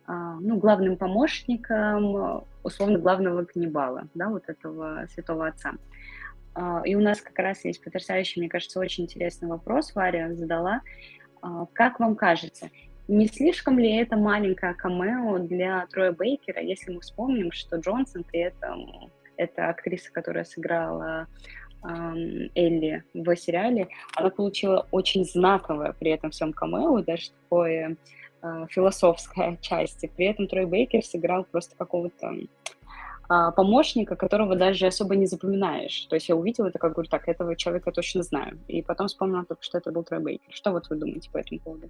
ну, 0.07 0.57
главным 0.57 0.97
помощником, 0.97 2.45
условно, 2.63 2.99
главного 2.99 3.45
каннибала, 3.45 4.07
да, 4.13 4.29
вот 4.29 4.43
этого 4.47 5.07
святого 5.09 5.47
отца. 5.47 5.73
А, 6.55 6.81
и 6.85 6.95
у 6.95 7.01
нас 7.01 7.21
как 7.21 7.37
раз 7.37 7.63
есть 7.65 7.83
потрясающий, 7.83 8.39
мне 8.39 8.49
кажется, 8.49 8.79
очень 8.79 9.03
интересный 9.03 9.49
вопрос, 9.49 9.93
Варя 9.93 10.33
задала. 10.33 10.81
А, 11.41 11.67
как 11.73 11.99
вам 11.99 12.15
кажется, 12.15 12.69
не 13.07 13.27
слишком 13.27 13.77
ли 13.77 13.95
это 13.97 14.15
маленькое 14.15 14.73
камео 14.73 15.37
для 15.39 15.85
Троя 15.87 16.13
Бейкера, 16.13 16.61
если 16.61 16.93
мы 16.93 17.01
вспомним, 17.01 17.51
что 17.51 17.77
Джонсон 17.77 18.23
при 18.23 18.39
этом 18.39 19.11
это 19.37 19.69
актриса, 19.69 20.11
которая 20.11 20.45
сыграла 20.45 21.27
Элли 21.83 23.03
в 23.13 23.35
сериале, 23.35 23.89
она 24.15 24.31
получила 24.31 24.87
очень 24.89 25.23
знаковое 25.23 25.93
при 25.93 26.11
этом 26.11 26.31
всем 26.31 26.51
камео, 26.51 27.01
даже 27.01 27.29
такое 27.43 27.97
э, 28.45 28.67
философская 28.69 29.57
часть. 29.61 30.05
при 30.15 30.25
этом 30.25 30.47
Трой 30.47 30.65
Бейкер 30.65 31.03
сыграл 31.03 31.43
просто 31.45 31.75
какого-то 31.75 32.33
э, 32.33 33.51
помощника, 33.55 34.15
которого 34.15 34.55
даже 34.55 34.87
особо 34.87 35.15
не 35.15 35.25
запоминаешь. 35.25 36.05
То 36.05 36.15
есть 36.15 36.29
я 36.29 36.35
увидела 36.35 36.67
это, 36.67 36.79
как 36.79 36.93
говорю, 36.93 37.09
так, 37.09 37.27
этого 37.27 37.55
человека 37.55 37.91
точно 37.91 38.23
знаю. 38.23 38.59
И 38.67 38.81
потом 38.81 39.07
вспомнила 39.07 39.45
только, 39.45 39.63
что 39.63 39.77
это 39.77 39.91
был 39.91 40.03
Трой 40.03 40.19
Бейкер. 40.21 40.53
Что 40.53 40.71
вот 40.71 40.89
вы 40.89 40.97
думаете 40.97 41.29
по 41.31 41.37
этому 41.37 41.59
поводу? 41.59 41.89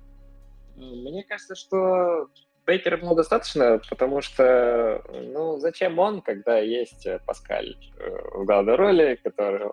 Мне 0.76 1.24
кажется, 1.24 1.56
что 1.56 2.28
Бейкера 2.66 2.98
было 2.98 3.16
достаточно, 3.16 3.80
потому 3.90 4.22
что, 4.22 5.02
ну, 5.14 5.58
зачем 5.60 6.00
он, 6.00 6.22
когда 6.22 6.58
есть 6.58 7.06
э, 7.06 7.20
Паскаль 7.26 7.76
э, 8.00 8.10
в 8.34 8.46
главной 8.46 8.76
роли, 8.76 9.20
который, 9.24 9.70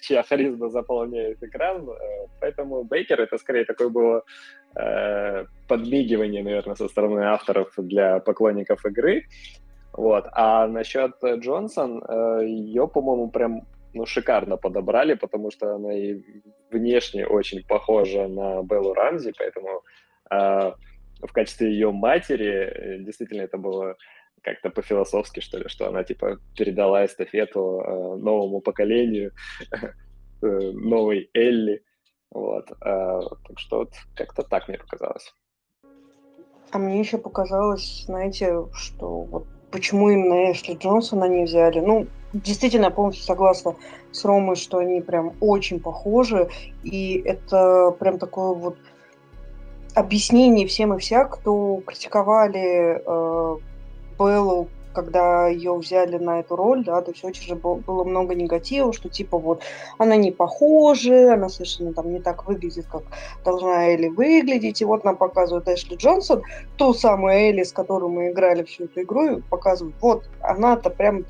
чья 0.00 0.22
харизма 0.22 0.68
заполняет 0.68 1.42
экран, 1.42 1.88
э, 1.88 2.26
поэтому 2.40 2.84
Бейкер 2.84 3.20
это 3.20 3.38
скорее 3.38 3.64
такое 3.64 3.88
было 3.88 4.24
э, 4.76 5.44
подмигивание, 5.68 6.44
наверное, 6.44 6.76
со 6.76 6.88
стороны 6.88 7.20
авторов 7.24 7.72
для 7.76 8.20
поклонников 8.20 8.86
игры, 8.86 9.24
вот. 9.92 10.26
А 10.32 10.66
насчет 10.68 11.12
Джонсон, 11.24 12.02
ее, 12.42 12.86
по-моему, 12.86 13.30
прям 13.30 13.66
ну, 13.96 14.06
шикарно 14.06 14.56
подобрали, 14.56 15.14
потому 15.14 15.50
что 15.50 15.74
она 15.74 15.94
и 15.94 16.20
внешне 16.70 17.26
очень 17.26 17.64
похожа 17.66 18.28
на 18.28 18.62
Беллу 18.62 18.92
Рамзи, 18.92 19.32
поэтому 19.38 19.82
э, 20.30 20.72
в 21.20 21.32
качестве 21.32 21.70
ее 21.70 21.90
матери, 21.92 22.46
э, 22.46 22.98
действительно 22.98 23.42
это 23.42 23.58
было 23.58 23.96
как-то 24.42 24.70
по-философски, 24.70 25.40
что 25.40 25.58
ли, 25.58 25.68
что 25.68 25.88
она, 25.88 26.04
типа, 26.04 26.38
передала 26.56 27.04
эстафету 27.04 27.80
э, 27.80 28.16
новому 28.16 28.60
поколению, 28.60 29.32
э, 29.72 30.46
новой 30.72 31.30
Элли, 31.34 31.82
вот. 32.30 32.70
Э, 32.70 33.20
так 33.48 33.58
что 33.58 33.78
вот 33.78 33.94
как-то 34.14 34.42
так 34.42 34.68
мне 34.68 34.78
показалось. 34.78 35.32
А 36.70 36.78
мне 36.78 37.00
еще 37.00 37.18
показалось, 37.18 38.04
знаете, 38.06 38.66
что 38.74 39.22
вот 39.22 39.46
почему 39.70 40.10
именно 40.10 40.52
Эшли 40.52 40.74
Джонсона 40.74 41.24
не 41.24 41.44
взяли. 41.44 41.80
Ну, 41.80 42.06
действительно, 42.32 42.86
я 42.86 42.90
полностью 42.90 43.24
согласна 43.24 43.76
с 44.12 44.24
Ромой, 44.24 44.56
что 44.56 44.78
они 44.78 45.00
прям 45.00 45.34
очень 45.40 45.80
похожи, 45.80 46.48
и 46.82 47.22
это 47.24 47.94
прям 47.98 48.18
такое 48.18 48.54
вот 48.54 48.76
объяснений 49.96 50.66
всем 50.66 50.92
и 50.94 50.98
вся, 50.98 51.24
кто 51.24 51.80
критиковали 51.86 53.00
э, 53.04 53.56
Беллу, 54.18 54.68
когда 54.92 55.48
ее 55.48 55.74
взяли 55.74 56.18
на 56.18 56.40
эту 56.40 56.54
роль, 56.54 56.84
да, 56.84 57.00
то 57.00 57.12
есть 57.12 57.24
очень 57.24 57.42
же 57.42 57.54
было 57.54 58.04
много 58.04 58.34
негатива, 58.34 58.92
что 58.92 59.08
типа 59.08 59.38
вот 59.38 59.62
она 59.98 60.16
не 60.16 60.32
похожа, 60.32 61.34
она 61.34 61.48
совершенно 61.48 61.94
там 61.94 62.12
не 62.12 62.20
так 62.20 62.46
выглядит, 62.46 62.86
как 62.92 63.04
должна 63.42 63.88
Элли 63.88 64.08
выглядеть, 64.08 64.82
и 64.82 64.84
вот 64.84 65.04
нам 65.04 65.16
показывают 65.16 65.66
Эшли 65.68 65.96
Джонсон, 65.96 66.42
ту 66.76 66.92
самую 66.92 67.34
Элли, 67.34 67.62
с 67.62 67.72
которой 67.72 68.10
мы 68.10 68.30
играли 68.30 68.64
всю 68.64 68.84
эту 68.84 69.00
игру, 69.02 69.38
и 69.38 69.40
показывают, 69.42 69.96
вот, 70.00 70.28
она-то 70.40 70.90
прям 70.90 71.24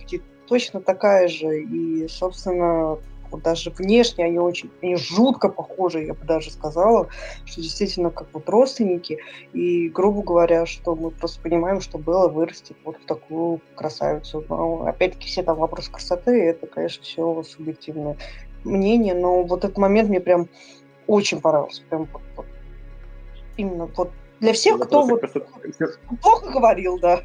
точно 0.48 0.80
такая 0.80 1.28
же, 1.28 1.60
и, 1.62 2.08
собственно, 2.08 2.98
вот 3.30 3.42
даже 3.42 3.70
внешне 3.70 4.24
они 4.24 4.38
очень, 4.38 4.70
они 4.82 4.96
жутко 4.96 5.48
похожи, 5.48 6.04
я 6.04 6.14
бы 6.14 6.24
даже 6.24 6.50
сказала, 6.50 7.08
что 7.44 7.60
действительно 7.60 8.10
как 8.10 8.28
вот 8.32 8.48
родственники. 8.48 9.18
И, 9.52 9.88
грубо 9.88 10.22
говоря, 10.22 10.66
что 10.66 10.94
мы 10.94 11.10
просто 11.10 11.40
понимаем, 11.40 11.80
что 11.80 11.98
Белла 11.98 12.28
вырастет 12.28 12.76
вот 12.84 12.96
в 12.96 13.06
такую 13.06 13.60
красавицу. 13.74 14.44
Но, 14.48 14.86
опять-таки, 14.86 15.26
все 15.26 15.42
там 15.42 15.58
вопросы 15.58 15.90
красоты, 15.90 16.42
это, 16.42 16.66
конечно, 16.66 17.02
все 17.02 17.42
субъективное 17.42 18.16
мнение, 18.64 19.14
но 19.14 19.42
вот 19.42 19.64
этот 19.64 19.78
момент 19.78 20.08
мне 20.08 20.20
прям 20.20 20.48
очень 21.06 21.40
понравился. 21.40 21.82
Прям 21.88 22.08
вот, 22.12 22.22
вот, 22.36 22.46
именно 23.56 23.86
вот 23.96 24.10
для 24.40 24.52
всех, 24.52 24.78
кто 24.80 25.02
вот 25.02 25.22
плохо 26.20 26.50
говорил, 26.50 26.98
да. 26.98 27.22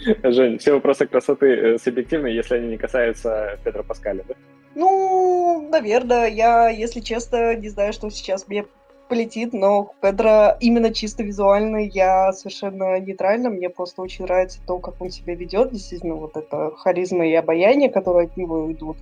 Жень, 0.22 0.58
все 0.58 0.72
вопросы 0.72 1.06
красоты 1.06 1.46
э, 1.46 1.78
субъективны, 1.78 2.28
если 2.28 2.56
они 2.56 2.68
не 2.68 2.76
касаются 2.76 3.58
Петра 3.64 3.82
Паскаля, 3.82 4.24
да? 4.28 4.34
Ну, 4.74 5.68
наверное, 5.70 6.28
я, 6.28 6.68
если 6.68 7.00
честно, 7.00 7.54
не 7.54 7.68
знаю, 7.68 7.92
что 7.92 8.10
сейчас 8.10 8.46
мне 8.48 8.64
полетит, 9.08 9.52
но 9.52 9.92
Педро 10.00 10.56
именно 10.60 10.92
чисто 10.92 11.22
визуально 11.22 11.78
я 11.78 12.32
совершенно 12.32 13.00
нейтральна. 13.00 13.50
Мне 13.50 13.70
просто 13.70 14.02
очень 14.02 14.24
нравится 14.24 14.60
то, 14.66 14.78
как 14.78 15.00
он 15.00 15.10
себя 15.10 15.34
ведет. 15.34 15.72
Действительно, 15.72 16.14
вот 16.14 16.36
это 16.36 16.72
харизма 16.76 17.26
и 17.26 17.34
обаяние, 17.34 17.90
которые 17.90 18.26
от 18.26 18.36
него 18.36 18.70
идут. 18.70 18.98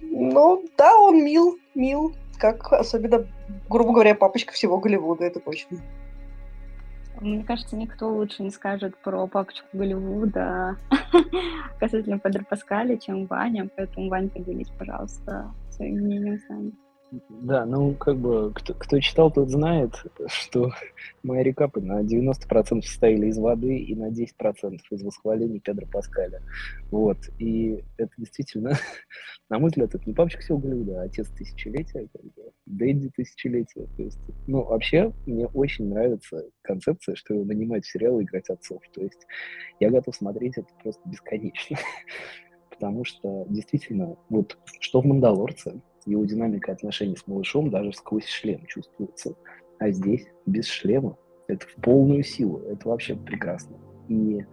Ну, 0.00 0.64
да, 0.76 0.98
он 0.98 1.24
мил, 1.24 1.58
мил, 1.74 2.12
как 2.38 2.72
особенно, 2.72 3.24
грубо 3.70 3.92
говоря, 3.92 4.14
папочка 4.14 4.52
всего 4.52 4.78
Голливуда, 4.78 5.24
это 5.24 5.38
точно. 5.38 5.78
Мне 7.22 7.44
кажется, 7.44 7.76
никто 7.76 8.12
лучше 8.12 8.42
не 8.42 8.50
скажет 8.50 8.96
про 8.96 9.28
папочку 9.28 9.68
Голливуда 9.72 10.76
касательно 11.78 12.18
Педро 12.18 12.42
Паскаля, 12.44 12.96
чем 12.96 13.26
Ваня, 13.26 13.70
поэтому, 13.76 14.08
Вань, 14.08 14.28
поделись, 14.28 14.70
пожалуйста, 14.76 15.54
своим 15.70 15.98
мнением 15.98 16.40
с 16.40 16.48
нами. 16.48 16.72
Да, 17.28 17.66
ну, 17.66 17.94
как 17.94 18.16
бы, 18.16 18.52
кто, 18.54 18.72
кто 18.72 18.98
читал, 18.98 19.30
тот 19.30 19.50
знает, 19.50 20.02
что 20.28 20.70
мои 21.22 21.42
рекапы 21.42 21.82
на 21.82 22.00
90% 22.00 22.80
состояли 22.80 23.26
из 23.26 23.36
воды 23.36 23.76
и 23.76 23.94
на 23.94 24.08
10% 24.10 24.78
из 24.90 25.02
восхвалений 25.02 25.60
Педро 25.60 25.86
Паскаля. 25.86 26.40
Вот, 26.90 27.18
и 27.38 27.84
это 27.98 28.12
действительно, 28.16 28.78
на 29.50 29.58
мой 29.58 29.68
взгляд, 29.68 29.94
это 29.94 30.02
не 30.06 30.14
папочка 30.14 30.40
всего 30.40 30.56
Голливуда, 30.56 31.02
а 31.02 31.04
отец 31.04 31.28
тысячелетия, 31.28 32.08
как 32.10 32.22
бы, 32.22 32.50
Дэдди 32.64 33.10
тысячелетия. 33.14 33.86
То 33.94 34.04
есть, 34.04 34.18
ну, 34.46 34.62
вообще, 34.64 35.12
мне 35.26 35.46
очень 35.48 35.90
нравится 35.90 36.46
концепция, 36.62 37.14
что 37.14 37.34
его 37.34 37.44
нанимать 37.44 37.84
в 37.84 37.92
сериалы 37.92 38.22
играть 38.22 38.48
отцов. 38.48 38.80
То 38.94 39.02
есть, 39.02 39.26
я 39.80 39.90
готов 39.90 40.16
смотреть 40.16 40.56
это 40.56 40.68
просто 40.82 41.02
бесконечно. 41.06 41.76
Потому 42.70 43.04
что, 43.04 43.44
действительно, 43.50 44.16
вот, 44.30 44.56
что 44.80 45.02
в 45.02 45.04
«Мандалорце», 45.04 45.82
его 46.06 46.24
динамика 46.24 46.72
отношений 46.72 47.16
с 47.16 47.26
малышом 47.26 47.70
даже 47.70 47.92
сквозь 47.92 48.26
шлем 48.26 48.64
чувствуется. 48.66 49.34
А 49.78 49.90
здесь 49.90 50.26
без 50.46 50.66
шлема 50.66 51.16
это 51.48 51.66
в 51.66 51.74
полную 51.80 52.22
силу. 52.22 52.58
Это 52.60 52.88
вообще 52.88 53.16
прекрасно. 53.16 53.76
И 54.08 54.44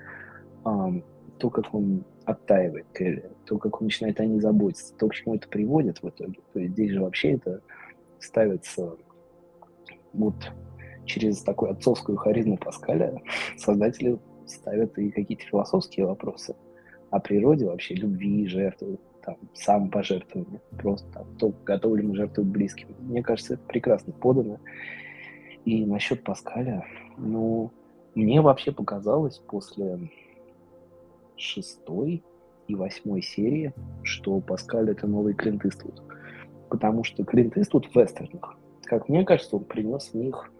эм, 0.65 1.03
то, 1.37 1.49
как 1.49 1.73
он 1.73 2.03
оттаивает 2.25 2.85
Келли, 2.93 3.31
то, 3.45 3.57
как 3.57 3.81
он 3.81 3.87
начинает 3.87 4.19
о 4.19 4.25
ней 4.25 4.39
заботиться, 4.39 4.95
то, 4.95 5.07
к 5.07 5.15
чему 5.15 5.35
это 5.35 5.47
приводит 5.47 6.01
в 6.01 6.09
итоге. 6.09 6.39
То 6.53 6.59
есть 6.59 6.73
здесь 6.73 6.91
же 6.91 7.01
вообще 7.01 7.33
это 7.33 7.61
ставится 8.19 8.95
вот 10.13 10.35
через 11.05 11.41
такую 11.41 11.71
отцовскую 11.71 12.17
харизму 12.17 12.57
Паскаля 12.57 13.21
создатели 13.57 14.19
ставят 14.45 14.97
и 14.97 15.11
какие-то 15.11 15.43
философские 15.43 16.05
вопросы 16.05 16.55
о 17.09 17.19
природе 17.19 17.65
вообще, 17.65 17.95
любви, 17.95 18.47
жертвы, 18.47 18.99
там, 19.29 19.37
самопожертвование, 19.53 20.61
просто 20.77 21.07
там, 21.11 21.27
то, 21.37 21.53
мы 21.89 22.15
жертвовать 22.15 22.51
близким. 22.51 22.87
Мне 22.99 23.21
кажется, 23.21 23.53
это 23.55 23.63
прекрасно 23.63 24.13
подано. 24.13 24.57
И 25.65 25.85
насчет 25.85 26.23
Паскаля, 26.23 26.85
ну, 27.17 27.71
мне 28.15 28.41
вообще 28.41 28.71
показалось 28.71 29.37
после 29.37 30.09
шестой 31.35 32.23
и 32.67 32.75
восьмой 32.75 33.21
серии, 33.21 33.73
что 34.03 34.39
Паскаль 34.39 34.89
это 34.89 35.05
новый 35.05 35.33
Клинт 35.33 35.65
Иствуд. 35.65 36.01
Потому 36.69 37.03
что 37.03 37.23
Клинт 37.23 37.57
Иствуд 37.57 37.85
в 37.85 37.95
вестернах, 37.95 38.57
как 38.83 39.09
мне 39.09 39.23
кажется, 39.25 39.55
он 39.57 39.63
принес 39.63 40.09
в 40.09 40.15
них 40.15 40.51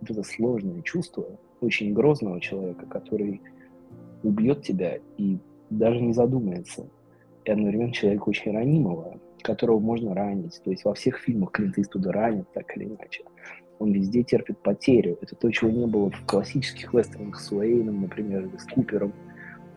вот 0.00 0.10
это 0.10 0.22
сложное 0.22 0.80
чувство 0.82 1.26
очень 1.60 1.92
грозного 1.92 2.40
человека, 2.40 2.86
который 2.86 3.42
убьет 4.22 4.62
тебя 4.62 4.98
и 5.16 5.38
даже 5.70 6.00
не 6.00 6.12
задумается. 6.12 6.88
И 7.48 7.50
одновременно 7.50 7.92
человека 7.92 8.24
очень 8.24 8.52
ранимого, 8.52 9.18
которого 9.40 9.78
можно 9.78 10.14
ранить. 10.14 10.60
То 10.62 10.70
есть 10.70 10.84
во 10.84 10.92
всех 10.92 11.16
фильмах 11.16 11.52
Клинт 11.52 11.78
Иствуда 11.78 12.12
ранят 12.12 12.46
так 12.52 12.76
или 12.76 12.84
иначе. 12.84 13.24
Он 13.78 13.90
везде 13.90 14.22
терпит 14.22 14.58
потерю. 14.58 15.16
Это 15.22 15.34
то, 15.34 15.50
чего 15.50 15.70
не 15.70 15.86
было 15.86 16.10
в 16.10 16.26
классических 16.26 16.92
вестернах 16.92 17.40
с 17.40 17.50
Уэйном, 17.50 18.02
например, 18.02 18.44
или 18.44 18.56
с 18.58 18.64
Купером. 18.64 19.14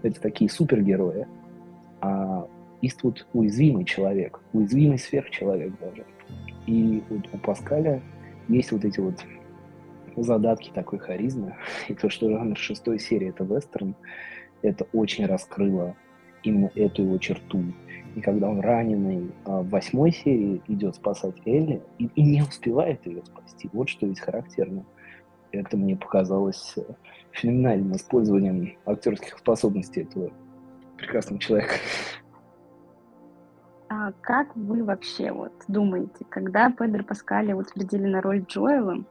Это 0.02 0.20
такие 0.20 0.50
супергерои. 0.50 1.28
А 2.02 2.46
Иствуд 2.82 3.26
уязвимый 3.32 3.86
человек, 3.86 4.42
уязвимый 4.52 5.00
сверхчеловек 5.00 5.72
даже. 5.80 6.04
И 6.68 7.02
вот 7.10 7.22
у 7.32 7.38
Паскаля 7.38 8.02
есть 8.50 8.74
вот 8.74 8.84
эти 8.84 9.00
вот 9.00 9.16
задатки 10.18 10.72
такой 10.76 11.00
харизмы. 11.00 11.56
И 11.88 11.94
то, 11.94 12.10
что 12.10 12.30
жанр 12.30 12.58
шестой 12.58 13.00
серии 13.00 13.30
это 13.30 13.46
вестерн, 13.46 13.96
это 14.62 14.86
очень 14.92 15.26
раскрыло 15.26 15.96
именно 16.44 16.72
эту 16.76 17.04
его 17.04 17.18
черту. 17.18 17.64
И 18.16 18.22
когда 18.22 18.50
он 18.50 18.60
раненый 18.60 19.32
а 19.46 19.62
в 19.62 19.70
восьмой 19.70 20.12
серии 20.12 20.62
идет 20.68 20.96
спасать 20.96 21.36
Элли 21.46 21.82
и, 21.98 22.06
и 22.16 22.24
не 22.24 22.42
успевает 22.42 23.06
ее 23.06 23.24
спасти, 23.26 23.70
вот 23.74 23.90
что 23.90 24.06
ведь 24.06 24.20
характерно. 24.20 24.84
Это 25.54 25.76
мне 25.76 25.98
показалось 25.98 26.74
э, 26.78 26.82
феноменальным 27.32 27.94
использованием 27.96 28.78
актерских 28.86 29.38
способностей 29.38 30.02
этого 30.02 30.32
прекрасного 30.98 31.42
человека. 31.42 31.76
А 33.90 34.14
как 34.22 34.56
вы 34.56 34.86
вообще 34.86 35.34
вот 35.34 35.52
думаете, 35.68 36.26
когда 36.30 36.72
Педро 36.72 37.04
Паскаля 37.04 37.56
утвердили 37.56 38.06
на 38.06 38.22
роль 38.22 38.46
Джоэла, 38.48 39.04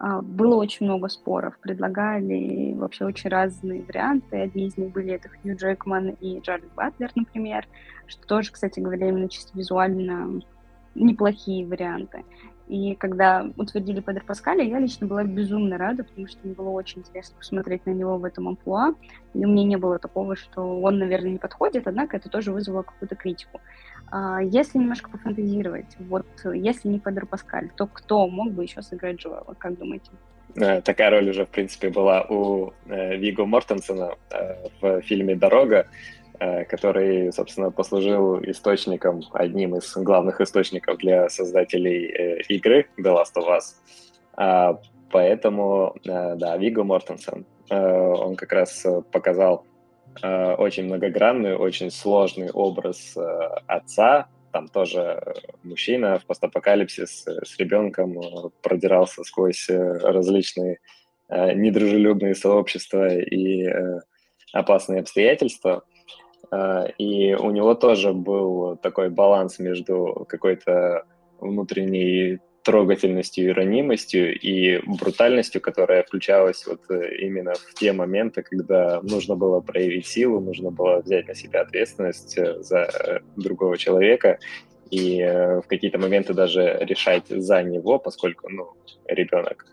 было 0.00 0.56
очень 0.56 0.86
много 0.86 1.08
споров, 1.08 1.58
предлагали 1.58 2.72
вообще 2.74 3.04
очень 3.04 3.30
разные 3.30 3.82
варианты. 3.82 4.42
Одни 4.42 4.66
из 4.66 4.76
них 4.76 4.92
были 4.92 5.12
это 5.12 5.28
Хью 5.28 5.56
Джекман 5.56 6.10
и 6.20 6.40
Джаред 6.40 6.72
Батлер, 6.76 7.10
например, 7.14 7.66
что 8.06 8.26
тоже, 8.26 8.52
кстати 8.52 8.80
говоря, 8.80 9.08
именно 9.08 9.28
чисто 9.28 9.56
визуально 9.58 10.40
неплохие 10.94 11.66
варианты. 11.66 12.24
И 12.68 12.94
когда 12.96 13.50
утвердили 13.56 14.00
Педро 14.00 14.22
Паскаля, 14.26 14.62
я 14.62 14.78
лично 14.78 15.06
была 15.06 15.24
безумно 15.24 15.78
рада, 15.78 16.04
потому 16.04 16.26
что 16.28 16.38
мне 16.44 16.54
было 16.54 16.68
очень 16.68 16.98
интересно 16.98 17.36
посмотреть 17.38 17.86
на 17.86 17.90
него 17.90 18.18
в 18.18 18.24
этом 18.24 18.46
амплуа. 18.46 18.94
И 19.32 19.44
у 19.44 19.48
меня 19.48 19.64
не 19.64 19.76
было 19.76 19.98
такого, 19.98 20.36
что 20.36 20.80
он, 20.80 20.98
наверное, 20.98 21.30
не 21.30 21.38
подходит, 21.38 21.86
однако 21.86 22.18
это 22.18 22.28
тоже 22.28 22.52
вызвало 22.52 22.82
какую-то 22.82 23.16
критику. 23.16 23.60
А, 24.10 24.40
если 24.42 24.78
немножко 24.78 25.10
пофантазировать, 25.10 25.96
вот 25.98 26.26
если 26.54 26.88
не 26.88 26.98
Педро 26.98 27.26
Паскаль, 27.26 27.70
то 27.76 27.86
кто 27.86 28.26
мог 28.28 28.52
бы 28.52 28.62
еще 28.64 28.82
сыграть 28.82 29.16
Джоэла, 29.16 29.54
как 29.58 29.78
думаете? 29.78 30.10
Э, 30.56 30.80
такая 30.80 31.10
роль 31.10 31.28
уже, 31.30 31.44
в 31.44 31.50
принципе, 31.50 31.90
была 31.90 32.22
у 32.22 32.72
э, 32.86 33.16
Виго 33.16 33.44
Мортенсена 33.44 34.14
э, 34.30 34.54
в 34.80 35.02
фильме 35.02 35.34
«Дорога», 35.36 35.86
который, 36.68 37.32
собственно, 37.32 37.72
послужил 37.72 38.40
источником, 38.44 39.22
одним 39.32 39.74
из 39.74 39.92
главных 39.96 40.40
источников 40.40 40.98
для 40.98 41.28
создателей 41.28 42.44
игры 42.48 42.86
The 42.96 43.12
Last 43.12 43.34
of 43.36 43.48
Us. 43.48 43.74
А, 44.36 44.78
поэтому, 45.10 45.96
да, 46.04 46.56
Виго 46.56 46.84
Мортенсен, 46.84 47.44
он 47.68 48.36
как 48.36 48.52
раз 48.52 48.86
показал 49.10 49.64
Э, 50.22 50.54
очень 50.54 50.84
многогранный, 50.84 51.54
очень 51.54 51.90
сложный 51.90 52.50
образ 52.50 53.16
э, 53.16 53.20
отца. 53.66 54.28
Там 54.52 54.68
тоже 54.68 55.22
мужчина 55.62 56.18
в 56.18 56.26
постапокалипсис 56.26 57.26
с 57.26 57.58
ребенком 57.58 58.18
э, 58.18 58.50
продирался 58.62 59.22
сквозь 59.24 59.68
различные 59.68 60.78
недружелюбные 61.30 62.34
сообщества 62.34 63.14
и 63.14 63.68
опасные 64.54 65.00
обстоятельства. 65.00 65.84
И 66.96 67.34
у 67.34 67.50
него 67.50 67.74
тоже 67.74 68.14
был 68.14 68.78
такой 68.78 69.10
баланс 69.10 69.58
между 69.58 70.24
какой-то 70.26 71.04
внутренней 71.38 72.38
трогательностью 72.68 73.48
и 73.48 73.52
ранимостью 73.52 74.38
и 74.38 74.78
брутальностью, 74.84 75.58
которая 75.58 76.02
включалась 76.02 76.66
вот 76.66 76.82
э, 76.90 77.16
именно 77.16 77.54
в 77.54 77.72
те 77.72 77.92
моменты, 77.94 78.42
когда 78.42 79.00
нужно 79.00 79.36
было 79.36 79.60
проявить 79.60 80.06
силу, 80.06 80.38
нужно 80.38 80.70
было 80.70 81.00
взять 81.00 81.28
на 81.28 81.34
себя 81.34 81.62
ответственность 81.62 82.36
э, 82.36 82.62
за 82.62 82.80
э, 82.80 83.20
другого 83.36 83.78
человека 83.78 84.38
и 84.90 85.18
в 85.22 85.64
какие-то 85.66 85.98
моменты 85.98 86.34
даже 86.34 86.76
решать 86.80 87.28
за 87.28 87.62
него, 87.62 87.98
поскольку 87.98 88.50
ну, 88.50 88.74
ребенок 89.06 89.66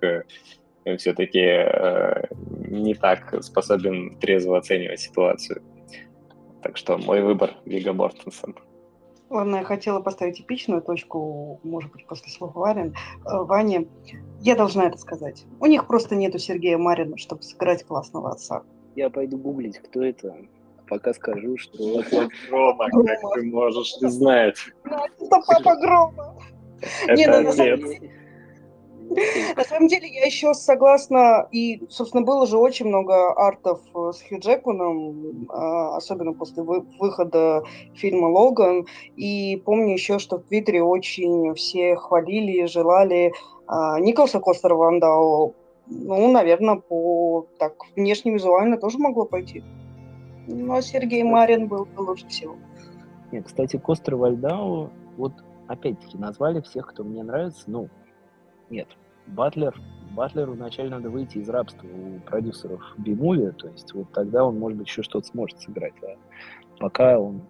все-таки 0.97 1.39
не 2.69 2.93
так 2.95 3.43
способен 3.43 4.17
трезво 4.19 4.57
оценивать 4.57 4.99
ситуацию. 4.99 5.61
Так 6.61 6.75
что 6.75 6.97
мой 6.97 7.21
выбор 7.21 7.51
Вига 7.65 7.93
Мортенсен. 7.93 8.55
Ладно, 9.35 9.57
я 9.57 9.63
хотела 9.65 9.99
поставить 9.99 10.39
эпичную 10.39 10.81
точку, 10.81 11.59
может 11.61 11.91
быть, 11.91 12.07
после 12.07 12.31
слов 12.31 12.55
Варин, 12.55 12.95
э, 13.25 13.37
Вани. 13.43 13.89
Я 14.39 14.55
должна 14.55 14.85
это 14.85 14.97
сказать. 14.97 15.43
У 15.59 15.65
них 15.65 15.87
просто 15.87 16.15
нету 16.15 16.39
Сергея 16.39 16.77
Марина, 16.77 17.17
чтобы 17.17 17.43
сыграть 17.43 17.83
классного 17.83 18.31
отца. 18.31 18.63
Я 18.95 19.09
пойду 19.09 19.37
гуглить, 19.37 19.77
кто 19.79 20.05
это. 20.05 20.37
Пока 20.87 21.13
скажу, 21.13 21.57
что... 21.57 22.01
Грома, 22.49 22.87
как 22.89 23.33
ты 23.33 23.43
можешь 23.43 23.97
не 23.99 24.07
знать. 24.07 24.55
Это 24.85 25.41
папа 25.45 25.75
Грома. 25.81 26.35
Это 27.05 27.41
ну, 27.41 27.49
отец. 27.49 28.01
На 29.55 29.63
самом 29.63 29.87
деле, 29.87 30.07
я 30.07 30.25
еще 30.25 30.53
согласна, 30.53 31.47
и, 31.51 31.81
собственно, 31.89 32.23
было 32.23 32.47
же 32.47 32.57
очень 32.57 32.87
много 32.87 33.33
артов 33.33 33.81
э, 33.93 34.11
с 34.13 34.21
Хью 34.21 34.39
Джекманом, 34.39 35.47
а, 35.49 35.95
особенно 35.95 36.33
после 36.33 36.63
выхода 36.63 37.63
фильма 37.93 38.27
«Логан», 38.27 38.85
и 39.15 39.61
помню 39.63 39.93
еще, 39.93 40.19
что 40.19 40.37
в 40.37 40.43
Твиттере 40.43 40.83
очень 40.83 41.53
все 41.53 41.95
хвалили, 41.95 42.65
желали 42.65 43.33
а, 43.67 43.99
Николаса 43.99 44.39
Костера 44.39 44.75
Вандау, 44.75 45.55
ну, 45.87 46.31
наверное, 46.31 46.75
по 46.75 47.47
так 47.59 47.73
внешне 47.95 48.33
визуально 48.33 48.77
тоже 48.77 48.97
могло 48.97 49.25
пойти. 49.25 49.63
Но 50.47 50.81
Сергей 50.81 51.23
Марин 51.23 51.67
был 51.67 51.87
лучше 51.97 52.27
всего. 52.27 52.55
Нет, 53.31 53.45
кстати, 53.45 53.77
Костер 53.77 54.15
Вальдау, 54.15 54.89
вот 55.17 55.33
опять-таки 55.67 56.17
назвали 56.17 56.61
всех, 56.61 56.87
кто 56.87 57.03
мне 57.03 57.23
нравится, 57.23 57.63
ну, 57.67 57.89
нет, 58.69 58.87
Батлер, 59.27 59.75
Батлеру 60.11 60.53
вначале 60.53 60.89
надо 60.89 61.09
выйти 61.09 61.39
из 61.39 61.49
рабства 61.49 61.87
у 61.87 62.19
продюсеров 62.19 62.81
Бимуви, 62.97 63.51
то 63.51 63.67
есть 63.69 63.93
вот 63.93 64.11
тогда 64.11 64.45
он, 64.45 64.59
может 64.59 64.77
быть, 64.77 64.87
еще 64.87 65.03
что-то 65.03 65.27
сможет 65.27 65.59
сыграть, 65.61 65.93
а 66.03 66.15
пока 66.79 67.19
он 67.19 67.41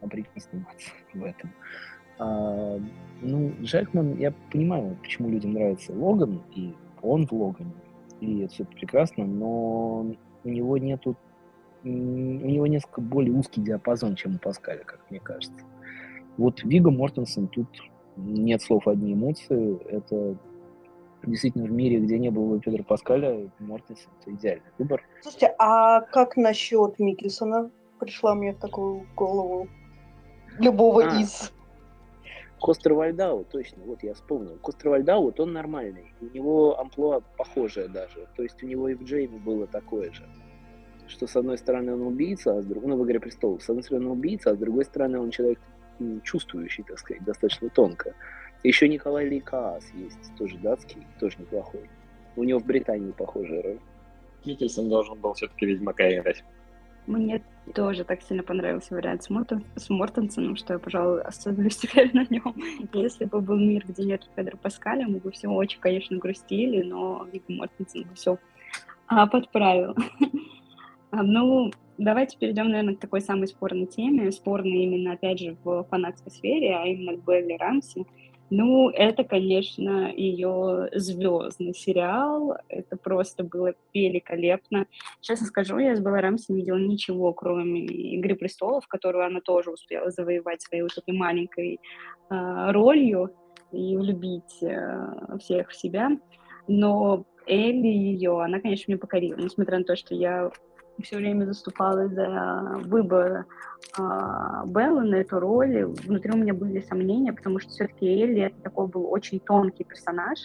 обречен 0.00 0.40
сниматься 0.40 0.90
в 1.12 1.24
этом. 1.24 1.52
А, 2.18 2.80
ну, 3.20 3.52
Джекман, 3.60 4.16
я 4.18 4.32
понимаю, 4.50 4.96
почему 5.02 5.28
людям 5.28 5.52
нравится 5.52 5.92
Логан, 5.92 6.42
и 6.54 6.72
он 7.02 7.26
в 7.26 7.32
Логане, 7.32 7.74
и 8.20 8.40
это 8.40 8.54
все 8.54 8.64
прекрасно, 8.64 9.24
но 9.24 10.06
у 10.44 10.48
него 10.48 10.78
нету 10.78 11.16
у 11.84 11.88
него 11.88 12.66
несколько 12.66 13.00
более 13.00 13.32
узкий 13.32 13.60
диапазон, 13.60 14.16
чем 14.16 14.36
у 14.36 14.38
Паскаля, 14.38 14.82
как 14.84 15.00
мне 15.08 15.20
кажется. 15.20 15.60
Вот 16.36 16.62
Вига 16.64 16.90
Мортенсен 16.90 17.46
тут 17.46 17.68
нет 18.16 18.60
слов, 18.62 18.88
одни 18.88 19.12
эмоции. 19.12 19.78
Это 19.88 20.36
действительно 21.26 21.66
в 21.66 21.72
мире, 21.72 21.98
где 21.98 22.18
не 22.18 22.30
было 22.30 22.58
Петра 22.60 22.82
Паскаля, 22.82 23.50
Мортис– 23.58 24.06
это 24.20 24.32
идеальный 24.34 24.70
выбор. 24.78 25.02
Слушайте, 25.22 25.54
а 25.58 26.00
как 26.00 26.36
насчет 26.36 26.98
Микельсона? 26.98 27.70
Пришла 27.98 28.34
мне 28.34 28.52
в 28.52 28.58
такую 28.58 29.06
голову 29.14 29.68
любого 30.58 31.04
а, 31.04 31.20
из... 31.20 31.52
Костер 32.60 32.94
Вальдау, 32.94 33.44
точно, 33.44 33.82
вот 33.84 34.02
я 34.02 34.14
вспомнил. 34.14 34.56
Костер 34.62 34.90
Вальдау, 34.90 35.24
вот 35.24 35.40
он 35.40 35.52
нормальный. 35.52 36.14
У 36.20 36.26
него 36.26 36.78
амплуа 36.78 37.20
похожее 37.36 37.88
даже. 37.88 38.26
То 38.36 38.42
есть 38.42 38.62
у 38.62 38.66
него 38.66 38.88
и 38.88 38.94
в 38.94 39.02
Джейме 39.02 39.38
было 39.38 39.66
такое 39.66 40.10
же. 40.12 40.26
Что 41.06 41.26
с 41.26 41.36
одной 41.36 41.58
стороны 41.58 41.94
он 41.94 42.02
убийца, 42.02 42.56
а 42.56 42.62
с 42.62 42.66
другой, 42.66 42.88
ну, 42.88 42.96
в 42.96 43.04
«Игре 43.04 43.20
престолов», 43.20 43.62
с 43.62 43.68
одной 43.68 43.84
стороны 43.84 44.06
он 44.06 44.12
убийца, 44.12 44.50
а 44.50 44.54
с 44.54 44.58
другой 44.58 44.84
стороны 44.84 45.20
он 45.20 45.30
человек 45.30 45.60
чувствующий, 46.22 46.84
так 46.84 46.98
сказать, 46.98 47.24
достаточно 47.24 47.68
тонко. 47.68 48.14
Еще 48.62 48.88
Николай 48.88 49.28
Лейкаас 49.28 49.84
есть, 49.94 50.34
тоже 50.36 50.58
датский, 50.58 51.06
тоже 51.20 51.36
неплохой. 51.38 51.88
У 52.36 52.44
него 52.44 52.58
в 52.58 52.66
Британии 52.66 53.12
похожая 53.12 53.62
роль. 53.62 53.78
Микельсон 54.44 54.88
должен 54.88 55.18
был 55.18 55.34
все-таки 55.34 55.66
Ведьмака 55.66 56.12
играть. 56.12 56.44
Мне 57.06 57.42
тоже 57.74 58.04
так 58.04 58.22
сильно 58.22 58.42
понравился 58.42 58.94
вариант 58.94 59.22
с, 59.22 59.30
Мортен, 59.30 59.64
с 59.76 59.88
Мортенсоном, 59.88 60.56
что 60.56 60.74
я, 60.74 60.78
пожалуй, 60.78 61.22
остановлюсь 61.22 61.76
теперь 61.76 62.10
на 62.12 62.26
нем. 62.28 62.54
Если 62.92 63.24
бы 63.24 63.40
был 63.40 63.56
мир, 63.56 63.84
где 63.86 64.04
нет 64.04 64.28
Педро 64.34 64.56
Паскаля, 64.56 65.06
мы 65.06 65.18
бы 65.18 65.30
все 65.30 65.48
очень, 65.48 65.80
конечно, 65.80 66.16
грустили, 66.16 66.82
но 66.82 67.26
Вик 67.32 67.44
Мортенсон 67.48 68.02
бы 68.02 68.14
все 68.14 68.38
а, 69.06 69.26
подправил. 69.26 69.94
а, 71.12 71.22
ну, 71.22 71.70
давайте 71.96 72.38
перейдем, 72.38 72.70
наверное, 72.70 72.96
к 72.96 73.00
такой 73.00 73.20
самой 73.20 73.46
спорной 73.46 73.86
теме. 73.86 74.32
Спорной 74.32 74.84
именно, 74.84 75.12
опять 75.12 75.38
же, 75.38 75.56
в 75.62 75.84
фанатской 75.84 76.32
сфере, 76.32 76.74
а 76.76 76.86
именно 76.86 77.16
к 77.16 77.24
Белли 77.24 77.56
Рамси. 77.56 78.04
Ну, 78.50 78.90
это, 78.90 79.24
конечно, 79.24 80.12
ее 80.12 80.88
звездный 80.92 81.74
сериал. 81.74 82.56
Это 82.68 82.96
просто 82.96 83.42
было 83.42 83.74
великолепно. 83.92 84.86
Честно 85.20 85.46
скажу, 85.46 85.78
я 85.78 85.96
с 85.96 86.00
Беллой 86.00 86.20
Рамси 86.20 86.52
не 86.52 86.60
видела 86.60 86.76
ничего, 86.78 87.32
кроме 87.32 87.84
«Игры 87.84 88.36
престолов», 88.36 88.86
которую 88.86 89.26
она 89.26 89.40
тоже 89.40 89.70
успела 89.70 90.10
завоевать 90.10 90.62
своей 90.62 90.82
вот 90.82 90.96
этой 90.96 91.12
маленькой 91.12 91.80
э, 92.30 92.70
ролью 92.70 93.30
и 93.72 93.96
влюбить 93.96 94.62
э, 94.62 95.38
всех 95.40 95.70
в 95.70 95.74
себя. 95.76 96.10
Но 96.68 97.24
Элли 97.46 97.88
ее, 97.88 98.42
она, 98.42 98.60
конечно, 98.60 98.90
меня 98.90 98.98
покорила, 98.98 99.38
несмотря 99.38 99.78
на 99.78 99.84
то, 99.84 99.96
что 99.96 100.14
я 100.14 100.50
все 101.02 101.16
время 101.16 101.44
заступала 101.44 102.08
за 102.08 102.80
выбор 102.84 103.46
а, 103.98 104.64
Беллы 104.66 105.04
на 105.04 105.16
эту 105.16 105.40
роль. 105.40 105.84
Внутри 105.84 106.32
у 106.32 106.36
меня 106.36 106.54
были 106.54 106.80
сомнения, 106.80 107.32
потому 107.32 107.58
что 107.58 107.70
все-таки 107.70 108.06
Элли 108.06 108.42
это 108.42 108.60
такой 108.62 108.86
был 108.86 109.10
очень 109.10 109.40
тонкий 109.40 109.84
персонаж, 109.84 110.38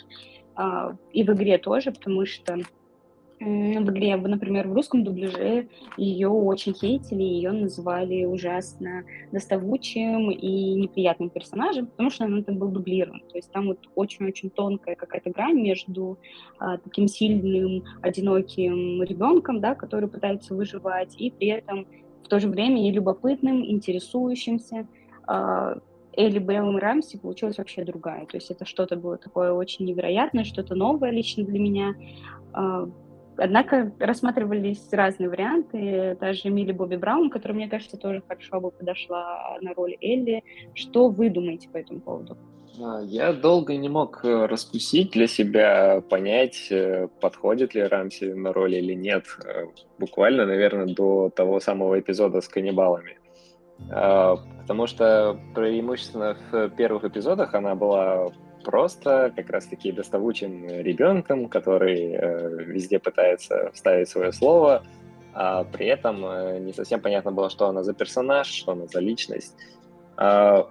а, 0.55 0.95
и 1.11 1.23
в 1.23 1.29
игре 1.33 1.57
тоже, 1.57 1.91
потому 1.91 2.25
что 2.25 2.57
в 3.41 3.89
игре, 3.89 4.15
например, 4.15 4.67
в 4.67 4.73
русском 4.73 5.03
дубляже 5.03 5.67
ее 5.97 6.29
очень 6.29 6.73
хейтили, 6.73 7.23
ее 7.23 7.51
называли 7.51 8.25
ужасно 8.25 9.03
доставучим 9.31 10.29
и 10.29 10.75
неприятным 10.75 11.29
персонажем, 11.29 11.87
потому 11.87 12.11
что 12.11 12.25
она 12.25 12.43
там 12.43 12.57
был 12.57 12.69
дублирован. 12.69 13.21
То 13.31 13.37
есть 13.37 13.51
там 13.51 13.67
вот 13.67 13.79
очень-очень 13.95 14.51
тонкая 14.51 14.95
какая-то 14.95 15.31
грань 15.31 15.59
между 15.59 16.19
а, 16.59 16.77
таким 16.77 17.07
сильным, 17.07 17.83
одиноким 18.01 19.01
ребенком, 19.01 19.59
да, 19.59 19.73
который 19.73 20.07
пытается 20.07 20.53
выживать, 20.53 21.15
и 21.19 21.31
при 21.31 21.47
этом 21.47 21.87
в 22.23 22.27
то 22.27 22.39
же 22.39 22.47
время 22.47 22.87
и 22.87 22.91
любопытным, 22.91 23.65
интересующимся. 23.65 24.87
А, 25.25 25.79
Элли 26.15 26.39
Беллом 26.39 26.77
Рамси 26.77 27.17
получилась 27.17 27.57
вообще 27.57 27.85
другая. 27.85 28.25
То 28.25 28.37
есть 28.37 28.51
это 28.51 28.65
что-то 28.65 28.97
было 28.97 29.17
такое 29.17 29.53
очень 29.53 29.85
невероятное, 29.85 30.43
что-то 30.43 30.75
новое 30.75 31.09
лично 31.09 31.43
для 31.43 31.57
меня. 31.57 31.95
Однако 33.43 33.91
рассматривались 33.99 34.87
разные 34.91 35.27
варианты, 35.27 36.15
даже 36.21 36.49
Милли 36.49 36.73
Бобби 36.73 36.95
Браун, 36.95 37.31
которая, 37.31 37.55
мне 37.55 37.67
кажется, 37.67 37.97
тоже 37.97 38.21
хорошо 38.27 38.61
бы 38.61 38.69
подошла 38.69 39.57
на 39.61 39.73
роль 39.73 39.97
Элли. 39.99 40.43
Что 40.75 41.09
вы 41.09 41.31
думаете 41.31 41.67
по 41.69 41.77
этому 41.77 42.01
поводу? 42.01 42.37
А, 42.79 43.01
я 43.01 43.33
долго 43.33 43.75
не 43.77 43.89
мог 43.89 44.23
э, 44.23 44.45
раскусить 44.45 45.11
для 45.11 45.25
себя, 45.25 46.01
понять, 46.07 46.67
э, 46.69 47.07
подходит 47.19 47.73
ли 47.73 47.81
Рамси 47.81 48.25
на 48.25 48.53
роль 48.53 48.75
или 48.75 48.93
нет. 48.93 49.25
Э, 49.43 49.65
буквально, 49.97 50.45
наверное, 50.45 50.93
до 50.93 51.29
того 51.29 51.59
самого 51.59 51.99
эпизода 51.99 52.41
с 52.41 52.47
каннибалами. 52.47 53.17
А, 53.89 54.37
потому 54.61 54.85
что 54.85 55.39
преимущественно 55.55 56.37
в 56.51 56.69
первых 56.69 57.05
эпизодах 57.05 57.55
она 57.55 57.73
была 57.73 58.31
просто 58.63 59.31
как 59.35 59.49
раз-таки 59.49 59.91
доставучим 59.91 60.67
ребенком, 60.67 61.47
который 61.47 62.13
э, 62.13 62.63
везде 62.63 62.99
пытается 62.99 63.71
вставить 63.73 64.09
свое 64.09 64.31
слово, 64.31 64.83
а 65.33 65.63
при 65.63 65.87
этом 65.87 66.25
э, 66.25 66.59
не 66.59 66.73
совсем 66.73 67.01
понятно 67.01 67.31
было, 67.31 67.49
что 67.49 67.67
она 67.67 67.83
за 67.83 67.93
персонаж, 67.93 68.47
что 68.47 68.73
она 68.73 68.87
за 68.87 68.99
личность. 68.99 69.55
Э, 70.17 70.63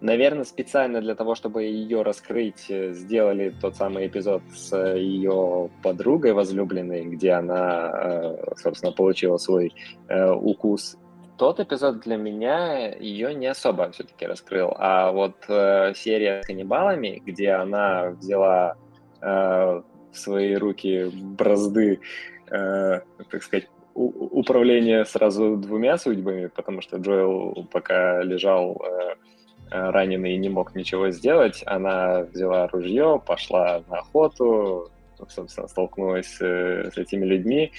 наверное, 0.00 0.44
специально 0.44 1.00
для 1.00 1.14
того, 1.14 1.34
чтобы 1.34 1.64
ее 1.64 2.02
раскрыть, 2.02 2.66
э, 2.68 2.92
сделали 2.92 3.54
тот 3.60 3.76
самый 3.76 4.06
эпизод 4.06 4.42
с 4.54 4.76
ее 4.96 5.70
подругой 5.82 6.32
возлюбленной, 6.32 7.04
где 7.06 7.32
она, 7.32 7.90
э, 7.92 8.54
собственно, 8.56 8.92
получила 8.92 9.38
свой 9.38 9.72
э, 10.08 10.30
укус 10.30 10.96
тот 11.36 11.60
эпизод 11.60 12.00
для 12.00 12.16
меня 12.16 12.94
ее 12.94 13.34
не 13.34 13.46
особо 13.46 13.90
все-таки 13.90 14.26
раскрыл. 14.26 14.74
А 14.76 15.10
вот 15.10 15.36
э, 15.48 15.92
серия 15.94 16.42
с 16.42 16.46
каннибалами, 16.46 17.22
где 17.24 17.52
она 17.52 18.10
взяла 18.10 18.76
э, 19.20 19.26
в 19.26 20.16
свои 20.16 20.54
руки 20.54 21.10
бразды, 21.12 22.00
э, 22.50 23.00
так 23.30 23.42
сказать, 23.42 23.68
управление 23.94 25.04
сразу 25.04 25.56
двумя 25.56 25.98
судьбами, 25.98 26.46
потому 26.46 26.80
что 26.82 26.96
Джоэл 26.98 27.66
пока 27.70 28.22
лежал 28.22 28.82
э, 28.84 29.14
э, 29.70 29.90
раненый 29.90 30.34
и 30.34 30.38
не 30.38 30.48
мог 30.48 30.74
ничего 30.74 31.10
сделать, 31.10 31.62
она 31.66 32.22
взяла 32.22 32.66
ружье, 32.68 33.22
пошла 33.24 33.82
на 33.88 33.98
охоту, 33.98 34.90
собственно, 35.32 35.68
столкнулась 35.68 36.36
э, 36.40 36.90
с 36.92 36.98
этими 36.98 37.24
людьми, 37.24 37.72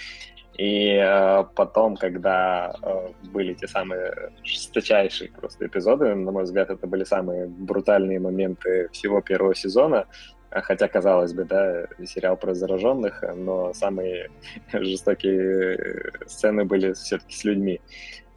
и 0.58 0.96
э, 0.96 1.44
потом, 1.56 1.98
когда 1.98 2.74
э, 2.82 3.10
были 3.34 3.54
те 3.54 3.68
самые 3.68 4.32
жесточайшие 4.44 5.30
просто 5.30 5.68
эпизоды, 5.68 6.16
на 6.16 6.32
мой 6.32 6.44
взгляд, 6.44 6.70
это 6.70 6.88
были 6.88 7.04
самые 7.04 7.48
брутальные 7.48 8.20
моменты 8.20 8.88
всего 8.94 9.20
первого 9.20 9.54
сезона, 9.54 10.06
э, 10.52 10.62
хотя, 10.62 10.88
казалось 10.88 11.34
бы, 11.34 11.44
да, 11.44 11.88
сериал 12.06 12.38
про 12.38 12.54
зараженных, 12.54 13.22
но 13.36 13.74
самые 13.74 14.30
жестокие 14.74 16.12
сцены 16.26 16.64
были 16.64 16.94
все-таки 16.94 17.36
с 17.36 17.44
людьми, 17.44 17.82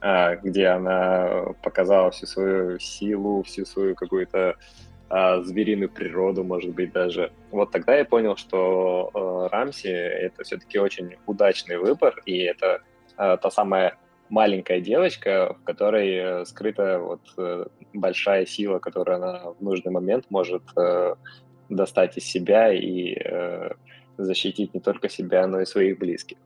э, 0.01 0.35
где 0.43 0.67
она 0.67 1.53
показала 1.63 2.11
всю 2.11 2.25
свою 2.25 2.79
силу, 2.79 3.43
всю 3.43 3.65
свою 3.65 3.95
какую-то 3.95 4.57
а, 5.09 5.41
звериную 5.41 5.89
природу, 5.89 6.43
может 6.43 6.75
быть, 6.75 6.91
даже. 6.91 7.31
Вот 7.49 7.71
тогда 7.71 7.95
я 7.95 8.05
понял, 8.05 8.37
что 8.37 9.09
э, 9.13 9.47
Рамси— 9.51 9.87
это 9.87 10.43
все-таки 10.43 10.77
очень 10.77 11.15
удачный 11.25 11.77
выбор, 11.77 12.21
и 12.27 12.37
это 12.41 12.81
э, 13.17 13.37
та 13.41 13.49
самая 13.49 13.97
маленькая 14.29 14.79
девочка, 14.81 15.55
в 15.59 15.63
которой 15.63 16.09
э, 16.13 16.45
скрыта 16.45 16.99
вот 16.99 17.21
большая 17.91 18.45
сила, 18.45 18.77
которую 18.77 19.15
она 19.15 19.51
в 19.59 19.63
нужный 19.63 19.91
момент 19.91 20.25
может 20.29 20.61
достать 21.69 22.17
из 22.17 22.25
себя 22.25 22.71
и 22.71 23.17
защитить 24.17 24.75
не 24.75 24.79
только 24.79 25.09
себя, 25.09 25.47
но 25.47 25.61
и 25.61 25.65
своих 25.65 25.97
близких. 25.97 26.37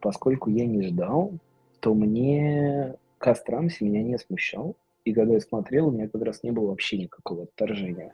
Поскольку 0.00 0.48
я 0.50 0.64
не 0.64 0.82
ждал, 0.82 1.32
то 1.80 1.94
мне 1.94 2.94
каст 3.18 3.48
Рамси 3.48 3.82
меня 3.82 4.02
не 4.02 4.18
смущал. 4.18 4.76
И 5.04 5.12
когда 5.12 5.34
я 5.34 5.40
смотрел, 5.40 5.88
у 5.88 5.90
меня 5.90 6.08
как 6.08 6.22
раз 6.22 6.42
не 6.42 6.52
было 6.52 6.68
вообще 6.68 6.98
никакого 6.98 7.44
отторжения. 7.44 8.12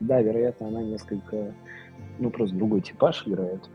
Да, 0.00 0.20
вероятно, 0.20 0.68
она 0.68 0.82
несколько, 0.82 1.54
ну, 2.18 2.30
просто 2.30 2.56
другой 2.56 2.80
типаж 2.80 3.26
играет, 3.26 3.68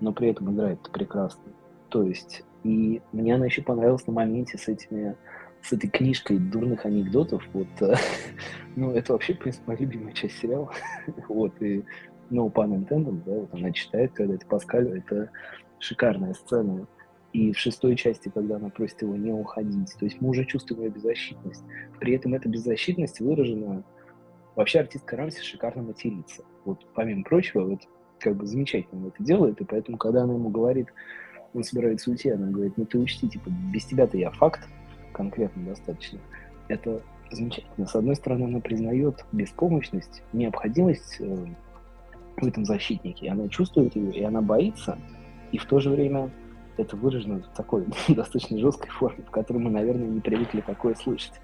но 0.00 0.12
при 0.12 0.28
этом 0.28 0.54
играет 0.54 0.80
прекрасно. 0.92 1.44
То 1.90 2.02
есть, 2.02 2.42
и 2.64 3.02
мне 3.12 3.34
она 3.34 3.46
еще 3.46 3.62
понравилась 3.62 4.06
на 4.06 4.14
моменте 4.14 4.56
с 4.56 4.68
этими, 4.68 5.14
с 5.62 5.72
этой 5.72 5.88
книжкой 5.88 6.38
дурных 6.38 6.86
анекдотов. 6.86 7.42
Вот, 7.52 7.68
ну, 8.76 8.92
это 8.92 9.12
вообще, 9.12 9.34
в 9.34 9.38
принципе, 9.38 9.64
моя 9.66 9.80
любимая 9.80 10.12
часть 10.14 10.38
сериала. 10.38 10.70
вот, 11.28 11.60
и 11.60 11.84
pun 12.30 12.50
intended, 12.50 13.22
да, 13.24 13.32
вот 13.32 13.52
она 13.52 13.70
читает, 13.72 14.12
когда 14.14 14.34
это 14.34 14.46
Паскаль, 14.46 14.98
это 14.98 15.30
шикарная 15.78 16.32
сцена 16.32 16.86
и 17.36 17.52
в 17.52 17.58
шестой 17.58 17.96
части, 17.96 18.30
когда 18.30 18.56
она 18.56 18.70
просит 18.70 19.02
его 19.02 19.14
не 19.14 19.30
уходить. 19.30 19.94
То 19.98 20.06
есть 20.06 20.22
мы 20.22 20.30
уже 20.30 20.46
чувствуем 20.46 20.84
ее 20.84 20.90
беззащитность. 20.90 21.62
При 22.00 22.14
этом 22.14 22.32
эта 22.32 22.48
беззащитность 22.48 23.20
выражена... 23.20 23.84
Вообще 24.54 24.80
артистка 24.80 25.18
Рамси 25.18 25.42
шикарно 25.42 25.82
матерится. 25.82 26.42
Вот 26.64 26.86
помимо 26.94 27.24
прочего, 27.24 27.66
вот 27.66 27.80
как 28.20 28.36
бы 28.36 28.46
замечательно 28.46 29.08
это 29.08 29.22
делает, 29.22 29.60
и 29.60 29.64
поэтому, 29.64 29.98
когда 29.98 30.22
она 30.22 30.32
ему 30.32 30.48
говорит, 30.48 30.88
он 31.52 31.62
собирается 31.62 32.10
уйти, 32.10 32.30
она 32.30 32.46
говорит, 32.46 32.72
ну 32.78 32.86
ты 32.86 32.98
учти, 32.98 33.28
типа, 33.28 33.50
без 33.70 33.84
тебя-то 33.84 34.16
я 34.16 34.30
факт, 34.30 34.66
конкретно 35.12 35.62
достаточно. 35.66 36.18
Это 36.68 37.02
замечательно. 37.30 37.86
С 37.86 37.94
одной 37.94 38.16
стороны, 38.16 38.44
она 38.44 38.60
признает 38.60 39.26
беспомощность, 39.32 40.22
необходимость 40.32 41.16
э, 41.18 41.46
в 42.38 42.46
этом 42.46 42.64
защитнике, 42.64 43.28
она 43.28 43.46
чувствует 43.48 43.94
ее, 43.94 44.10
и 44.10 44.22
она 44.22 44.40
боится, 44.40 44.98
и 45.52 45.58
в 45.58 45.66
то 45.66 45.80
же 45.80 45.90
время 45.90 46.30
это 46.76 46.96
выражено 46.96 47.40
в 47.40 47.56
такой 47.56 47.86
достаточно 48.08 48.58
жесткой 48.58 48.90
форме, 48.90 49.24
в 49.26 49.30
которой 49.30 49.58
мы, 49.58 49.70
наверное, 49.70 50.08
не 50.08 50.20
привыкли 50.20 50.60
такое 50.60 50.94
слышать. 50.94 51.34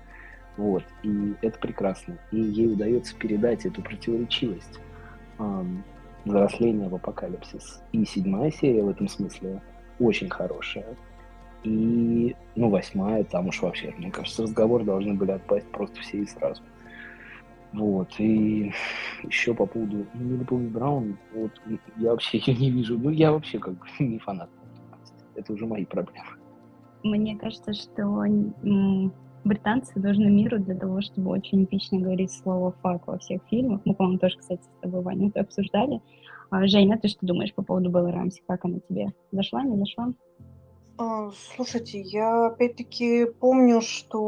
Вот. 0.57 0.85
И 1.03 1.35
это 1.43 1.59
прекрасно. 1.59 2.19
И 2.31 2.41
ей 2.41 2.73
удается 2.73 3.17
передать 3.17 3.65
эту 3.65 3.83
противоречивость 3.83 4.81
эм, 5.39 5.83
взросления 6.25 6.89
в 6.89 6.95
апокалипсис. 6.95 7.83
И 7.93 8.05
седьмая 8.05 8.51
серия 8.51 8.83
в 8.83 8.91
этом 8.91 9.09
смысле 9.09 9.63
очень 9.99 10.29
хорошая. 10.29 10.97
И, 11.65 12.35
ну, 12.57 12.69
восьмая, 12.71 13.25
там 13.25 13.49
уж 13.49 13.63
вообще, 13.63 13.95
мне 13.97 14.11
кажется, 14.11 14.43
разговоры 14.43 14.85
должны 14.85 15.15
были 15.15 15.31
отпасть 15.31 15.71
просто 15.71 16.01
все 16.01 16.19
и 16.19 16.27
сразу. 16.27 16.63
Вот, 17.73 18.09
и 18.19 18.73
еще 19.23 19.55
по 19.55 19.65
поводу 19.65 20.05
Милли 20.13 20.45
Бобби 20.45 20.67
Браун, 20.67 21.17
вот, 21.35 21.53
я 21.97 22.11
вообще 22.11 22.39
ее 22.47 22.55
не 22.55 22.71
вижу, 22.71 22.99
ну, 22.99 23.11
я 23.11 23.33
вообще 23.33 23.59
как 23.59 23.75
бы 23.75 23.87
не 24.01 24.19
фанат 24.19 24.51
это 25.37 25.53
уже 25.53 25.67
мои 25.67 25.85
проблемы. 25.85 26.29
Мне 27.03 27.37
кажется, 27.37 27.73
что 27.73 28.25
британцы 29.45 29.93
должны 29.99 30.31
миру 30.31 30.59
для 30.59 30.77
того, 30.77 31.01
чтобы 31.01 31.31
очень 31.31 31.65
эпично 31.65 31.99
говорить 31.99 32.31
слово 32.31 32.73
«фак» 32.83 33.07
во 33.09 33.19
всех 33.19 33.43
фильмах. 33.51 33.81
Мы, 33.85 33.95
по-моему, 33.95 34.19
тоже, 34.19 34.39
кстати, 34.39 34.63
с 34.63 34.81
тобой, 34.81 35.03
Ваня, 35.03 35.29
это 35.29 35.41
обсуждали. 35.41 36.01
А, 36.51 36.67
Женя, 36.67 36.99
ты 36.99 37.09
что 37.09 37.27
думаешь 37.27 37.55
по 37.55 37.63
поводу 37.63 37.91
Беллы 37.91 38.13
Рамси? 38.13 38.43
Как 38.47 38.65
она 38.65 38.79
тебе? 38.89 39.13
Зашла, 39.33 39.65
не 39.65 39.77
зашла? 39.79 40.13
А, 40.99 41.31
слушайте, 41.55 42.01
я 42.01 42.47
опять-таки 42.47 43.27
помню, 43.41 43.81
что 43.81 44.21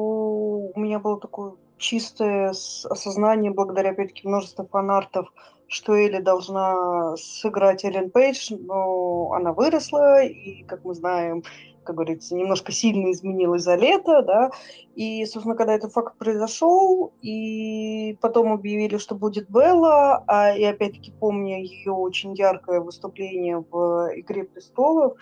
у 0.74 0.80
меня 0.80 0.98
было 0.98 1.20
такое 1.20 1.54
чистое 1.76 2.48
осознание 2.50 3.52
благодаря, 3.52 3.90
опять-таки, 3.90 4.26
множеству 4.26 4.66
фанартов, 4.66 5.32
что 5.74 5.94
Элли 5.96 6.20
должна 6.20 7.16
сыграть 7.16 7.84
Эллен 7.84 8.10
Пейдж, 8.10 8.54
но 8.56 9.32
она 9.32 9.52
выросла, 9.52 10.22
и, 10.22 10.62
как 10.62 10.84
мы 10.84 10.94
знаем, 10.94 11.42
как 11.82 11.96
говорится, 11.96 12.36
немножко 12.36 12.70
сильно 12.70 13.10
изменилась 13.10 13.64
за 13.64 13.74
лето, 13.74 14.22
да, 14.22 14.50
и, 14.94 15.26
собственно, 15.26 15.56
когда 15.56 15.74
этот 15.74 15.92
факт 15.92 16.16
произошел, 16.16 17.12
и 17.22 18.16
потом 18.20 18.52
объявили, 18.52 18.98
что 18.98 19.16
будет 19.16 19.50
Белла, 19.50 20.22
а, 20.26 20.56
и 20.56 20.62
опять-таки 20.62 21.10
помня 21.10 21.60
ее 21.60 21.92
очень 21.92 22.34
яркое 22.34 22.80
выступление 22.80 23.64
в 23.70 24.10
«Игре 24.14 24.44
престолов», 24.44 25.18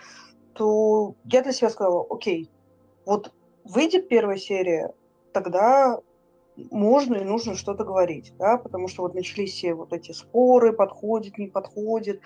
то 0.53 1.15
я 1.25 1.41
для 1.41 1.51
себя 1.51 1.71
сказала, 1.71 2.05
окей, 2.09 2.49
вот 3.05 3.33
выйдет 3.63 4.07
первая 4.07 4.37
серия, 4.37 4.93
тогда 5.33 5.99
можно 6.55 7.15
и 7.15 7.23
нужно 7.23 7.55
что-то 7.55 7.83
говорить, 7.83 8.33
да, 8.37 8.57
потому 8.57 8.87
что 8.87 9.03
вот 9.03 9.15
начались 9.15 9.53
все 9.53 9.73
вот 9.73 9.93
эти 9.93 10.11
споры, 10.11 10.73
подходит, 10.73 11.37
не 11.37 11.47
подходит. 11.47 12.21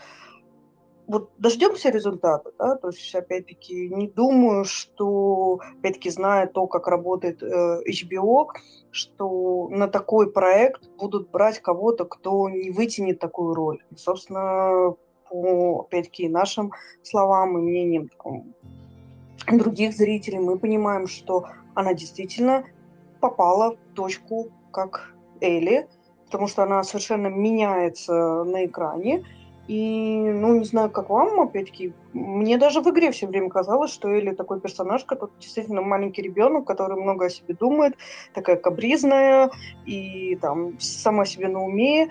Вот 1.08 1.32
дождемся 1.38 1.90
результата, 1.90 2.52
да, 2.60 2.76
то 2.76 2.90
есть, 2.90 3.16
опять-таки, 3.16 3.88
не 3.88 4.10
думаю, 4.10 4.66
что, 4.66 5.60
опять-таки, 5.80 6.10
зная 6.10 6.48
то, 6.48 6.68
как 6.68 6.88
работает 6.88 7.42
э, 7.42 7.82
HBO, 7.90 8.48
что 8.92 9.70
на 9.70 9.88
такой 9.88 10.30
проект 10.34 10.90
будут 10.98 11.32
брать 11.32 11.60
кого-то, 11.60 12.04
кто 12.04 12.50
не 12.50 12.72
вытянет 12.72 13.20
такую 13.20 13.54
роль. 13.54 13.82
И, 13.90 13.96
собственно, 13.96 14.96
по, 15.30 15.86
опять-таки, 15.88 16.28
нашим 16.28 16.74
словам 17.04 17.58
и 17.58 17.62
мнениям 17.62 18.10
там, 18.22 18.54
других 19.58 19.96
зрителей, 19.96 20.40
мы 20.40 20.60
понимаем, 20.60 21.08
что 21.08 21.46
она 21.74 21.94
действительно 21.94 22.66
попала 23.20 23.76
в 23.76 23.96
точку, 23.96 24.48
как 24.72 25.14
Элли, 25.42 25.88
потому 26.26 26.48
что 26.48 26.64
она 26.64 26.84
совершенно 26.84 27.28
меняется 27.28 28.44
на 28.44 28.66
экране. 28.66 29.24
И, 29.68 30.32
ну, 30.34 30.60
не 30.60 30.64
знаю, 30.64 30.90
как 30.90 31.10
вам, 31.10 31.42
опять-таки, 31.42 31.94
мне 32.14 32.58
даже 32.58 32.80
в 32.80 32.90
игре 32.90 33.12
все 33.12 33.28
время 33.28 33.50
казалось, 33.50 33.92
что 33.92 34.08
Элли 34.08 34.32
такой 34.32 34.62
персонаж, 34.62 35.04
который 35.04 35.32
действительно 35.42 35.82
маленький 35.82 36.22
ребенок, 36.22 36.66
который 36.66 36.96
много 36.96 37.26
о 37.26 37.30
себе 37.30 37.54
думает, 37.54 37.98
такая 38.34 38.56
кабризная 38.56 39.52
и 39.86 40.38
там 40.42 40.80
сама 40.80 41.26
себе 41.26 41.50
на 41.50 41.62
уме, 41.66 42.08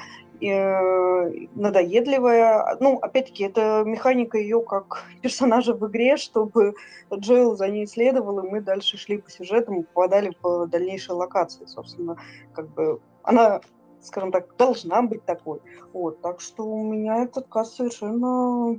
надоедливая. 1.55 2.77
Ну, 2.81 2.99
опять-таки, 2.99 3.45
это 3.45 3.83
механика 3.85 4.39
ее 4.39 4.61
как 4.63 5.05
персонажа 5.23 5.75
в 5.75 5.87
игре, 5.89 6.17
чтобы 6.17 6.75
Джоэл 7.13 7.57
за 7.57 7.69
ней 7.69 7.87
следовал, 7.87 8.41
и 8.41 8.49
мы 8.49 8.61
дальше 8.61 8.97
шли 8.97 9.19
по 9.19 9.31
сюжетам, 9.31 9.85
попадали 9.85 10.33
в 10.43 10.67
дальнейшие 10.67 11.17
локации. 11.17 11.67
Собственно, 11.67 12.17
как 12.53 12.69
бы 12.75 13.01
она, 13.23 13.61
скажем 14.01 14.33
так, 14.33 14.57
должна 14.57 15.03
быть 15.03 15.25
такой. 15.25 15.61
Вот, 15.93 16.21
так 16.21 16.41
что 16.41 16.65
у 16.65 16.85
меня 16.85 17.25
этот 17.25 17.49
каст 17.49 17.77
совершенно 17.77 18.79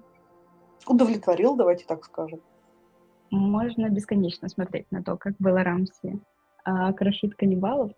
удовлетворил, 0.88 1.56
давайте 1.56 1.86
так 1.86 2.06
скажем. 2.06 2.40
Можно 3.30 3.90
бесконечно 3.90 4.48
смотреть 4.48 4.90
на 4.92 5.04
то, 5.04 5.18
как 5.18 5.34
было 5.38 5.64
Рамси 5.64 6.20
а, 6.64 6.94
крошит 6.94 7.36
каннибалов. 7.36 7.92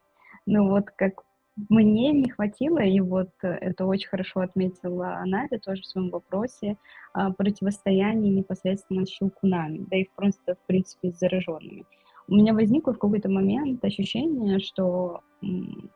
Ну 0.45 0.69
вот 0.69 0.89
как 0.95 1.23
мне 1.69 2.11
не 2.11 2.29
хватило, 2.29 2.79
и 2.79 2.99
вот 2.99 3.29
э, 3.43 3.47
это 3.47 3.85
очень 3.85 4.07
хорошо 4.07 4.41
отметила 4.41 5.21
Надя 5.25 5.59
тоже 5.59 5.81
в 5.81 5.85
своем 5.85 6.09
вопросе, 6.09 6.77
а, 7.13 7.31
противостояние 7.31 8.31
непосредственно 8.31 9.05
с 9.05 9.09
щелкунами, 9.09 9.85
да 9.89 9.97
и 9.97 10.07
просто, 10.15 10.55
в 10.55 10.67
принципе, 10.67 11.11
с 11.11 11.19
зараженными. 11.19 11.85
У 12.27 12.35
меня 12.35 12.53
возникло 12.53 12.93
в 12.93 12.99
какой-то 12.99 13.27
момент 13.27 13.83
ощущение, 13.83 14.59
что 14.59 15.21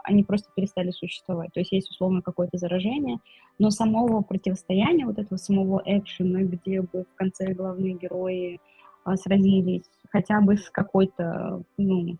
они 0.03 0.23
просто 0.23 0.49
перестали 0.55 0.89
существовать. 0.89 1.51
То 1.53 1.59
есть 1.59 1.71
есть 1.71 1.91
условно 1.91 2.23
какое-то 2.23 2.57
заражение, 2.57 3.19
но 3.59 3.69
самого 3.69 4.21
противостояния, 4.21 5.05
вот 5.05 5.19
этого 5.19 5.37
самого 5.37 5.83
экшена, 5.85 6.41
где 6.41 6.81
бы 6.81 7.03
в 7.03 7.15
конце 7.15 7.53
главные 7.53 7.93
герои 7.93 8.59
а, 9.03 9.15
сразились 9.15 9.83
хотя 10.13 10.41
бы 10.41 10.57
с 10.57 10.69
какой-то, 10.69 11.63
ну, 11.77 12.17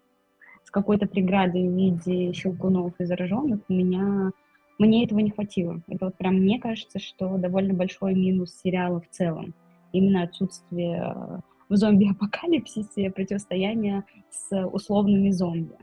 какой-то 0.74 1.08
преградой 1.08 1.70
в 1.70 1.76
виде 1.76 2.34
щелкунов 2.34 2.94
и 3.00 3.06
зараженных, 3.06 3.60
у 3.70 3.74
меня 3.74 4.32
мне 4.80 5.06
этого 5.06 5.20
не 5.20 5.30
хватило. 5.30 5.82
Это 5.88 6.06
вот 6.06 6.18
прям 6.18 6.36
мне 6.36 6.60
кажется, 6.60 7.00
что 7.00 7.38
довольно 7.38 7.76
большой 7.76 8.16
минус 8.16 8.60
сериала 8.62 9.00
в 9.00 9.08
целом. 9.10 9.54
Именно 9.92 10.24
отсутствие 10.24 11.14
э, 11.16 11.40
в 11.70 11.76
зомби-апокалипсисе 11.76 13.12
противостояния 13.12 14.04
с 14.32 14.66
условными 14.66 15.30
зомби. 15.30 15.78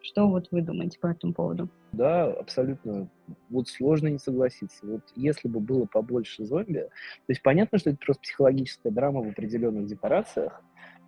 Что 0.00 0.28
вот 0.28 0.46
вы 0.52 0.62
думаете 0.62 1.00
по 1.00 1.08
этому 1.08 1.34
поводу? 1.34 1.68
Да, 1.90 2.26
абсолютно. 2.26 3.08
Вот 3.50 3.66
сложно 3.66 4.06
не 4.06 4.18
согласиться. 4.18 4.86
Вот 4.86 5.02
если 5.16 5.48
бы 5.48 5.58
было 5.58 5.86
побольше 5.86 6.44
зомби, 6.44 6.82
то 6.82 7.30
есть 7.30 7.42
понятно, 7.42 7.78
что 7.78 7.90
это 7.90 7.98
просто 7.98 8.22
психологическая 8.22 8.92
драма 8.92 9.22
в 9.22 9.28
определенных 9.28 9.86
декорациях, 9.86 10.62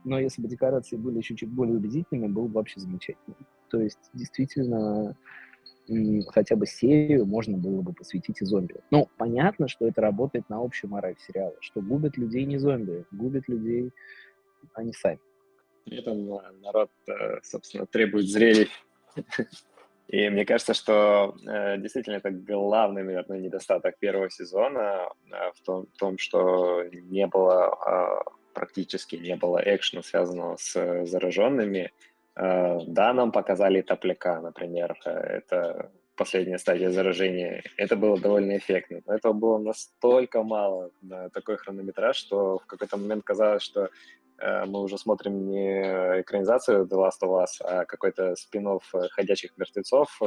но 0.04 0.18
если 0.18 0.42
бы 0.42 0.48
декорации 0.48 0.96
были 0.96 1.18
еще 1.18 1.34
чуть 1.34 1.50
более 1.50 1.76
убедительными, 1.76 2.30
было 2.30 2.46
бы 2.46 2.54
вообще 2.54 2.80
замечательно. 2.80 3.36
То 3.68 3.80
есть, 3.80 4.10
действительно, 4.14 5.16
хотя 6.28 6.56
бы 6.56 6.66
серию 6.66 7.26
можно 7.26 7.56
было 7.56 7.80
бы 7.82 7.92
посвятить 7.92 8.40
и 8.40 8.44
зомби. 8.44 8.76
Ну, 8.90 9.08
понятно, 9.16 9.68
что 9.68 9.86
это 9.86 10.00
работает 10.00 10.48
на 10.48 10.62
общую 10.62 10.90
мораль 10.90 11.16
сериала, 11.26 11.54
что 11.60 11.80
губят 11.80 12.16
людей 12.16 12.44
не 12.44 12.58
зомби, 12.58 13.04
губят 13.10 13.48
людей 13.48 13.90
они 14.74 14.92
сами. 14.92 15.20
При 15.84 15.98
этом 15.98 16.26
народ, 16.60 16.90
э, 17.08 17.40
собственно, 17.42 17.86
требует 17.86 18.28
зрелищ. 18.28 18.68
И 20.08 20.28
мне 20.30 20.46
кажется, 20.46 20.72
что 20.72 21.36
э, 21.46 21.76
действительно 21.78 22.16
это 22.16 22.30
главный, 22.30 23.02
наверное, 23.02 23.40
недостаток 23.40 23.98
первого 23.98 24.30
сезона 24.30 25.08
э, 25.30 25.52
в 25.54 25.60
том, 25.62 25.86
в 25.86 25.98
том, 25.98 26.16
что 26.18 26.84
не 26.84 27.26
было 27.26 27.76
э, 27.86 28.30
практически 28.58 29.14
не 29.16 29.36
было 29.36 29.62
экшена, 29.64 30.02
связанного 30.02 30.56
с 30.56 30.74
э, 30.74 31.06
зараженными. 31.06 31.92
Э, 32.34 32.80
да, 32.86 33.12
нам 33.12 33.30
показали 33.30 33.82
топляка, 33.82 34.40
например, 34.40 34.98
э, 35.04 35.10
это 35.10 35.90
последняя 36.16 36.58
стадия 36.58 36.90
заражения. 36.90 37.62
Это 37.76 37.94
было 37.94 38.18
довольно 38.18 38.56
эффектно. 38.56 39.00
Но 39.06 39.14
этого 39.14 39.32
было 39.32 39.58
настолько 39.58 40.42
мало 40.42 40.90
на 41.02 41.28
такой 41.30 41.56
хронометраж, 41.56 42.16
что 42.16 42.58
в 42.58 42.66
какой-то 42.66 42.96
момент 42.96 43.22
казалось, 43.24 43.62
что 43.62 43.88
мы 44.66 44.82
уже 44.82 44.98
смотрим 44.98 45.50
не 45.50 45.82
экранизацию 46.20 46.86
The 46.86 46.96
Last 46.96 47.22
of 47.22 47.42
Us, 47.42 47.60
а 47.60 47.84
какой-то 47.84 48.36
спин 48.36 48.80
«Ходячих 49.10 49.58
мертвецов» 49.58 50.20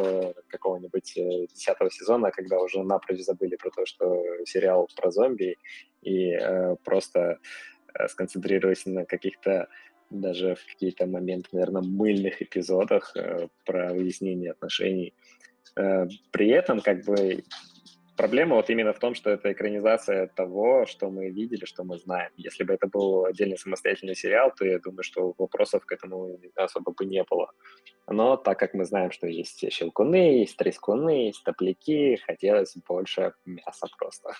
какого-нибудь 0.49 1.13
десятого 1.53 1.89
сезона, 1.89 2.31
когда 2.31 2.59
уже 2.59 2.83
напрочь 2.83 3.21
забыли 3.21 3.55
про 3.55 3.69
то, 3.69 3.85
что 3.85 4.23
сериал 4.45 4.89
про 4.97 5.11
зомби, 5.11 5.57
и 6.01 6.37
просто 6.83 7.37
сконцентрировались 8.07 8.85
на 8.85 9.05
каких-то 9.05 9.67
даже 10.11 10.55
в 10.55 10.65
какие-то 10.65 11.07
моменты, 11.07 11.49
наверное, 11.53 11.81
мыльных 11.81 12.41
эпизодах 12.41 13.15
э, 13.15 13.47
про 13.65 13.93
выяснение 13.93 14.51
отношений. 14.51 15.13
Э, 15.77 16.05
при 16.31 16.49
этом, 16.49 16.81
как 16.81 17.05
бы, 17.05 17.43
проблема 18.17 18.55
вот 18.55 18.69
именно 18.69 18.93
в 18.93 18.99
том, 18.99 19.15
что 19.15 19.29
это 19.29 19.51
экранизация 19.51 20.27
того, 20.27 20.85
что 20.85 21.09
мы 21.09 21.29
видели, 21.29 21.65
что 21.65 21.83
мы 21.83 21.97
знаем. 21.97 22.31
Если 22.35 22.63
бы 22.63 22.73
это 22.73 22.87
был 22.87 23.25
отдельный 23.25 23.57
самостоятельный 23.57 24.15
сериал, 24.15 24.51
то 24.55 24.65
я 24.65 24.79
думаю, 24.79 25.03
что 25.03 25.33
вопросов 25.37 25.85
к 25.85 25.91
этому 25.91 26.37
особо 26.55 26.91
бы 26.91 27.05
не 27.05 27.23
было. 27.23 27.51
Но 28.07 28.35
так 28.35 28.59
как 28.59 28.73
мы 28.73 28.85
знаем, 28.85 29.11
что 29.11 29.27
есть 29.27 29.71
щелкуны, 29.71 30.39
есть 30.41 30.57
трескуны, 30.57 31.27
есть 31.27 31.43
топляки, 31.43 32.17
хотелось 32.17 32.75
больше 32.87 33.33
мяса 33.45 33.87
просто. 33.97 34.33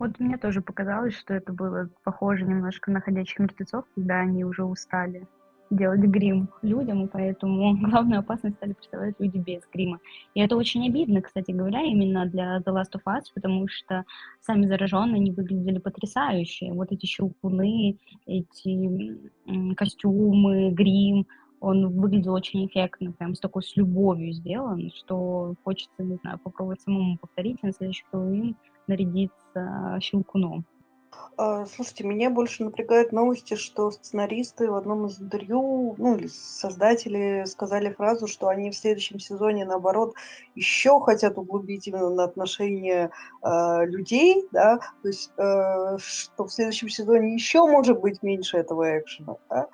Вот 0.00 0.18
мне 0.18 0.38
тоже 0.38 0.62
показалось, 0.62 1.14
что 1.14 1.34
это 1.34 1.52
было 1.52 1.90
похоже 2.04 2.46
немножко 2.46 2.90
на 2.90 3.02
«Ходячих 3.02 3.38
мертвецов», 3.38 3.84
когда 3.94 4.20
они 4.20 4.44
уже 4.46 4.64
устали 4.64 5.28
делать 5.68 6.00
грим 6.00 6.48
людям, 6.62 7.04
и 7.04 7.06
поэтому 7.06 7.76
главную 7.86 8.20
опасность 8.20 8.56
стали 8.56 8.72
представлять 8.72 9.14
люди 9.18 9.36
без 9.36 9.60
грима. 9.70 10.00
И 10.34 10.40
это 10.40 10.56
очень 10.56 10.88
обидно, 10.88 11.20
кстати 11.20 11.50
говоря, 11.50 11.82
именно 11.82 12.24
для 12.24 12.60
The 12.60 12.74
Last 12.74 12.94
of 12.96 13.02
Us, 13.06 13.24
потому 13.34 13.68
что 13.68 14.06
сами 14.40 14.66
зараженные 14.66 15.20
не 15.20 15.32
выглядели 15.32 15.78
потрясающе. 15.78 16.72
Вот 16.72 16.90
эти 16.92 17.04
щелкуны, 17.04 17.98
эти 18.24 19.18
костюмы, 19.76 20.70
грим, 20.70 21.26
он 21.60 21.90
выглядел 21.90 22.32
очень 22.32 22.66
эффектно, 22.66 23.12
прям 23.12 23.34
с 23.34 23.40
такой 23.40 23.62
с 23.62 23.76
любовью 23.76 24.32
сделан, 24.32 24.90
что 24.96 25.56
хочется, 25.62 26.02
не 26.02 26.16
знаю, 26.16 26.38
попробовать 26.38 26.80
самому 26.80 27.18
повторить, 27.18 27.58
а 27.62 27.66
на 27.66 27.72
следующий 27.74 28.06
Хэллоуин 28.10 28.56
нарядиться 28.90 29.98
щелкуном. 30.00 30.64
А, 31.36 31.64
слушайте, 31.66 32.04
меня 32.04 32.28
больше 32.28 32.64
напрягают 32.64 33.12
новости, 33.12 33.54
что 33.54 33.90
сценаристы 33.90 34.70
в 34.70 34.74
одном 34.74 35.06
из 35.06 35.20
интервью, 35.20 35.94
ну 35.96 36.16
или 36.16 36.26
создатели 36.26 37.44
сказали 37.46 37.92
фразу, 37.92 38.26
что 38.26 38.48
они 38.48 38.70
в 38.70 38.76
следующем 38.76 39.18
сезоне, 39.18 39.64
наоборот, 39.64 40.14
еще 40.54 41.00
хотят 41.00 41.38
углубить 41.38 41.86
именно 41.86 42.10
на 42.10 42.24
отношения 42.24 43.10
э, 43.42 43.86
людей, 43.86 44.46
да, 44.52 44.80
то 45.02 45.08
есть, 45.08 45.32
э, 45.38 45.96
что 45.98 46.44
в 46.44 46.52
следующем 46.52 46.90
сезоне 46.90 47.34
еще 47.34 47.66
может 47.66 47.98
быть 48.00 48.22
меньше 48.22 48.58
этого 48.58 48.98
экшена, 48.98 49.36
да? 49.48 49.68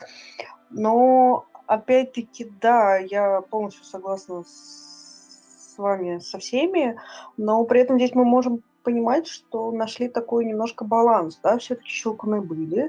но 0.70 1.46
опять-таки, 1.66 2.50
да, 2.60 2.96
я 2.98 3.40
полностью 3.40 3.84
согласна 3.84 4.44
с 4.44 5.74
вами 5.76 6.18
со 6.18 6.38
всеми, 6.38 6.96
но 7.36 7.64
при 7.64 7.80
этом 7.80 7.96
здесь 7.96 8.14
мы 8.14 8.24
можем 8.24 8.62
понимать, 8.86 9.26
что 9.26 9.72
нашли 9.72 10.08
такой 10.08 10.44
немножко 10.44 10.84
баланс, 10.84 11.40
да, 11.42 11.58
все-таки 11.58 11.88
щелкуны 11.88 12.40
были, 12.40 12.84
э, 12.84 12.88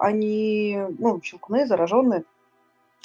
они, 0.00 0.80
ну, 0.98 1.20
щелкуны 1.20 1.66
зараженные, 1.66 2.22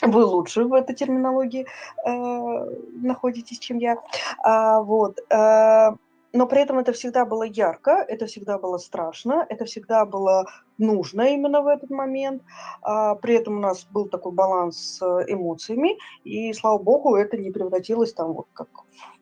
вы 0.04 0.24
лучше 0.24 0.66
в 0.66 0.74
этой 0.74 0.96
терминологии 0.96 1.66
э, 2.06 2.76
находитесь, 3.02 3.58
чем 3.58 3.80
я, 3.80 3.98
а, 4.44 4.82
вот, 4.82 5.20
э, 5.30 5.96
но 6.34 6.48
при 6.48 6.62
этом 6.62 6.80
это 6.80 6.92
всегда 6.94 7.26
было 7.26 7.44
ярко, 7.44 7.92
это 8.08 8.26
всегда 8.26 8.58
было 8.58 8.78
страшно, 8.78 9.46
это 9.50 9.66
всегда 9.66 10.06
было 10.06 10.46
нужно 10.78 11.34
именно 11.34 11.62
в 11.62 11.68
этот 11.68 11.90
момент. 11.90 12.44
А, 12.82 13.16
при 13.16 13.36
этом 13.36 13.58
у 13.58 13.60
нас 13.60 13.86
был 13.86 14.08
такой 14.08 14.32
баланс 14.32 14.98
с 14.98 15.26
эмоциями, 15.28 15.98
и, 16.24 16.54
слава 16.54 16.78
богу, 16.78 17.16
это 17.16 17.38
не 17.38 17.52
превратилось 17.52 18.14
там, 18.14 18.34
вот 18.34 18.48
как 18.54 18.68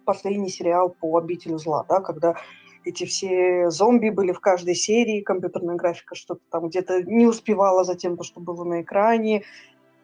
в 0.02 0.06
последний 0.06 0.50
сериал 0.50 0.90
по 0.90 1.18
«Обителю 1.18 1.58
зла», 1.58 1.86
да, 1.88 2.00
когда 2.00 2.36
эти 2.84 3.06
все 3.06 3.70
зомби 3.70 4.10
были 4.10 4.32
в 4.32 4.40
каждой 4.40 4.76
серии, 4.76 5.22
компьютерная 5.22 5.76
графика 5.76 6.16
что-то 6.16 6.42
там 6.50 6.68
где-то 6.68 7.04
не 7.04 7.28
успевала 7.28 7.84
за 7.84 7.96
тем, 7.96 8.22
что 8.24 8.40
было 8.40 8.64
на 8.64 8.82
экране. 8.82 9.44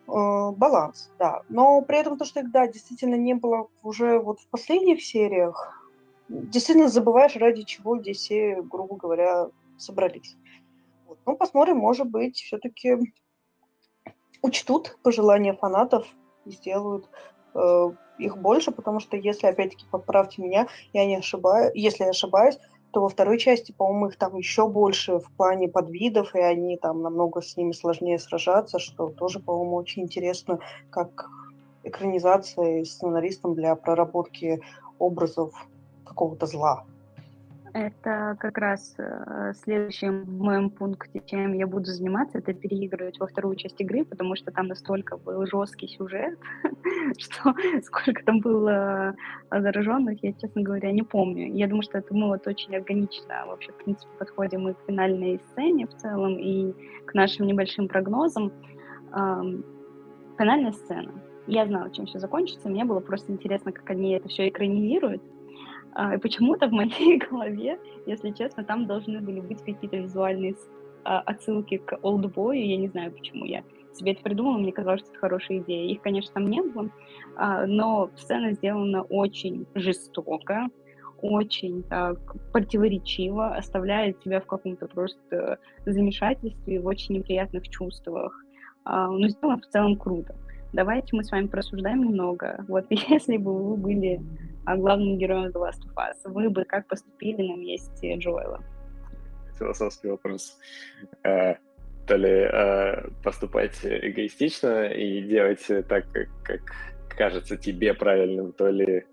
Э, 0.07 0.51
баланс, 0.51 1.11
да. 1.19 1.41
Но 1.49 1.81
при 1.81 1.97
этом 1.99 2.17
то, 2.17 2.25
что 2.25 2.39
их, 2.39 2.51
да, 2.51 2.67
действительно 2.67 3.15
не 3.15 3.33
было 3.33 3.67
уже 3.83 4.19
вот 4.19 4.39
в 4.39 4.47
последних 4.47 5.03
сериях, 5.03 5.83
действительно 6.29 6.87
забываешь, 6.87 7.35
ради 7.35 7.63
чего 7.63 7.99
здесь 7.99 8.17
все, 8.17 8.61
грубо 8.61 8.95
говоря, 8.95 9.49
собрались. 9.77 10.37
Вот. 11.07 11.17
Ну, 11.25 11.35
посмотрим, 11.35 11.77
может 11.77 12.07
быть, 12.07 12.37
все-таки 12.37 12.97
учтут 14.41 14.97
пожелания 15.03 15.53
фанатов 15.53 16.07
и 16.45 16.51
сделают 16.51 17.09
э, 17.53 17.89
их 18.17 18.37
больше, 18.37 18.71
потому 18.71 18.99
что 18.99 19.17
если, 19.17 19.47
опять-таки, 19.47 19.85
поправьте 19.89 20.41
меня, 20.41 20.67
я 20.93 21.05
не 21.05 21.17
ошибаюсь, 21.17 21.71
если 21.75 22.03
я 22.03 22.09
ошибаюсь, 22.09 22.57
то 22.91 23.01
во 23.01 23.09
второй 23.09 23.37
части, 23.37 23.71
по-моему, 23.71 24.07
их 24.07 24.17
там 24.17 24.35
еще 24.35 24.67
больше 24.67 25.19
в 25.19 25.29
плане 25.31 25.67
подвидов, 25.67 26.33
и 26.35 26.39
они 26.39 26.77
там 26.77 27.01
намного 27.01 27.41
с 27.41 27.57
ними 27.57 27.71
сложнее 27.71 28.17
сражаться, 28.17 28.79
что 28.79 29.09
тоже, 29.09 29.39
по-моему, 29.39 29.75
очень 29.75 30.03
интересно, 30.03 30.59
как 30.89 31.29
экранизация 31.83 32.83
сценаристом 32.85 33.55
для 33.55 33.75
проработки 33.75 34.61
образов 34.99 35.53
какого-то 36.05 36.45
зла. 36.45 36.85
Это 37.77 38.35
как 38.39 38.57
раз 38.57 38.95
э, 38.97 39.53
следующим 39.53 40.23
в 40.23 40.39
моем 40.41 40.71
пункте, 40.71 41.21
чем 41.27 41.53
я 41.53 41.67
буду 41.67 41.85
заниматься, 41.85 42.39
это 42.39 42.51
переигрывать 42.51 43.19
во 43.19 43.27
вторую 43.27 43.55
часть 43.55 43.79
игры, 43.79 44.03
потому 44.03 44.35
что 44.35 44.51
там 44.51 44.65
настолько 44.65 45.15
был 45.15 45.45
жесткий 45.45 45.87
сюжет, 45.87 46.39
что 47.19 47.53
сколько 47.83 48.25
там 48.25 48.39
было 48.39 49.13
зараженных, 49.51 50.23
я, 50.23 50.33
честно 50.33 50.63
говоря, 50.63 50.91
не 50.91 51.03
помню. 51.03 51.53
Я 51.53 51.67
думаю, 51.67 51.83
что 51.83 51.99
это 51.99 52.15
мы 52.15 52.29
вот 52.29 52.47
очень 52.47 52.75
органично 52.75 53.45
вообще, 53.45 53.71
в 53.71 53.77
принципе, 53.83 54.11
подходим 54.17 54.67
и 54.69 54.73
к 54.73 54.77
финальной 54.87 55.39
сцене 55.51 55.85
в 55.85 55.95
целом, 55.97 56.35
и 56.39 56.73
к 57.05 57.13
нашим 57.13 57.45
небольшим 57.45 57.87
прогнозам. 57.87 58.51
Финальная 59.11 60.71
сцена. 60.71 61.11
Я 61.45 61.67
знала, 61.67 61.91
чем 61.91 62.07
все 62.07 62.17
закончится, 62.17 62.69
мне 62.69 62.85
было 62.85 63.01
просто 63.01 63.31
интересно, 63.31 63.71
как 63.71 63.87
они 63.91 64.13
это 64.13 64.27
все 64.29 64.49
экранизируют, 64.49 65.21
а, 65.93 66.15
и 66.15 66.17
почему-то 66.17 66.67
в 66.67 66.71
моей 66.71 67.17
голове, 67.29 67.79
если 68.05 68.31
честно, 68.31 68.63
там 68.63 68.85
должны 68.85 69.19
были 69.19 69.39
быть 69.39 69.61
какие-то 69.63 69.97
визуальные 69.97 70.55
а, 71.03 71.19
отсылки 71.21 71.77
к 71.77 71.97
олдбою. 72.01 72.65
Я 72.65 72.77
не 72.77 72.87
знаю, 72.87 73.11
почему 73.11 73.45
я 73.45 73.63
себе 73.93 74.11
это 74.11 74.21
придумала, 74.21 74.57
мне 74.57 74.71
казалось, 74.71 75.01
что 75.01 75.09
это 75.09 75.19
хорошая 75.19 75.57
идея. 75.59 75.91
Их, 75.91 76.01
конечно, 76.01 76.33
там 76.35 76.49
не 76.49 76.61
было, 76.61 76.89
а, 77.35 77.65
но 77.65 78.11
сцена 78.15 78.51
сделана 78.51 79.01
очень 79.03 79.65
жестоко, 79.73 80.67
очень 81.19 81.81
так 81.83 82.19
противоречиво, 82.51 83.55
оставляет 83.55 84.19
тебя 84.19 84.39
в 84.39 84.45
каком-то 84.45 84.87
просто 84.87 85.57
замешательстве, 85.85 86.79
в 86.79 86.85
очень 86.85 87.15
неприятных 87.15 87.67
чувствах. 87.69 88.39
Но 88.85 89.27
сделано 89.27 89.59
в 89.59 89.65
целом 89.65 89.97
круто. 89.97 90.35
Давайте 90.73 91.15
мы 91.15 91.23
с 91.23 91.31
вами 91.31 91.47
просуждаем 91.47 92.03
немного. 92.03 92.63
Вот 92.67 92.85
если 92.89 93.37
бы 93.37 93.51
вы 93.51 93.77
были 93.77 94.21
а 94.67 94.75
главным 94.75 95.17
героем 95.17 95.49
The 95.51 95.61
Last 95.61 95.79
of 95.87 95.95
Us. 95.95 96.17
Вы 96.25 96.49
бы 96.49 96.65
как 96.65 96.87
поступили 96.87 97.41
на 97.41 97.55
месте 97.55 98.15
Джоэла? 98.17 98.61
Философский 99.57 100.09
вопрос. 100.09 100.59
Э, 101.23 101.55
то 102.05 102.17
ли 102.17 102.29
э, 102.29 103.09
поступать 103.23 103.79
эгоистично 103.83 104.87
и 104.87 105.21
делать 105.21 105.65
так, 105.87 106.05
как, 106.43 106.59
кажется 107.07 107.55
тебе 107.55 107.93
правильным, 107.93 108.51
то 108.51 108.67
ли 108.67 109.05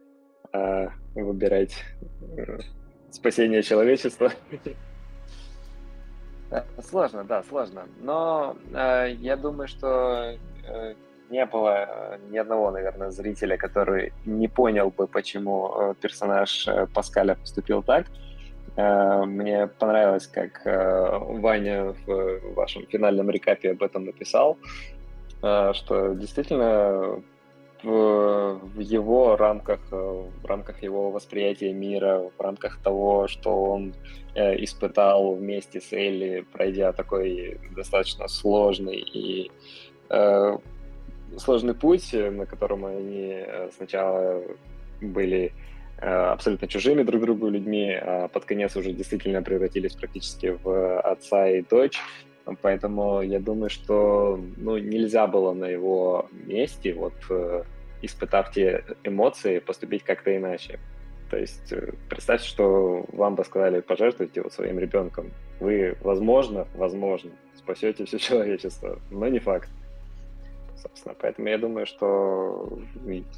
э, 0.52 0.88
выбирать 1.14 1.84
спасение 3.12 3.62
человечества. 3.62 4.32
Сложно, 6.80 7.22
да, 7.22 7.44
сложно. 7.44 7.86
Но 8.00 8.56
э, 8.72 9.12
я 9.20 9.36
думаю, 9.36 9.68
что 9.68 10.36
э, 10.66 10.94
не 11.30 11.46
было 11.46 11.86
э, 11.88 12.18
ни 12.30 12.38
одного, 12.38 12.70
наверное, 12.70 13.10
зрителя, 13.10 13.56
который 13.56 14.12
не 14.24 14.48
понял 14.48 14.90
бы, 14.90 15.06
почему 15.06 15.72
э, 15.74 15.94
персонаж 16.00 16.68
э, 16.68 16.86
Паскаля 16.94 17.34
поступил 17.34 17.82
так. 17.82 18.06
Мне 18.76 19.68
понравилось, 19.68 20.26
как 20.26 20.62
Ваня 20.64 21.94
в 22.06 22.54
вашем 22.56 22.84
финальном 22.86 23.30
рекапе 23.30 23.70
об 23.70 23.82
этом 23.84 24.04
написал, 24.04 24.58
что 25.38 26.14
действительно 26.14 27.22
в 27.84 28.80
его 28.80 29.36
рамках, 29.36 29.78
в 29.92 30.44
рамках 30.44 30.82
его 30.82 31.12
восприятия 31.12 31.72
мира, 31.72 32.28
в 32.36 32.42
рамках 32.42 32.82
того, 32.82 33.28
что 33.28 33.64
он 33.64 33.94
испытал 34.34 35.36
вместе 35.36 35.80
с 35.80 35.92
Элли, 35.92 36.44
пройдя 36.52 36.92
такой 36.92 37.60
достаточно 37.76 38.26
сложный 38.26 38.96
и 38.96 39.52
сложный 41.38 41.74
путь, 41.74 42.12
на 42.12 42.46
котором 42.46 42.84
они 42.84 43.32
э, 43.32 43.70
сначала 43.76 44.42
были 45.00 45.52
э, 45.98 46.06
абсолютно 46.06 46.68
чужими 46.68 47.02
друг 47.02 47.22
другу 47.22 47.48
людьми, 47.48 47.92
а 47.92 48.28
под 48.28 48.44
конец 48.44 48.76
уже 48.76 48.92
действительно 48.92 49.42
превратились 49.42 49.94
практически 49.94 50.58
в 50.62 51.00
отца 51.00 51.48
и 51.48 51.62
дочь. 51.62 52.00
Поэтому 52.60 53.22
я 53.22 53.40
думаю, 53.40 53.70
что 53.70 54.38
ну, 54.56 54.76
нельзя 54.76 55.26
было 55.26 55.54
на 55.54 55.64
его 55.64 56.28
месте, 56.32 56.92
вот 56.92 57.14
э, 57.30 57.64
испытав 58.02 58.52
те 58.52 58.84
эмоции, 59.02 59.60
поступить 59.60 60.02
как-то 60.02 60.36
иначе. 60.36 60.78
То 61.30 61.38
есть 61.38 61.72
представьте, 62.10 62.46
что 62.46 63.06
вам 63.08 63.34
бы 63.34 63.44
сказали, 63.44 63.80
пожертвуйте 63.80 64.42
вот 64.42 64.52
своим 64.52 64.78
ребенком. 64.78 65.32
Вы, 65.58 65.96
возможно, 66.02 66.68
возможно, 66.74 67.30
спасете 67.56 68.04
все 68.04 68.18
человечество, 68.18 69.00
но 69.10 69.26
не 69.28 69.38
факт 69.38 69.70
собственно. 70.76 71.14
Поэтому 71.18 71.48
я 71.48 71.58
думаю, 71.58 71.86
что 71.86 72.78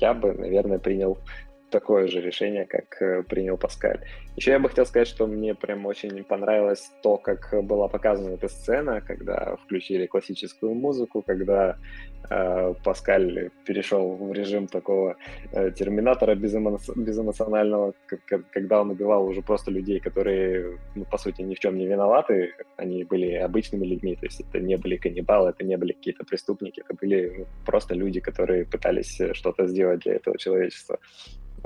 я 0.00 0.14
бы, 0.14 0.32
наверное, 0.32 0.78
принял 0.78 1.18
такое 1.70 2.08
же 2.08 2.20
решение, 2.20 2.66
как 2.66 3.00
э, 3.00 3.22
принял 3.22 3.56
Паскаль. 3.56 4.00
Еще 4.36 4.50
я 4.50 4.58
бы 4.58 4.68
хотел 4.68 4.86
сказать, 4.86 5.08
что 5.08 5.26
мне 5.26 5.54
прям 5.54 5.86
очень 5.86 6.22
понравилось 6.24 6.90
то, 7.02 7.16
как 7.16 7.54
была 7.64 7.88
показана 7.88 8.34
эта 8.34 8.48
сцена, 8.48 9.00
когда 9.00 9.56
включили 9.64 10.06
классическую 10.06 10.74
музыку, 10.74 11.22
когда 11.22 11.76
э, 12.30 12.74
Паскаль 12.84 13.50
перешел 13.64 14.14
в 14.16 14.32
режим 14.32 14.66
такого 14.66 15.16
э, 15.52 15.70
терминатора 15.70 16.34
безэмо... 16.34 16.78
безэмоционального, 16.96 17.94
как, 18.06 18.50
когда 18.50 18.80
он 18.80 18.90
убивал 18.90 19.26
уже 19.26 19.42
просто 19.42 19.70
людей, 19.70 20.00
которые, 20.00 20.78
ну, 20.94 21.04
по 21.04 21.18
сути, 21.18 21.42
ни 21.42 21.54
в 21.54 21.58
чем 21.58 21.78
не 21.78 21.86
виноваты, 21.86 22.52
они 22.76 23.04
были 23.04 23.32
обычными 23.32 23.86
людьми, 23.86 24.16
то 24.16 24.26
есть 24.26 24.40
это 24.40 24.60
не 24.60 24.76
были 24.76 24.96
каннибалы, 24.96 25.50
это 25.50 25.64
не 25.64 25.76
были 25.76 25.92
какие-то 25.92 26.24
преступники, 26.24 26.80
это 26.80 26.94
были 26.94 27.32
ну, 27.38 27.46
просто 27.64 27.94
люди, 27.94 28.20
которые 28.20 28.64
пытались 28.64 29.20
что-то 29.32 29.66
сделать 29.66 30.00
для 30.00 30.14
этого 30.14 30.38
человечества. 30.38 30.98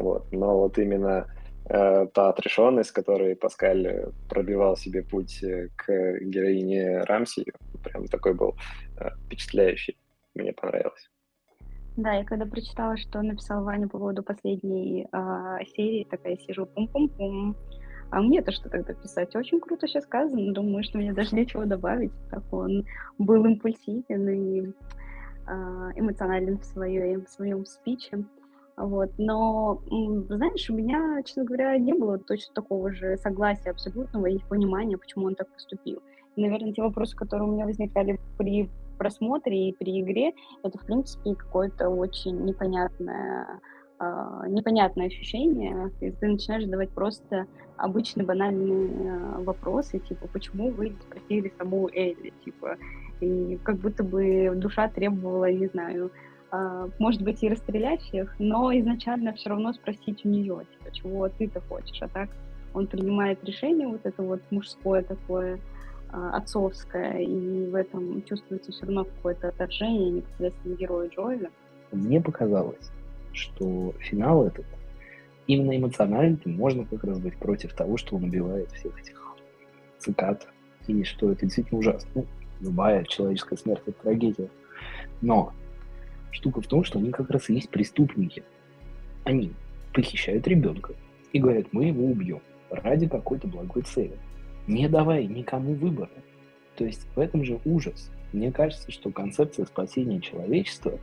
Вот. 0.01 0.33
Но 0.33 0.59
вот 0.59 0.79
именно 0.79 1.27
э, 1.67 2.07
та 2.15 2.31
отрешенность, 2.31 2.91
которой 2.91 3.37
Паскаль 3.37 4.07
пробивал 4.29 4.77
себе 4.77 5.03
путь 5.03 5.43
э, 5.43 5.69
к 5.77 6.19
героине 6.21 7.03
Рамси, 7.05 7.45
прям 7.85 8.07
такой 8.07 8.35
был 8.35 8.55
э, 8.99 9.11
впечатляющий. 9.27 9.97
Мне 10.35 10.53
понравилось. 10.53 11.11
Да, 11.97 12.15
я 12.15 12.25
когда 12.25 12.47
прочитала, 12.47 12.97
что 12.97 13.21
написал 13.21 13.63
Ваня 13.63 13.89
по 13.89 13.99
поводу 13.99 14.23
последней 14.23 15.07
э, 15.13 15.65
серии, 15.77 16.07
такая 16.11 16.37
сижу 16.39 16.65
пум-пум-пум. 16.65 17.57
А 18.11 18.23
мне-то 18.23 18.53
что 18.53 18.71
тогда 18.71 18.95
писать? 18.95 19.37
Очень 19.37 19.61
круто 19.61 19.87
все 19.87 20.01
сказано. 20.01 20.53
Думаю, 20.55 20.83
что 20.83 20.99
мне 20.99 21.13
даже 21.13 21.37
нечего 21.37 21.67
добавить. 21.67 22.13
Так 22.31 22.43
он 22.53 22.87
был 23.19 23.45
импульсивен 23.45 24.29
и 24.29 24.63
э, 24.63 24.73
эмоционален 25.97 26.59
в, 26.59 26.65
своем, 26.65 27.27
в 27.27 27.29
своем 27.29 27.67
спиче. 27.67 28.25
Вот. 28.81 29.11
Но, 29.19 29.83
знаешь, 30.29 30.71
у 30.71 30.75
меня, 30.75 31.23
честно 31.25 31.45
говоря, 31.45 31.77
не 31.77 31.93
было 31.93 32.19
точно 32.19 32.55
такого 32.55 32.91
же 32.91 33.19
согласия 33.19 33.71
абсолютного 33.71 34.27
и 34.27 34.39
понимания, 34.49 34.97
почему 34.97 35.27
он 35.27 35.35
так 35.35 35.49
поступил. 35.53 36.01
И, 36.37 36.41
наверное, 36.41 36.73
те 36.73 36.81
вопросы, 36.81 37.15
которые 37.15 37.49
у 37.49 37.53
меня 37.53 37.67
возникали 37.67 38.19
при 38.39 38.71
просмотре 38.99 39.69
и 39.69 39.73
при 39.73 40.01
игре 40.01 40.33
это, 40.63 40.79
в 40.79 40.87
принципе, 40.87 41.35
какое-то 41.35 41.89
очень 41.89 42.45
непонятное 42.45 43.61
Uh, 44.03 44.49
непонятное 44.49 45.09
ощущение, 45.09 45.91
и 46.01 46.11
ты 46.11 46.29
начинаешь 46.29 46.65
задавать 46.65 46.89
просто 46.89 47.45
обычные 47.77 48.25
банальные 48.25 48.89
uh, 48.89 49.45
вопросы, 49.45 49.99
типа, 49.99 50.27
почему 50.33 50.71
вы 50.71 50.97
спросили 51.03 51.53
саму 51.59 51.87
Элли, 51.93 52.33
типа, 52.43 52.79
и 53.21 53.59
как 53.63 53.77
будто 53.77 54.03
бы 54.03 54.53
душа 54.57 54.89
требовала, 54.89 55.53
не 55.53 55.67
знаю, 55.67 56.11
может 56.99 57.23
быть, 57.23 57.43
и 57.43 57.49
расстрелять 57.49 58.01
всех, 58.03 58.35
но 58.39 58.77
изначально 58.79 59.33
все 59.35 59.51
равно 59.51 59.73
спросить 59.73 60.25
у 60.25 60.29
нее, 60.29 60.63
типа, 60.73 60.95
чего 60.95 61.29
ты-то 61.29 61.61
хочешь, 61.61 62.01
а 62.03 62.09
так 62.09 62.29
он 62.75 62.87
принимает 62.87 63.43
решение 63.45 63.87
вот 63.89 64.01
это 64.05 64.23
вот 64.23 64.41
мужское 64.51 65.03
такое, 65.03 65.61
а, 66.13 66.37
отцовское, 66.37 67.19
и 67.19 67.67
в 67.69 67.75
этом 67.75 68.23
чувствуется 68.25 68.73
все 68.73 68.87
равно 68.87 69.05
какое-то 69.05 69.49
отторжение 69.49 70.11
непосредственно 70.11 70.75
героя 70.75 71.09
Джоэля. 71.09 71.51
Мне 71.93 72.21
показалось, 72.21 72.91
что 73.33 73.95
финал 74.01 74.47
этот 74.47 74.67
именно 75.47 75.77
эмоционально 75.77 76.39
можно 76.45 76.85
как 76.85 77.05
раз 77.05 77.19
быть 77.19 77.37
против 77.37 77.75
того, 77.75 77.97
что 77.97 78.17
он 78.17 78.25
убивает 78.25 78.71
всех 78.73 78.99
этих 79.01 79.21
цикад, 79.99 80.47
и 80.87 81.05
что 81.05 81.31
это 81.31 81.43
действительно 81.43 81.81
ужасно. 81.81 82.09
Ну, 82.15 82.27
любая 82.61 83.05
человеческая 83.05 83.57
смерть— 83.57 83.83
это 83.87 84.01
трагедия. 84.01 84.49
Но 85.21 85.53
штука 86.31 86.61
в 86.61 86.67
том, 86.67 86.85
что 86.85 86.99
они 86.99 87.11
как 87.11 87.31
раз 87.31 87.51
и 87.51 87.55
есть 87.55 87.71
преступники. 87.71 88.43
Они 89.25 89.53
похищают 89.93 90.47
ребенка 90.47 90.95
и 91.33 91.39
говорят, 91.39 91.67
мы 91.73 91.87
его 91.87 92.05
убьем 92.05 92.41
ради 92.71 93.09
какой-то 93.09 93.49
благой 93.49 93.83
цели 93.83 94.17
не 94.71 94.89
давай 94.89 95.27
никому 95.27 95.75
выбора. 95.75 96.11
То 96.77 96.85
есть 96.85 97.07
в 97.15 97.19
этом 97.19 97.45
же 97.45 97.61
ужас. 97.65 98.11
Мне 98.33 98.53
кажется, 98.53 98.91
что 98.93 99.11
концепция 99.11 99.67
спасения 99.67 100.21
человечества 100.21 100.99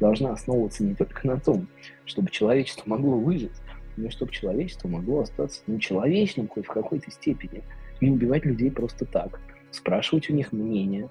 должна 0.00 0.30
основываться 0.30 0.84
не 0.84 0.94
только 0.94 1.26
на 1.26 1.40
том, 1.40 1.66
чтобы 2.04 2.30
человечество 2.30 2.88
могло 2.88 3.18
выжить, 3.18 3.52
но 3.96 4.06
и 4.06 4.10
чтобы 4.10 4.30
человечество 4.30 4.86
могло 4.88 5.22
остаться 5.22 5.60
ну, 5.66 5.78
человечным 5.80 6.46
хоть 6.46 6.66
в 6.66 6.70
какой-то 6.70 7.10
степени. 7.10 7.64
Не 8.00 8.10
убивать 8.10 8.44
людей 8.44 8.70
просто 8.70 9.04
так. 9.04 9.40
Спрашивать 9.72 10.30
у 10.30 10.34
них 10.34 10.52
мнение, 10.52 11.08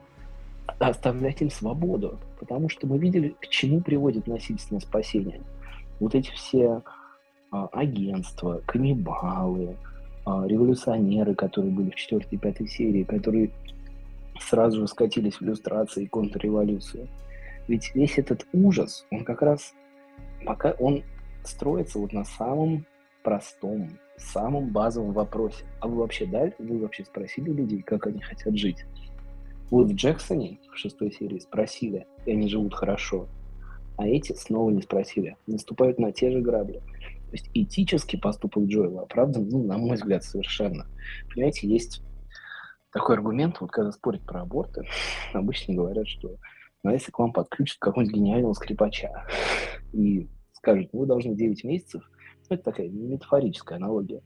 оставлять 0.79 1.41
им 1.41 1.49
свободу. 1.49 2.19
Потому 2.39 2.69
что 2.69 2.87
мы 2.87 2.97
видели, 2.97 3.35
к 3.41 3.47
чему 3.47 3.81
приводит 3.81 4.27
насильственное 4.27 4.81
спасение. 4.81 5.41
Вот 5.99 6.15
эти 6.15 6.29
все 6.31 6.83
а, 7.51 7.67
агентства, 7.71 8.61
каннибалы, 8.65 9.77
а, 10.25 10.45
революционеры, 10.45 11.35
которые 11.35 11.71
были 11.71 11.89
в 11.89 11.95
четвертой 11.95 12.37
и 12.37 12.41
пятой 12.41 12.67
серии, 12.67 13.03
которые 13.03 13.51
сразу 14.39 14.81
же 14.81 14.87
скатились 14.87 15.35
в 15.35 15.41
иллюстрации 15.41 16.03
и 16.03 16.07
контрреволюцию. 16.07 17.07
Ведь 17.67 17.93
весь 17.95 18.17
этот 18.17 18.45
ужас, 18.53 19.05
он 19.11 19.23
как 19.23 19.41
раз 19.41 19.73
пока 20.45 20.71
он 20.71 21.03
строится 21.43 21.99
вот 21.99 22.13
на 22.13 22.23
самом 22.23 22.85
простом, 23.23 23.89
самом 24.17 24.69
базовом 24.69 25.13
вопросе. 25.13 25.65
А 25.79 25.87
вы 25.87 25.97
вообще 25.97 26.25
дали, 26.25 26.53
вы 26.59 26.79
вообще 26.79 27.03
спросили 27.05 27.51
людей, 27.51 27.81
как 27.81 28.07
они 28.07 28.21
хотят 28.21 28.57
жить? 28.57 28.85
Вот 29.69 29.87
в 29.87 29.93
Джексоне 29.93 30.59
в 30.71 30.77
шестой 30.77 31.11
серии 31.11 31.39
спросили, 31.39 32.07
и 32.25 32.31
они 32.31 32.47
живут 32.47 32.73
хорошо. 32.73 33.27
А 33.97 34.07
эти 34.07 34.33
снова 34.33 34.69
не 34.69 34.81
спросили, 34.81 35.35
наступают 35.47 35.99
на 35.99 36.11
те 36.11 36.31
же 36.31 36.39
грабли. 36.39 36.79
То 37.27 37.33
есть 37.33 37.49
этический 37.53 38.17
поступок 38.17 38.63
Джоэла 38.65 39.01
оправдан, 39.01 39.49
ну, 39.49 39.63
на 39.63 39.77
мой 39.77 39.95
взгляд, 39.95 40.23
совершенно. 40.23 40.85
Понимаете, 41.33 41.67
есть 41.67 42.01
такой 42.93 43.15
аргумент, 43.15 43.59
вот 43.59 43.71
когда 43.71 43.91
спорят 43.91 44.23
про 44.23 44.41
аборты, 44.41 44.87
обычно 45.33 45.73
говорят, 45.73 46.07
что 46.07 46.37
ну, 46.83 46.91
а 46.91 46.93
если 46.93 47.11
к 47.11 47.19
вам 47.19 47.33
подключат 47.33 47.79
какого-нибудь 47.79 48.15
гениального 48.15 48.53
скрипача 48.53 49.25
и 49.91 50.29
скажут, 50.53 50.93
ну, 50.93 50.99
вы 50.99 51.05
должны 51.05 51.35
9 51.35 51.63
месяцев, 51.65 52.09
ну, 52.49 52.55
это 52.55 52.63
такая 52.63 52.87
метафорическая 52.87 53.77
аналогия, 53.77 54.21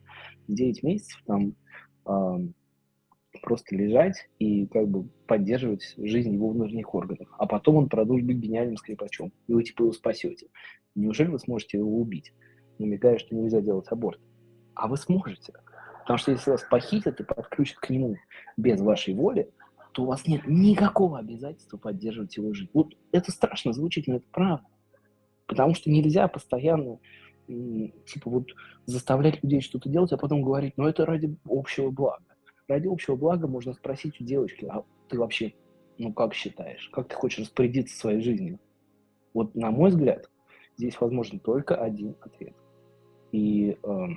9 0.47 0.83
месяцев 0.83 1.19
там 1.25 1.55
просто 3.41 3.75
лежать 3.75 4.29
и 4.39 4.67
как 4.67 4.87
бы 4.87 5.07
поддерживать 5.27 5.95
жизнь 5.97 6.33
его 6.33 6.49
внутренних 6.49 6.93
органов, 6.93 7.27
а 7.37 7.47
потом 7.47 7.77
он 7.77 7.89
продолжит 7.89 8.25
быть 8.25 8.37
гениальным 8.37 8.77
скрипачом, 8.77 9.31
и 9.47 9.53
вы 9.53 9.63
типа 9.63 9.83
его 9.83 9.91
спасете. 9.91 10.47
Неужели 10.95 11.29
вы 11.29 11.39
сможете 11.39 11.77
его 11.77 11.99
убить? 11.99 12.33
намекая, 12.81 13.17
что 13.17 13.35
нельзя 13.35 13.61
делать 13.61 13.87
аборт. 13.89 14.19
А 14.75 14.87
вы 14.87 14.97
сможете. 14.97 15.53
Потому 16.01 16.17
что 16.17 16.31
если 16.31 16.51
вас 16.51 16.65
похитят 16.69 17.19
и 17.19 17.23
подключат 17.23 17.77
к 17.77 17.89
нему 17.89 18.17
без 18.57 18.81
вашей 18.81 19.13
воли, 19.13 19.51
то 19.93 20.03
у 20.03 20.05
вас 20.07 20.25
нет 20.25 20.41
никакого 20.47 21.19
обязательства 21.19 21.77
поддерживать 21.77 22.35
его 22.37 22.53
жизнь. 22.53 22.69
Вот 22.73 22.93
это 23.11 23.31
страшно 23.31 23.73
звучит, 23.73 24.07
но 24.07 24.15
это 24.15 24.25
правда. 24.31 24.65
Потому 25.45 25.75
что 25.75 25.91
нельзя 25.91 26.27
постоянно 26.27 26.99
типа 27.47 28.29
вот 28.29 28.47
заставлять 28.85 29.43
людей 29.43 29.61
что-то 29.61 29.89
делать, 29.89 30.13
а 30.13 30.17
потом 30.17 30.41
говорить, 30.41 30.73
ну 30.77 30.87
это 30.87 31.05
ради 31.05 31.35
общего 31.45 31.91
блага. 31.91 32.23
Ради 32.71 32.87
общего 32.87 33.17
блага 33.17 33.49
можно 33.49 33.73
спросить 33.73 34.21
у 34.21 34.23
девочки, 34.23 34.63
а 34.63 34.85
ты 35.09 35.19
вообще, 35.19 35.53
ну 35.97 36.13
как 36.13 36.33
считаешь, 36.33 36.87
как 36.93 37.09
ты 37.09 37.15
хочешь 37.15 37.39
распорядиться 37.39 37.99
своей 37.99 38.21
жизнью? 38.21 38.59
Вот 39.33 39.55
на 39.55 39.71
мой 39.71 39.89
взгляд, 39.89 40.29
здесь 40.77 41.01
возможен 41.01 41.39
только 41.39 41.75
один 41.75 42.15
ответ. 42.21 42.55
И 43.33 43.77
э, 43.83 44.07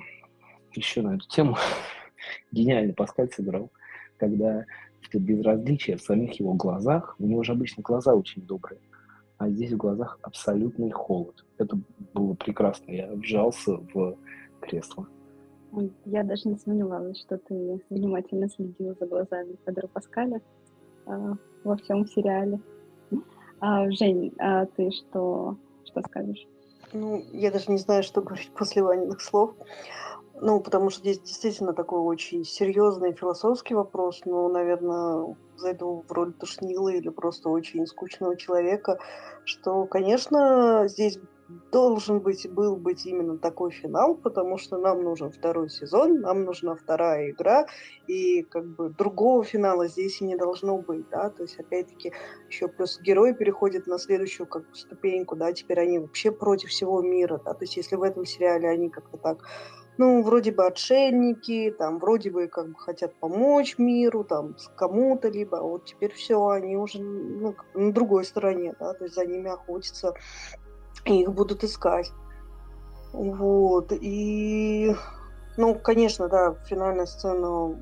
еще 0.73 1.01
на 1.01 1.15
эту 1.15 1.27
тему 1.27 1.57
гениально 2.53 2.93
Паскаль 2.93 3.29
сыграл, 3.29 3.73
когда 4.15 4.63
это 5.05 5.19
безразличие 5.19 5.97
в 5.97 6.01
самих 6.01 6.39
его 6.39 6.53
глазах, 6.53 7.17
у 7.19 7.25
него 7.25 7.43
же 7.43 7.51
обычно 7.51 7.83
глаза 7.83 8.15
очень 8.15 8.41
добрые, 8.43 8.79
а 9.37 9.49
здесь 9.49 9.73
в 9.73 9.77
глазах 9.77 10.17
абсолютный 10.21 10.91
холод. 10.91 11.43
Это 11.57 11.77
было 12.13 12.35
прекрасно. 12.35 12.89
Я 12.91 13.11
вжался 13.11 13.73
в 13.93 14.17
кресло. 14.61 15.09
Я 16.05 16.23
даже 16.23 16.47
не 16.47 16.57
сомневалась, 16.57 17.19
что 17.19 17.37
ты 17.37 17.81
внимательно 17.89 18.49
следил 18.49 18.95
за 18.99 19.05
глазами 19.05 19.57
Федора 19.65 19.87
Паскаля 19.87 20.41
э, 21.05 21.33
во 21.63 21.77
всем 21.77 22.07
сериале. 22.07 22.59
А, 23.59 23.89
Жень, 23.91 24.33
а 24.39 24.65
ты 24.65 24.91
что, 24.91 25.57
что 25.85 26.01
скажешь? 26.01 26.47
Ну, 26.93 27.23
я 27.33 27.51
даже 27.51 27.71
не 27.71 27.77
знаю, 27.77 28.03
что 28.03 28.21
говорить 28.21 28.51
после 28.55 28.83
Ваниных 28.83 29.21
слов. 29.21 29.53
Ну, 30.41 30.59
потому 30.59 30.89
что 30.89 30.99
здесь 30.99 31.19
действительно 31.19 31.73
такой 31.73 31.99
очень 31.99 32.43
серьезный 32.43 33.13
философский 33.13 33.73
вопрос. 33.73 34.21
Ну, 34.25 34.49
наверное, 34.49 35.35
зайду 35.55 36.03
в 36.07 36.11
роль 36.11 36.33
тушнила 36.33 36.89
или 36.89 37.09
просто 37.09 37.49
очень 37.49 37.85
скучного 37.87 38.35
человека, 38.35 38.99
что, 39.45 39.85
конечно, 39.85 40.87
здесь 40.87 41.19
должен 41.71 42.19
быть, 42.19 42.49
был 42.49 42.75
быть 42.75 43.05
именно 43.05 43.37
такой 43.37 43.71
финал, 43.71 44.15
потому 44.15 44.57
что 44.57 44.77
нам 44.77 45.03
нужен 45.03 45.31
второй 45.31 45.69
сезон, 45.69 46.21
нам 46.21 46.43
нужна 46.43 46.75
вторая 46.75 47.31
игра, 47.31 47.67
и 48.07 48.41
как 48.43 48.65
бы 48.65 48.89
другого 48.89 49.43
финала 49.43 49.87
здесь 49.87 50.21
и 50.21 50.25
не 50.25 50.35
должно 50.35 50.77
быть, 50.77 51.07
да, 51.09 51.29
то 51.29 51.43
есть 51.43 51.59
опять-таки 51.59 52.13
еще 52.49 52.67
плюс 52.67 52.99
герои 52.99 53.33
переходят 53.33 53.85
на 53.87 53.99
следующую 53.99 54.47
как 54.47 54.67
бы 54.69 54.75
ступеньку, 54.75 55.35
да, 55.35 55.53
теперь 55.53 55.79
они 55.79 55.99
вообще 55.99 56.31
против 56.31 56.69
всего 56.69 57.01
мира, 57.01 57.39
да, 57.45 57.53
то 57.53 57.63
есть 57.63 57.77
если 57.77 57.95
в 57.95 58.03
этом 58.03 58.25
сериале 58.25 58.67
они 58.69 58.89
как-то 58.89 59.17
так 59.17 59.43
ну, 59.97 60.23
вроде 60.23 60.51
бы 60.51 60.65
отшельники, 60.65 61.73
там, 61.77 61.99
вроде 61.99 62.29
бы 62.29 62.47
как 62.47 62.67
бы 62.67 62.75
хотят 62.75 63.15
помочь 63.15 63.77
миру, 63.77 64.25
там, 64.25 64.55
кому-то, 64.75 65.29
либо 65.29 65.59
а 65.59 65.61
вот 65.61 65.85
теперь 65.85 66.11
все, 66.11 66.45
они 66.47 66.75
уже 66.75 67.01
ну, 67.01 67.55
на 67.73 67.93
другой 67.93 68.25
стороне, 68.25 68.75
да, 68.77 68.93
то 68.93 69.05
есть 69.05 69.15
за 69.15 69.25
ними 69.25 69.49
охотятся 69.49 70.13
и 71.05 71.21
их 71.21 71.31
будут 71.31 71.63
искать. 71.63 72.11
Вот, 73.13 73.91
и, 73.91 74.93
ну, 75.55 75.75
конечно, 75.75 76.27
да, 76.27 76.55
финальная 76.65 77.05
сцена, 77.05 77.79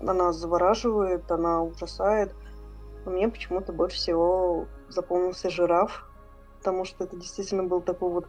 она 0.00 0.32
завораживает, 0.32 1.30
она 1.30 1.62
ужасает. 1.62 2.34
Мне 3.04 3.28
почему-то 3.28 3.72
больше 3.72 3.96
всего 3.96 4.66
запомнился 4.88 5.50
жираф, 5.50 6.10
потому 6.58 6.84
что 6.84 7.04
это 7.04 7.16
действительно 7.16 7.64
был 7.64 7.80
такой 7.80 8.10
вот 8.10 8.26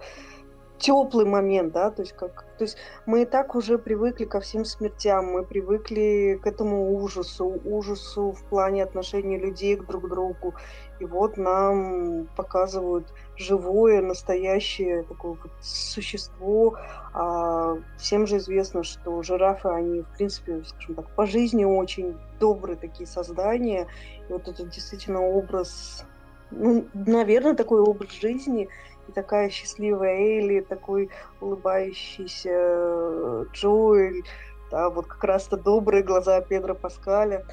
теплый 0.78 1.26
момент, 1.26 1.74
да, 1.74 1.90
то 1.90 2.02
есть 2.02 2.14
как, 2.14 2.46
то 2.58 2.64
есть 2.64 2.78
мы 3.06 3.22
и 3.22 3.26
так 3.26 3.56
уже 3.56 3.78
привыкли 3.78 4.26
ко 4.26 4.40
всем 4.42 4.66
смертям, 4.66 5.28
мы 5.28 5.44
привыкли 5.44 6.40
к 6.42 6.46
этому 6.46 7.02
ужасу, 7.02 7.62
ужасу 7.64 8.34
в 8.34 8.44
плане 8.50 8.84
отношений 8.84 9.38
людей 9.38 9.78
к 9.78 9.86
друг 9.86 10.10
другу, 10.10 10.54
и 11.00 11.06
вот 11.06 11.38
нам 11.38 12.28
показывают 12.36 13.08
живое, 13.38 14.02
настоящее 14.02 15.04
такое 15.04 15.32
вот 15.42 15.52
существо. 15.62 16.78
А 17.14 17.78
всем 17.98 18.28
же 18.28 18.38
известно, 18.38 18.84
что 18.84 19.22
жирафы, 19.24 19.70
они, 19.70 20.02
в 20.02 20.18
принципе, 20.18 20.64
скажем 20.66 20.96
так, 20.96 21.10
по 21.16 21.26
жизни 21.26 21.66
очень 21.66 22.18
добрые 22.40 22.76
такие 22.76 23.08
создания, 23.08 23.88
и 24.30 24.34
вот 24.34 24.48
это 24.48 24.64
действительно 24.64 25.22
образ, 25.22 26.06
ну, 26.52 26.86
наверное, 26.94 27.54
такой 27.54 27.82
образ 27.82 28.12
жизни, 28.12 28.68
и 29.08 29.12
такая 29.12 29.50
счастливая 29.50 30.16
Элли, 30.16 30.62
такой 30.62 31.10
улыбающийся 31.40 32.50
э, 32.52 33.46
Джоэль, 33.54 34.24
да, 34.72 34.90
вот 34.90 35.08
как 35.08 35.24
раз-то 35.24 35.58
добрые 35.58 36.04
глаза 36.04 36.42
Педро 36.42 36.76
Паскаля. 36.76 37.46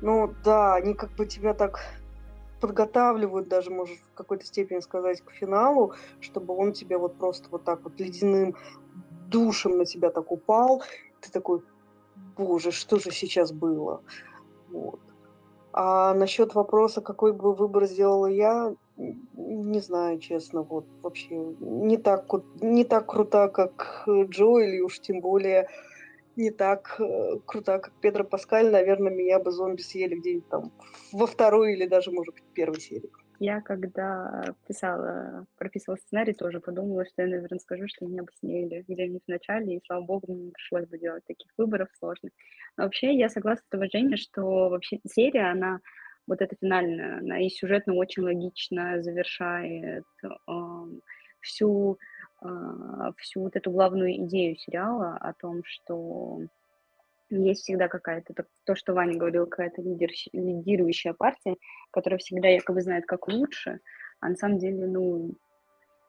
Ну 0.00 0.32
да, 0.44 0.74
они 0.74 0.94
как 0.94 1.10
бы 1.12 1.26
тебя 1.26 1.54
так 1.54 1.80
подготавливают 2.60 3.48
даже, 3.48 3.70
может, 3.70 3.98
в 3.98 4.14
какой-то 4.14 4.44
степени 4.46 4.80
сказать, 4.80 5.20
к 5.22 5.30
финалу, 5.32 5.94
чтобы 6.20 6.54
он 6.56 6.72
тебе 6.72 6.98
вот 6.98 7.16
просто 7.16 7.48
вот 7.50 7.64
так 7.64 7.82
вот 7.84 7.98
ледяным 7.98 8.56
душем 9.28 9.78
на 9.78 9.84
тебя 9.84 10.10
так 10.10 10.30
упал. 10.30 10.82
Ты 11.20 11.30
такой, 11.30 11.62
боже, 12.36 12.70
что 12.70 12.98
же 12.98 13.10
сейчас 13.10 13.52
было? 13.52 14.02
Вот. 14.68 15.00
А 15.72 16.14
насчет 16.14 16.54
вопроса, 16.54 17.00
какой 17.00 17.32
бы 17.32 17.54
выбор 17.54 17.86
сделала 17.86 18.26
я, 18.26 18.74
не 18.96 19.80
знаю, 19.80 20.18
честно, 20.18 20.62
вот 20.62 20.84
вообще 21.02 21.36
не 21.60 21.96
так, 21.96 22.26
не 22.60 22.84
так 22.84 23.06
крута, 23.06 23.48
как 23.48 24.04
Джо, 24.06 24.58
или 24.58 24.80
уж 24.80 25.00
тем 25.00 25.20
более 25.20 25.68
не 26.40 26.50
так 26.50 26.96
э, 26.98 27.38
крута, 27.46 27.78
как 27.78 27.92
Педро 28.00 28.24
Паскаль, 28.24 28.70
наверное, 28.70 29.12
меня 29.12 29.38
бы 29.38 29.50
зомби 29.50 29.82
съели 29.82 30.14
где-нибудь 30.14 30.48
там 30.48 30.72
во 31.12 31.26
второй 31.26 31.74
или 31.74 31.86
даже, 31.86 32.10
может 32.10 32.34
быть, 32.34 32.44
первой 32.54 32.80
серии. 32.80 33.10
Я 33.38 33.62
когда 33.62 34.54
писала, 34.66 35.46
прописывала 35.56 35.96
сценарий, 35.96 36.34
тоже 36.34 36.60
подумала, 36.60 37.06
что 37.06 37.22
я, 37.22 37.28
наверное, 37.28 37.58
скажу, 37.58 37.84
что 37.88 38.04
меня 38.04 38.22
бы 38.22 38.28
съели 38.38 38.84
где-нибудь 38.86 39.22
в 39.26 39.30
начале, 39.30 39.76
и, 39.76 39.82
слава 39.86 40.02
богу, 40.02 40.32
мне 40.32 40.44
не 40.44 40.50
пришлось 40.50 40.86
бы 40.86 40.98
делать 40.98 41.24
таких 41.26 41.50
выборов 41.56 41.88
сложных. 41.98 42.32
Вообще 42.76 43.14
я 43.14 43.30
согласна 43.30 43.64
с 43.66 43.70
тобой, 43.70 43.88
Женя, 43.90 44.16
что 44.16 44.68
вообще 44.68 45.00
серия, 45.06 45.50
она 45.52 45.80
вот 46.26 46.42
эта 46.42 46.54
финальная, 46.60 47.18
она 47.18 47.40
и 47.40 47.48
сюжетно 47.48 47.94
очень 47.94 48.22
логично 48.22 49.02
завершает 49.02 50.04
э, 50.22 50.28
всю 51.40 51.98
всю 53.18 53.42
вот 53.42 53.56
эту 53.56 53.70
главную 53.70 54.16
идею 54.24 54.56
сериала 54.56 55.16
о 55.16 55.32
том, 55.34 55.62
что 55.64 56.40
есть 57.30 57.62
всегда 57.62 57.88
какая-то, 57.88 58.34
то, 58.64 58.74
что 58.74 58.92
Ваня 58.92 59.16
говорил, 59.16 59.46
какая-то 59.46 59.82
лидер, 59.82 60.10
лидирующая 60.32 61.12
партия, 61.12 61.56
которая 61.90 62.18
всегда 62.18 62.48
якобы 62.48 62.82
знает, 62.82 63.06
как 63.06 63.28
лучше, 63.28 63.80
а 64.20 64.30
на 64.30 64.36
самом 64.36 64.58
деле, 64.58 64.86
ну, 64.86 65.34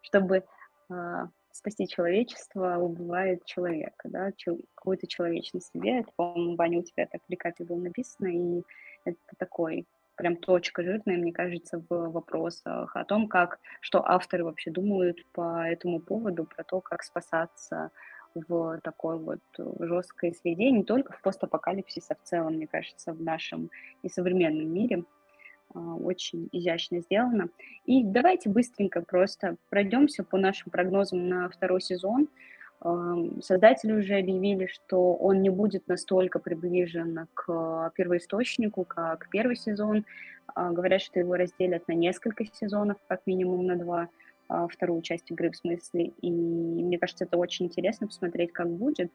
чтобы 0.02 0.44
э, 0.90 1.28
спасти 1.52 1.88
человечество, 1.88 2.78
убивает 2.78 3.46
человека, 3.46 4.10
да, 4.10 4.32
чел, 4.34 4.60
какую-то 4.76 5.08
человечность 5.08 5.72
себе. 5.72 6.00
Это, 6.00 6.12
по-моему, 6.16 6.56
Ваня, 6.56 6.80
у 6.80 6.84
тебя 6.84 7.08
так 7.08 7.22
в 7.28 7.66
было 7.66 7.78
написано, 7.78 8.28
и 8.28 8.64
это 9.06 9.18
такой 9.38 9.86
прям 10.16 10.36
точка 10.36 10.84
жирная, 10.84 11.18
мне 11.18 11.32
кажется, 11.32 11.84
в 11.90 12.10
вопросах 12.12 12.96
о 12.96 13.06
том, 13.06 13.28
как, 13.28 13.60
что 13.80 14.08
авторы 14.08 14.44
вообще 14.44 14.72
думают 14.72 15.26
по 15.34 15.66
этому 15.68 16.00
поводу, 16.00 16.46
про 16.46 16.64
то, 16.64 16.82
как 16.82 17.04
спасаться 17.04 17.92
в 18.34 18.80
такой 18.84 19.20
вот 19.20 19.40
жесткой 19.80 20.34
среде, 20.34 20.72
не 20.72 20.84
только 20.84 21.14
в 21.14 21.22
постапокалипсисе, 21.22 22.14
а 22.14 22.16
в 22.16 22.28
целом, 22.28 22.56
мне 22.56 22.68
кажется, 22.68 23.14
в 23.14 23.22
нашем 23.22 23.70
и 24.04 24.10
современном 24.10 24.74
мире. 24.74 25.04
А, 25.74 25.96
очень 25.96 26.50
изящно 26.52 27.00
сделано. 27.02 27.50
И 27.86 28.04
давайте 28.04 28.50
быстренько 28.50 29.02
просто 29.02 29.56
пройдемся 29.70 30.24
по 30.24 30.38
нашим 30.38 30.72
прогнозам 30.72 31.28
на 31.30 31.50
второй 31.50 31.82
сезон. 31.82 32.28
Создатели 33.42 33.92
уже 33.94 34.16
объявили, 34.16 34.66
что 34.66 35.14
он 35.14 35.44
не 35.44 35.52
будет 35.52 35.88
настолько 35.88 36.40
приближен 36.40 37.28
к 37.36 37.92
первоисточнику, 37.96 38.86
как 38.86 39.30
первый 39.30 39.56
сезон. 39.56 40.04
А, 40.56 40.72
говорят, 40.72 41.02
что 41.02 41.20
его 41.20 41.36
разделят 41.36 41.88
на 41.88 41.94
несколько 41.94 42.46
сезонов, 42.46 42.98
как 43.08 43.22
минимум 43.26 43.68
на 43.68 43.76
два, 43.76 44.10
а, 44.48 44.68
вторую 44.68 45.02
часть 45.02 45.30
игры 45.32 45.52
в 45.52 45.58
смысле. 45.58 46.12
И 46.22 46.32
мне 46.32 46.98
кажется, 46.98 47.26
это 47.26 47.38
очень 47.38 47.68
интересно 47.68 48.08
посмотреть, 48.08 48.52
как 48.52 48.70
будет. 48.70 49.12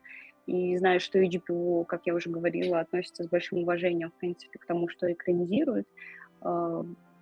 И 0.46 0.76
знаю, 0.76 1.00
что 1.00 1.18
HBO, 1.18 1.84
как 1.84 2.02
я 2.06 2.14
уже 2.14 2.30
говорила, 2.30 2.80
относится 2.80 3.24
с 3.24 3.28
большим 3.28 3.58
уважением, 3.58 4.10
в 4.10 4.14
принципе, 4.20 4.58
к 4.58 4.66
тому, 4.66 4.88
что 4.88 5.12
экранизирует. 5.12 5.88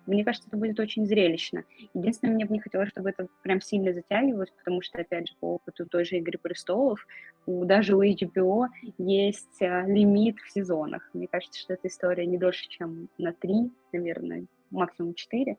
Мне 0.05 0.23
кажется, 0.23 0.47
это 0.47 0.57
будет 0.57 0.79
очень 0.79 1.05
зрелищно. 1.05 1.63
Единственное, 1.93 2.35
мне 2.35 2.45
бы 2.45 2.53
не 2.53 2.59
хотелось, 2.59 2.89
чтобы 2.89 3.09
это 3.09 3.27
прям 3.41 3.61
сильно 3.61 3.93
затягивалось, 3.93 4.51
потому 4.51 4.81
что, 4.81 4.99
опять 4.99 5.27
же, 5.27 5.35
по 5.39 5.55
опыту 5.55 5.85
той 5.85 6.05
же 6.05 6.17
«Игры 6.17 6.37
престолов», 6.37 7.05
у, 7.45 7.65
даже 7.65 7.95
у 7.95 8.03
HBO 8.03 8.67
есть 8.97 9.61
а, 9.61 9.85
лимит 9.85 10.37
в 10.39 10.51
сезонах. 10.51 11.09
Мне 11.13 11.27
кажется, 11.27 11.59
что 11.59 11.73
эта 11.73 11.87
история 11.87 12.25
не 12.25 12.37
дольше, 12.37 12.67
чем 12.69 13.09
на 13.17 13.33
три, 13.33 13.71
наверное, 13.91 14.45
максимум 14.71 15.13
четыре 15.13 15.57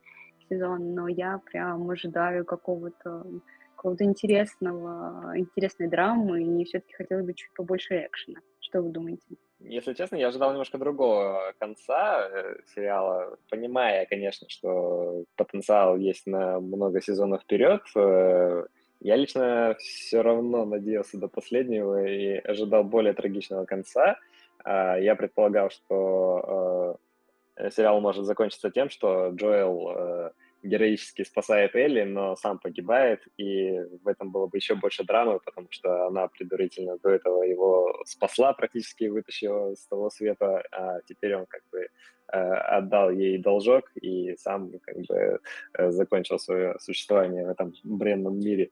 сезона, 0.49 0.85
но 0.85 1.09
я 1.09 1.39
прям 1.39 1.91
ожидаю 1.91 2.45
какого-то 2.45 3.27
какого-то 3.77 4.05
интересного, 4.05 5.33
интересной 5.37 5.87
драмы, 5.87 6.43
и 6.43 6.65
все-таки 6.65 6.95
хотелось 6.95 7.27
бы 7.27 7.35
чуть 7.35 7.53
побольше 7.55 8.07
экшена. 8.07 8.41
Что 8.59 8.83
вы 8.83 8.89
думаете? 8.91 9.23
Если 9.61 9.95
честно, 9.95 10.17
я 10.17 10.29
ожидал 10.29 10.51
немножко 10.51 10.77
другого 10.77 11.55
конца 11.59 12.29
э, 12.29 12.57
сериала, 12.75 13.39
понимая, 13.49 14.05
конечно, 14.07 14.49
что 14.51 15.25
потенциал 15.37 15.97
есть 15.97 16.27
на 16.27 16.61
много 16.61 17.01
сезонов 17.01 17.43
вперед. 17.43 17.81
Э, 17.97 18.67
я 19.01 19.17
лично 19.17 19.75
все 19.79 20.21
равно 20.21 20.67
надеялся 20.67 21.19
до 21.19 21.29
последнего 21.29 22.05
и 22.07 22.37
ожидал 22.37 22.85
более 22.85 23.15
трагичного 23.15 23.65
конца. 23.65 24.19
Э, 24.65 24.97
я 25.01 25.17
предполагал, 25.17 25.71
что 25.71 26.99
э, 27.57 27.71
сериал 27.71 28.01
может 28.01 28.27
закончиться 28.27 28.71
тем, 28.71 28.91
что 28.91 29.31
Джоэл 29.31 30.33
героически 30.67 31.25
спасает 31.25 31.75
Элли, 31.75 32.03
но 32.05 32.37
сам 32.37 32.59
погибает, 32.59 33.27
и 33.37 33.81
в 34.03 34.09
этом 34.09 34.31
было 34.31 34.47
бы 34.47 34.59
еще 34.59 34.75
больше 34.75 35.05
драмы, 35.05 35.41
потому 35.41 35.69
что 35.71 36.07
она 36.07 36.29
предварительно 36.29 36.99
до 36.99 37.11
этого 37.11 37.43
его 37.43 38.03
спасла, 38.05 38.53
практически 38.53 39.05
вытащила 39.05 39.75
с 39.75 39.87
того 39.87 40.11
света, 40.11 40.63
а 40.73 41.01
теперь 41.07 41.37
он 41.37 41.47
как 41.47 41.63
бы 41.73 41.89
э, 42.33 42.39
отдал 42.39 43.11
ей 43.11 43.39
должок 43.39 43.91
и 43.97 44.37
сам 44.37 44.73
как 44.81 44.97
бы 45.07 45.41
э, 45.75 45.91
закончил 45.91 46.39
свое 46.39 46.77
существование 46.79 47.47
в 47.47 47.51
этом 47.51 47.73
бренном 47.85 48.39
мире. 48.39 48.71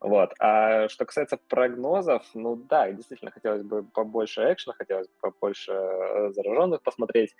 Вот. 0.00 0.32
А 0.38 0.88
что 0.88 1.04
касается 1.04 1.38
прогнозов, 1.48 2.24
ну 2.34 2.56
да, 2.56 2.90
действительно, 2.90 3.30
хотелось 3.30 3.62
бы 3.62 3.82
побольше 3.82 4.40
экшена, 4.52 4.74
хотелось 4.76 5.08
бы 5.08 5.14
побольше 5.20 5.72
э, 5.72 6.32
зараженных 6.32 6.82
посмотреть. 6.82 7.34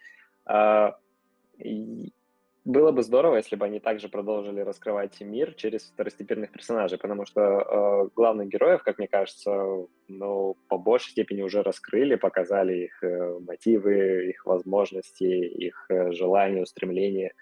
Было 2.66 2.92
бы 2.92 3.02
здорово, 3.02 3.36
если 3.36 3.56
бы 3.56 3.64
они 3.64 3.80
также 3.80 4.11
продолжили 4.11 4.61
раскрывать 4.61 5.18
мир 5.22 5.54
через 5.54 5.84
второстепенных 5.84 6.52
персонажей, 6.52 6.98
потому 6.98 7.24
что 7.24 7.40
э, 7.40 8.08
главных 8.14 8.48
героев, 8.48 8.82
как 8.82 8.98
мне 8.98 9.08
кажется, 9.08 9.86
ну, 10.08 10.56
по 10.68 10.76
большей 10.76 11.12
степени 11.12 11.40
уже 11.40 11.62
раскрыли, 11.62 12.16
показали 12.16 12.84
их 12.84 13.02
э, 13.02 13.38
мотивы, 13.40 14.28
их 14.28 14.44
возможности, 14.44 15.24
их 15.24 15.86
э, 15.88 16.12
желания, 16.12 16.62
устремления. 16.62 17.32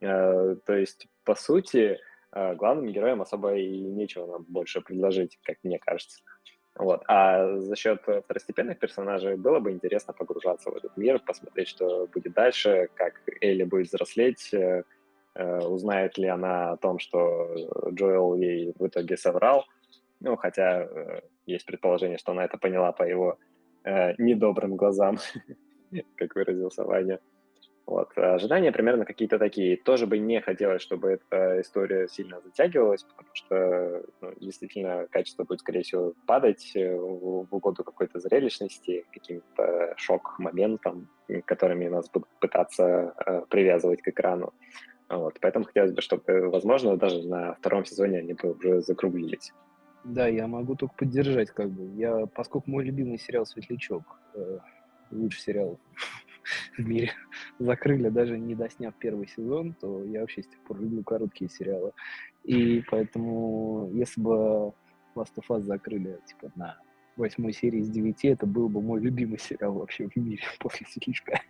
Э, 0.00 0.56
то 0.64 0.74
есть, 0.74 1.06
по 1.24 1.34
сути, 1.34 1.98
э, 2.32 2.54
главным 2.54 2.90
героям 2.92 3.20
особо 3.20 3.54
и 3.54 3.78
нечего 3.78 4.26
нам 4.26 4.46
больше 4.48 4.80
предложить, 4.80 5.38
как 5.42 5.58
мне 5.64 5.78
кажется. 5.78 6.22
Вот. 6.76 7.02
А 7.06 7.58
за 7.58 7.76
счет 7.76 8.02
второстепенных 8.02 8.78
персонажей 8.78 9.36
было 9.36 9.60
бы 9.60 9.72
интересно 9.72 10.14
погружаться 10.14 10.70
в 10.70 10.76
этот 10.76 10.96
мир, 10.96 11.20
посмотреть, 11.20 11.68
что 11.68 12.06
будет 12.06 12.32
дальше, 12.32 12.88
как 12.94 13.20
Элли 13.40 13.64
будет 13.64 13.88
взрослеть, 13.88 14.54
э, 14.54 14.84
э, 15.34 15.58
узнает 15.60 16.16
ли 16.16 16.28
она 16.28 16.72
о 16.72 16.76
том, 16.78 16.98
что 16.98 17.54
Джоэл 17.90 18.36
ей 18.36 18.72
в 18.78 18.86
итоге 18.86 19.16
соврал. 19.16 19.66
Ну, 20.20 20.36
хотя 20.36 20.84
э, 20.84 21.20
есть 21.46 21.66
предположение, 21.66 22.18
что 22.18 22.32
она 22.32 22.44
это 22.44 22.56
поняла 22.58 22.92
по 22.92 23.02
его 23.02 23.38
недобрым 23.84 24.76
глазам, 24.76 25.18
как 26.16 26.36
выразился 26.36 26.84
Ваня. 26.84 27.18
Вот. 27.86 28.16
Ожидания 28.16 28.70
примерно 28.70 29.04
какие-то 29.04 29.38
такие. 29.38 29.76
Тоже 29.76 30.06
бы 30.06 30.18
не 30.18 30.40
хотелось, 30.40 30.82
чтобы 30.82 31.10
эта 31.10 31.60
история 31.60 32.08
сильно 32.08 32.40
затягивалась, 32.40 33.02
потому 33.02 33.28
что 33.34 34.02
ну, 34.20 34.32
действительно 34.40 35.06
качество 35.10 35.44
будет, 35.44 35.60
скорее 35.60 35.82
всего, 35.82 36.14
падать 36.26 36.72
э, 36.76 36.96
в 36.96 37.48
угоду 37.50 37.82
какой-то 37.82 38.20
зрелищности, 38.20 39.04
каким-то 39.12 39.94
шок-моментам, 39.96 41.08
которыми 41.44 41.88
нас 41.88 42.08
будут 42.08 42.28
пытаться 42.40 43.14
э, 43.26 43.42
привязывать 43.48 44.00
к 44.00 44.08
экрану. 44.08 44.52
Вот. 45.08 45.38
Поэтому 45.40 45.64
хотелось 45.64 45.92
бы, 45.92 46.00
чтобы, 46.00 46.48
возможно, 46.48 46.96
даже 46.96 47.26
на 47.26 47.54
втором 47.54 47.84
сезоне 47.84 48.20
они 48.20 48.34
бы 48.34 48.52
уже 48.52 48.80
закруглились. 48.80 49.52
Да, 50.04 50.26
я 50.26 50.46
могу 50.46 50.76
только 50.76 50.94
поддержать, 50.94 51.50
как 51.50 51.70
бы. 51.70 51.84
Я, 51.96 52.26
поскольку 52.26 52.70
мой 52.70 52.84
любимый 52.84 53.18
сериал 53.18 53.44
«Светлячок», 53.44 54.02
э, 54.34 54.58
лучший 55.10 55.40
сериал 55.40 55.78
в 56.76 56.80
мире 56.80 57.12
закрыли, 57.58 58.08
даже 58.08 58.38
не 58.38 58.54
досняв 58.54 58.94
первый 58.94 59.28
сезон, 59.28 59.74
то 59.74 60.04
я 60.04 60.20
вообще 60.20 60.42
с 60.42 60.46
тех 60.46 60.58
пор 60.60 60.80
люблю 60.80 61.02
короткие 61.02 61.50
сериалы. 61.50 61.92
И 62.44 62.82
поэтому, 62.90 63.90
если 63.92 64.20
бы 64.20 64.72
Last 65.14 65.34
of 65.36 65.44
Us 65.48 65.60
закрыли, 65.62 66.18
типа, 66.26 66.52
на 66.56 66.78
восьмой 67.16 67.52
серии 67.52 67.80
из 67.80 67.90
девяти, 67.90 68.28
это 68.28 68.46
был 68.46 68.68
бы 68.68 68.80
мой 68.80 69.00
любимый 69.00 69.38
сериал 69.38 69.74
вообще 69.74 70.08
в 70.08 70.16
мире 70.16 70.42
после 70.58 70.86
«Светлячка». 70.86 71.40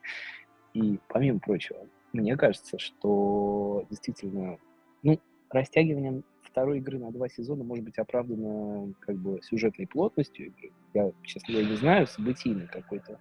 И, 0.74 0.98
помимо 1.08 1.38
прочего, 1.38 1.86
мне 2.12 2.36
кажется, 2.36 2.78
что 2.78 3.86
действительно, 3.90 4.58
ну, 5.02 5.18
растягиванием 5.50 6.24
второй 6.42 6.78
игры 6.78 6.98
на 6.98 7.10
два 7.10 7.28
сезона 7.28 7.64
может 7.64 7.84
быть 7.84 7.98
оправдано 7.98 8.92
как 9.00 9.16
бы 9.16 9.40
сюжетной 9.42 9.86
плотностью 9.86 10.46
игры. 10.46 10.72
Я, 10.94 11.12
честно 11.22 11.54
говоря, 11.54 11.70
не 11.70 11.76
знаю, 11.76 12.06
событийной 12.06 12.66
какой-то 12.66 13.18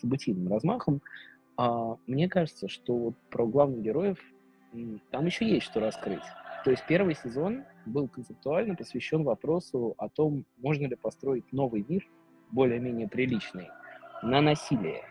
событийным 0.00 0.52
размахом. 0.52 1.02
А, 1.56 1.96
мне 2.06 2.28
кажется, 2.28 2.68
что 2.68 2.96
вот 2.96 3.14
про 3.30 3.46
главных 3.46 3.82
героев 3.82 4.18
там 5.10 5.26
еще 5.26 5.48
есть 5.48 5.66
что 5.66 5.80
раскрыть. 5.80 6.22
То 6.64 6.70
есть 6.70 6.84
первый 6.86 7.14
сезон 7.14 7.64
был 7.86 8.08
концептуально 8.08 8.74
посвящен 8.74 9.22
вопросу 9.22 9.94
о 9.96 10.08
том, 10.08 10.44
можно 10.58 10.86
ли 10.86 10.96
построить 10.96 11.52
новый 11.52 11.84
мир, 11.88 12.06
более-менее 12.50 13.08
приличный, 13.08 13.68
на 14.22 14.40
насилие, 14.40 15.02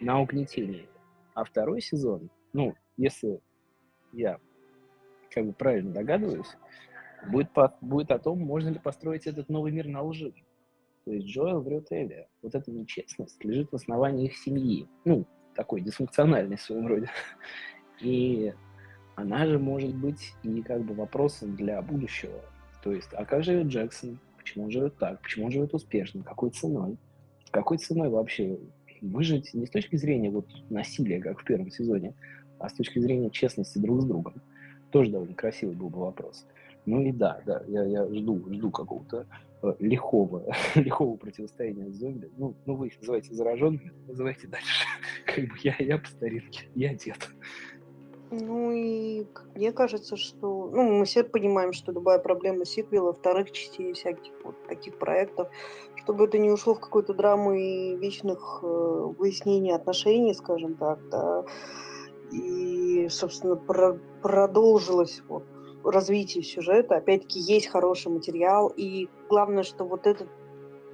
на 0.00 0.20
угнетение. 0.20 0.86
А 1.34 1.44
второй 1.44 1.80
сезон, 1.80 2.30
ну, 2.52 2.74
если 2.96 3.40
я 4.12 4.38
как 5.30 5.46
бы 5.46 5.52
правильно 5.52 5.92
догадываюсь, 5.92 6.56
будет, 7.30 7.50
по, 7.52 7.74
будет 7.80 8.10
о 8.10 8.18
том, 8.18 8.40
можно 8.40 8.70
ли 8.70 8.78
построить 8.78 9.26
этот 9.26 9.48
новый 9.48 9.72
мир 9.72 9.86
на 9.86 10.02
лжи. 10.02 10.32
То 11.06 11.12
есть 11.12 11.28
Джоэл 11.28 11.60
врет 11.60 11.86
Элли. 11.92 12.26
Вот 12.42 12.56
эта 12.56 12.70
нечестность 12.72 13.42
лежит 13.44 13.70
в 13.70 13.76
основании 13.76 14.26
их 14.26 14.36
семьи. 14.36 14.88
Ну, 15.04 15.24
такой 15.54 15.80
дисфункциональный 15.80 16.56
в 16.56 16.60
своем 16.60 16.88
роде. 16.88 17.08
И 18.00 18.52
она 19.14 19.46
же 19.46 19.58
может 19.58 19.94
быть 19.94 20.34
и 20.42 20.60
как 20.62 20.82
бы 20.82 20.94
вопросом 20.94 21.56
для 21.56 21.80
будущего. 21.80 22.42
То 22.82 22.92
есть, 22.92 23.08
а 23.12 23.24
как 23.24 23.44
живет 23.44 23.68
Джексон? 23.68 24.18
Почему 24.36 24.64
он 24.64 24.70
живет 24.70 24.98
так? 24.98 25.22
Почему 25.22 25.46
он 25.46 25.52
живет 25.52 25.72
успешно? 25.72 26.22
Какой 26.22 26.50
ценой? 26.50 26.98
Какой 27.52 27.78
ценой 27.78 28.10
вообще 28.10 28.58
выжить 29.00 29.54
не 29.54 29.64
с 29.64 29.70
точки 29.70 29.96
зрения 29.96 30.28
вот 30.28 30.46
насилия, 30.68 31.20
как 31.20 31.40
в 31.40 31.44
первом 31.44 31.70
сезоне, 31.70 32.14
а 32.58 32.68
с 32.68 32.74
точки 32.74 32.98
зрения 32.98 33.30
честности 33.30 33.78
друг 33.78 34.02
с 34.02 34.04
другом? 34.04 34.34
Тоже 34.90 35.10
довольно 35.10 35.34
красивый 35.34 35.76
был 35.76 35.88
бы 35.88 36.00
вопрос. 36.00 36.46
Ну 36.86 37.02
и 37.02 37.12
да, 37.12 37.40
да, 37.44 37.62
я, 37.66 37.84
я 37.84 38.06
жду, 38.06 38.44
жду 38.48 38.70
какого-то 38.70 39.26
э, 39.62 39.74
лихого, 39.80 40.44
лихого 40.76 41.16
противостояния 41.16 41.90
с 41.90 41.96
зомби. 41.96 42.30
Ну, 42.36 42.54
ну, 42.64 42.76
вы 42.76 42.88
их 42.88 43.00
называете 43.00 43.34
зараженными, 43.34 43.92
называйте 44.06 44.46
дальше. 44.46 44.86
Как 45.26 45.44
бы 45.44 45.54
я, 45.62 45.74
я 45.80 45.98
по 45.98 46.06
старинке, 46.06 46.68
я 46.76 46.94
дед. 46.94 47.28
Ну 48.30 48.72
и 48.72 49.26
мне 49.54 49.72
кажется, 49.72 50.16
что 50.16 50.70
ну, 50.72 50.98
мы 50.98 51.04
все 51.04 51.22
понимаем, 51.22 51.72
что 51.72 51.92
любая 51.92 52.18
проблема 52.18 52.64
сиквела, 52.64 53.12
вторых 53.12 53.52
частей 53.52 53.92
всяких 53.92 54.32
вот 54.44 54.56
таких 54.66 54.98
проектов, 54.98 55.48
чтобы 55.96 56.24
это 56.24 56.38
не 56.38 56.50
ушло 56.50 56.74
в 56.74 56.80
какую-то 56.80 57.14
драму 57.14 57.54
и 57.54 57.96
вечных 57.96 58.60
э, 58.62 58.66
выяснений 58.66 59.74
отношений, 59.74 60.34
скажем 60.34 60.74
так, 60.74 60.98
да, 61.08 61.44
и, 62.32 63.08
собственно, 63.08 63.56
про 63.56 63.98
продолжилось 64.22 65.22
вот 65.28 65.44
развитие 65.90 66.42
сюжета. 66.42 66.96
Опять-таки, 66.96 67.40
есть 67.40 67.68
хороший 67.68 68.12
материал, 68.12 68.68
и 68.68 69.08
главное, 69.28 69.62
что 69.62 69.84
вот 69.84 70.06
этот 70.06 70.28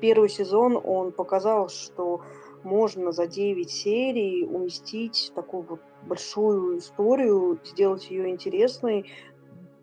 первый 0.00 0.28
сезон, 0.28 0.80
он 0.82 1.12
показал, 1.12 1.68
что 1.68 2.22
можно 2.64 3.12
за 3.12 3.26
9 3.26 3.70
серий 3.70 4.44
уместить 4.44 5.32
такую 5.34 5.62
вот 5.62 5.80
большую 6.06 6.78
историю, 6.78 7.58
сделать 7.64 8.10
ее 8.10 8.28
интересной 8.28 9.10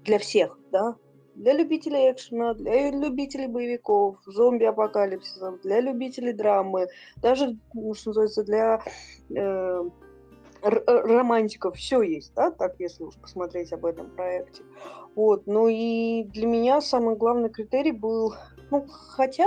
для 0.03 0.19
всех, 0.19 0.57
да, 0.71 0.95
для 1.35 1.53
любителей 1.53 2.11
экшена, 2.11 2.53
для 2.53 2.91
любителей 2.91 3.47
боевиков, 3.47 4.17
зомби-апокалипсиса, 4.25 5.57
для 5.63 5.79
любителей 5.79 6.33
драмы, 6.33 6.87
даже, 7.17 7.57
ну, 7.73 7.93
что 7.93 8.09
называется, 8.09 8.43
для 8.43 8.81
э, 9.29 9.89
романтиков, 10.61 11.75
все 11.75 12.01
есть, 12.01 12.33
да, 12.35 12.51
так, 12.51 12.75
если 12.79 13.03
уж 13.03 13.15
посмотреть 13.15 13.71
об 13.73 13.85
этом 13.85 14.09
проекте. 14.09 14.63
Вот, 15.15 15.47
ну 15.47 15.67
и 15.67 16.23
для 16.23 16.47
меня 16.47 16.81
самый 16.81 17.15
главный 17.15 17.49
критерий 17.49 17.91
был, 17.91 18.35
ну, 18.71 18.85
хотя 18.87 19.45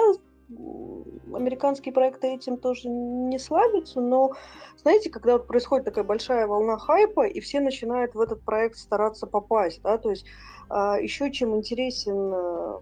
американские 1.35 1.95
проекты 1.95 2.29
этим 2.29 2.57
тоже 2.57 2.89
не 2.89 3.39
славятся, 3.39 4.01
но, 4.01 4.33
знаете, 4.77 5.11
когда 5.11 5.35
вот 5.35 5.47
происходит 5.47 5.87
такая 5.87 6.05
большая 6.05 6.47
волна 6.47 6.79
хайпа, 6.79 7.27
и 7.27 7.41
все 7.41 7.61
начинают 7.61 8.15
в 8.15 8.21
этот 8.21 8.43
проект 8.43 8.77
стараться 8.77 9.27
попасть, 9.27 9.81
да, 9.83 9.99
то 9.99 10.11
есть 10.11 10.27
а, 10.69 10.99
еще 10.99 11.31
чем 11.31 11.57
интересен 11.57 12.33
э, 12.35 12.79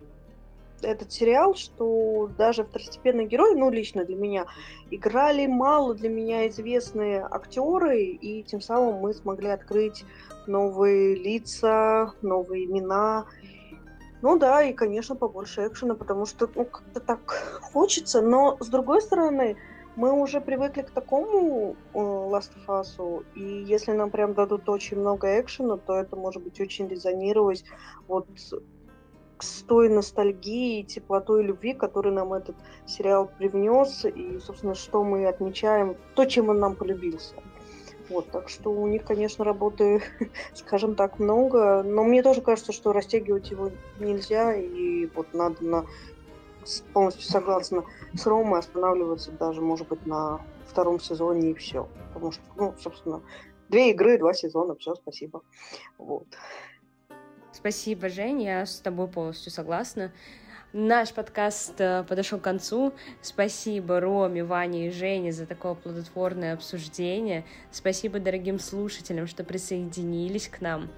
этот 0.83 1.13
сериал, 1.13 1.55
что 1.55 2.31
даже 2.39 2.65
второстепенные 2.65 3.27
герои, 3.27 3.55
ну, 3.55 3.71
лично 3.71 4.05
для 4.05 4.17
меня, 4.17 4.47
играли 4.91 5.47
мало 5.47 5.95
для 5.95 6.09
меня 6.09 6.49
известные 6.49 7.27
актеры, 7.31 8.05
и 8.05 8.43
тем 8.43 8.61
самым 8.61 9.01
мы 9.01 9.15
смогли 9.15 9.49
открыть 9.49 10.05
новые 10.47 11.15
лица, 11.15 12.13
новые 12.23 12.65
имена, 12.65 13.27
ну 14.23 14.39
да, 14.39 14.63
и, 14.63 14.73
конечно, 14.73 15.17
побольше 15.17 15.67
экшена, 15.67 15.95
потому 15.95 16.27
что 16.27 16.49
ну, 16.55 16.65
как-то 16.65 17.01
так 17.01 17.21
хочется. 17.73 18.21
Но, 18.21 18.57
с 18.61 18.69
другой 18.69 19.01
стороны, 19.01 19.57
мы 19.97 20.13
уже 20.13 20.41
привыкли 20.41 20.83
к 20.83 20.91
такому 20.91 21.77
э, 21.95 21.99
Last 21.99 22.51
of 22.67 22.83
Us, 22.83 23.25
и 23.35 23.65
если 23.65 23.93
нам 23.93 24.11
прям 24.11 24.35
дадут 24.35 24.69
очень 24.69 24.99
много 24.99 25.41
экшена, 25.41 25.79
то 25.79 25.95
это 25.95 26.17
может 26.17 26.43
быть 26.43 26.61
очень 26.61 26.89
резонировать 26.89 27.65
вот 28.09 28.27
с 29.43 29.63
той 29.63 29.89
ностальгией, 29.89 30.83
теплотой 30.85 31.43
любви, 31.43 31.75
который 31.75 32.13
нам 32.13 32.33
этот 32.33 32.57
сериал 32.87 33.31
привнес, 33.39 34.05
и, 34.05 34.39
собственно, 34.39 34.75
что 34.75 35.05
мы 35.05 35.27
отмечаем, 35.27 35.97
то, 36.15 36.25
чем 36.25 36.49
он 36.49 36.59
нам 36.61 36.75
полюбился. 36.77 37.35
Вот, 38.09 38.29
так 38.31 38.49
что 38.49 38.73
у 38.73 38.87
них, 38.89 39.05
конечно, 39.05 39.45
работы, 39.45 40.03
скажем 40.55 40.97
так, 40.97 41.19
много. 41.19 41.83
Но 41.85 42.03
мне 42.03 42.23
тоже 42.23 42.41
кажется, 42.41 42.73
что 42.73 42.93
растягивать 42.93 43.51
его 43.51 43.71
нельзя, 44.01 44.55
и 44.55 45.07
вот 45.15 45.33
надо 45.33 45.65
на 45.65 45.87
полностью 46.93 47.23
согласна 47.23 47.85
с 48.15 48.27
Ромой 48.27 48.59
останавливаться 48.59 49.31
даже, 49.33 49.61
может 49.61 49.89
быть, 49.89 50.05
на 50.07 50.41
втором 50.67 51.01
сезоне 51.01 51.51
и 51.51 51.55
все. 51.55 51.89
Потому 52.13 52.33
что, 52.33 52.43
ну, 52.57 52.75
собственно, 52.79 53.23
две 53.69 53.91
игры, 53.91 54.19
два 54.19 54.35
сезона, 54.35 54.75
все, 54.77 54.95
спасибо. 54.97 55.43
Вот. 55.97 56.27
Спасибо, 57.53 58.09
Жень, 58.09 58.43
я 58.45 58.65
с 58.65 58.79
тобой 58.79 59.09
полностью 59.09 59.51
согласна. 59.51 60.13
Наш 60.73 61.13
подкаст 61.13 61.81
э, 61.81 62.05
подошел 62.09 62.39
к 62.39 62.43
концу. 62.43 62.93
Спасибо 63.23 63.99
Роме, 63.99 64.45
Ване 64.45 64.87
и 64.87 64.91
Жене 64.93 65.33
за 65.33 65.47
такое 65.47 65.75
плодотворное 65.75 66.55
обсуждение. 66.55 67.45
Спасибо 67.73 68.21
дорогим 68.21 68.61
слушателям, 68.61 69.27
что 69.27 69.43
присоединились 69.43 70.49
к 70.49 70.61
нам. 70.61 70.89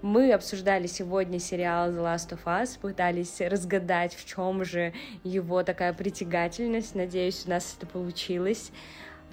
Мы 0.00 0.32
обсуждали 0.32 0.86
сегодня 0.86 1.38
сериал 1.38 1.90
The 1.90 1.98
Last 1.98 2.30
of 2.30 2.44
Us, 2.46 2.80
пытались 2.80 3.40
разгадать, 3.42 4.14
в 4.14 4.24
чем 4.24 4.64
же 4.64 4.94
его 5.24 5.62
такая 5.62 5.92
притягательность. 5.92 6.94
Надеюсь, 6.94 7.44
у 7.46 7.50
нас 7.50 7.76
это 7.78 7.86
получилось. 7.86 8.72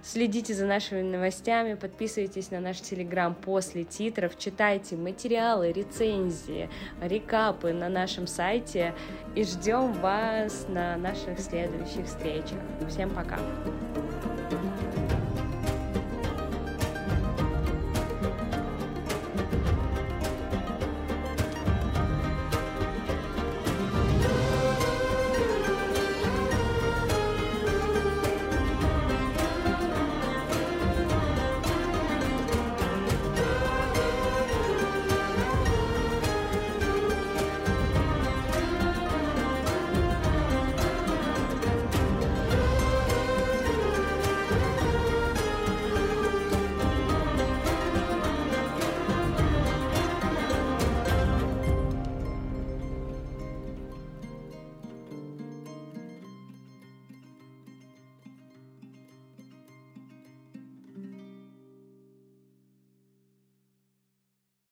Следите 0.04 0.54
за 0.54 0.66
нашими 0.66 1.02
новостями, 1.02 1.76
подписывайтесь 1.76 2.52
на 2.52 2.60
наш 2.60 2.82
телеграм 2.82 3.36
после 3.36 3.84
титров, 3.84 4.38
читайте 4.38 4.96
материалы, 4.96 5.72
рецензии, 5.72 6.70
рекапы 7.02 7.74
на 7.74 7.90
нашем 7.90 8.28
сайте 8.28 8.94
и 9.36 9.44
ждем 9.44 9.94
вас 9.94 10.68
на 10.70 10.98
наших 10.98 11.40
следующих 11.40 12.06
встречах. 12.06 12.60
Всем 12.90 13.10
пока! 13.10 13.40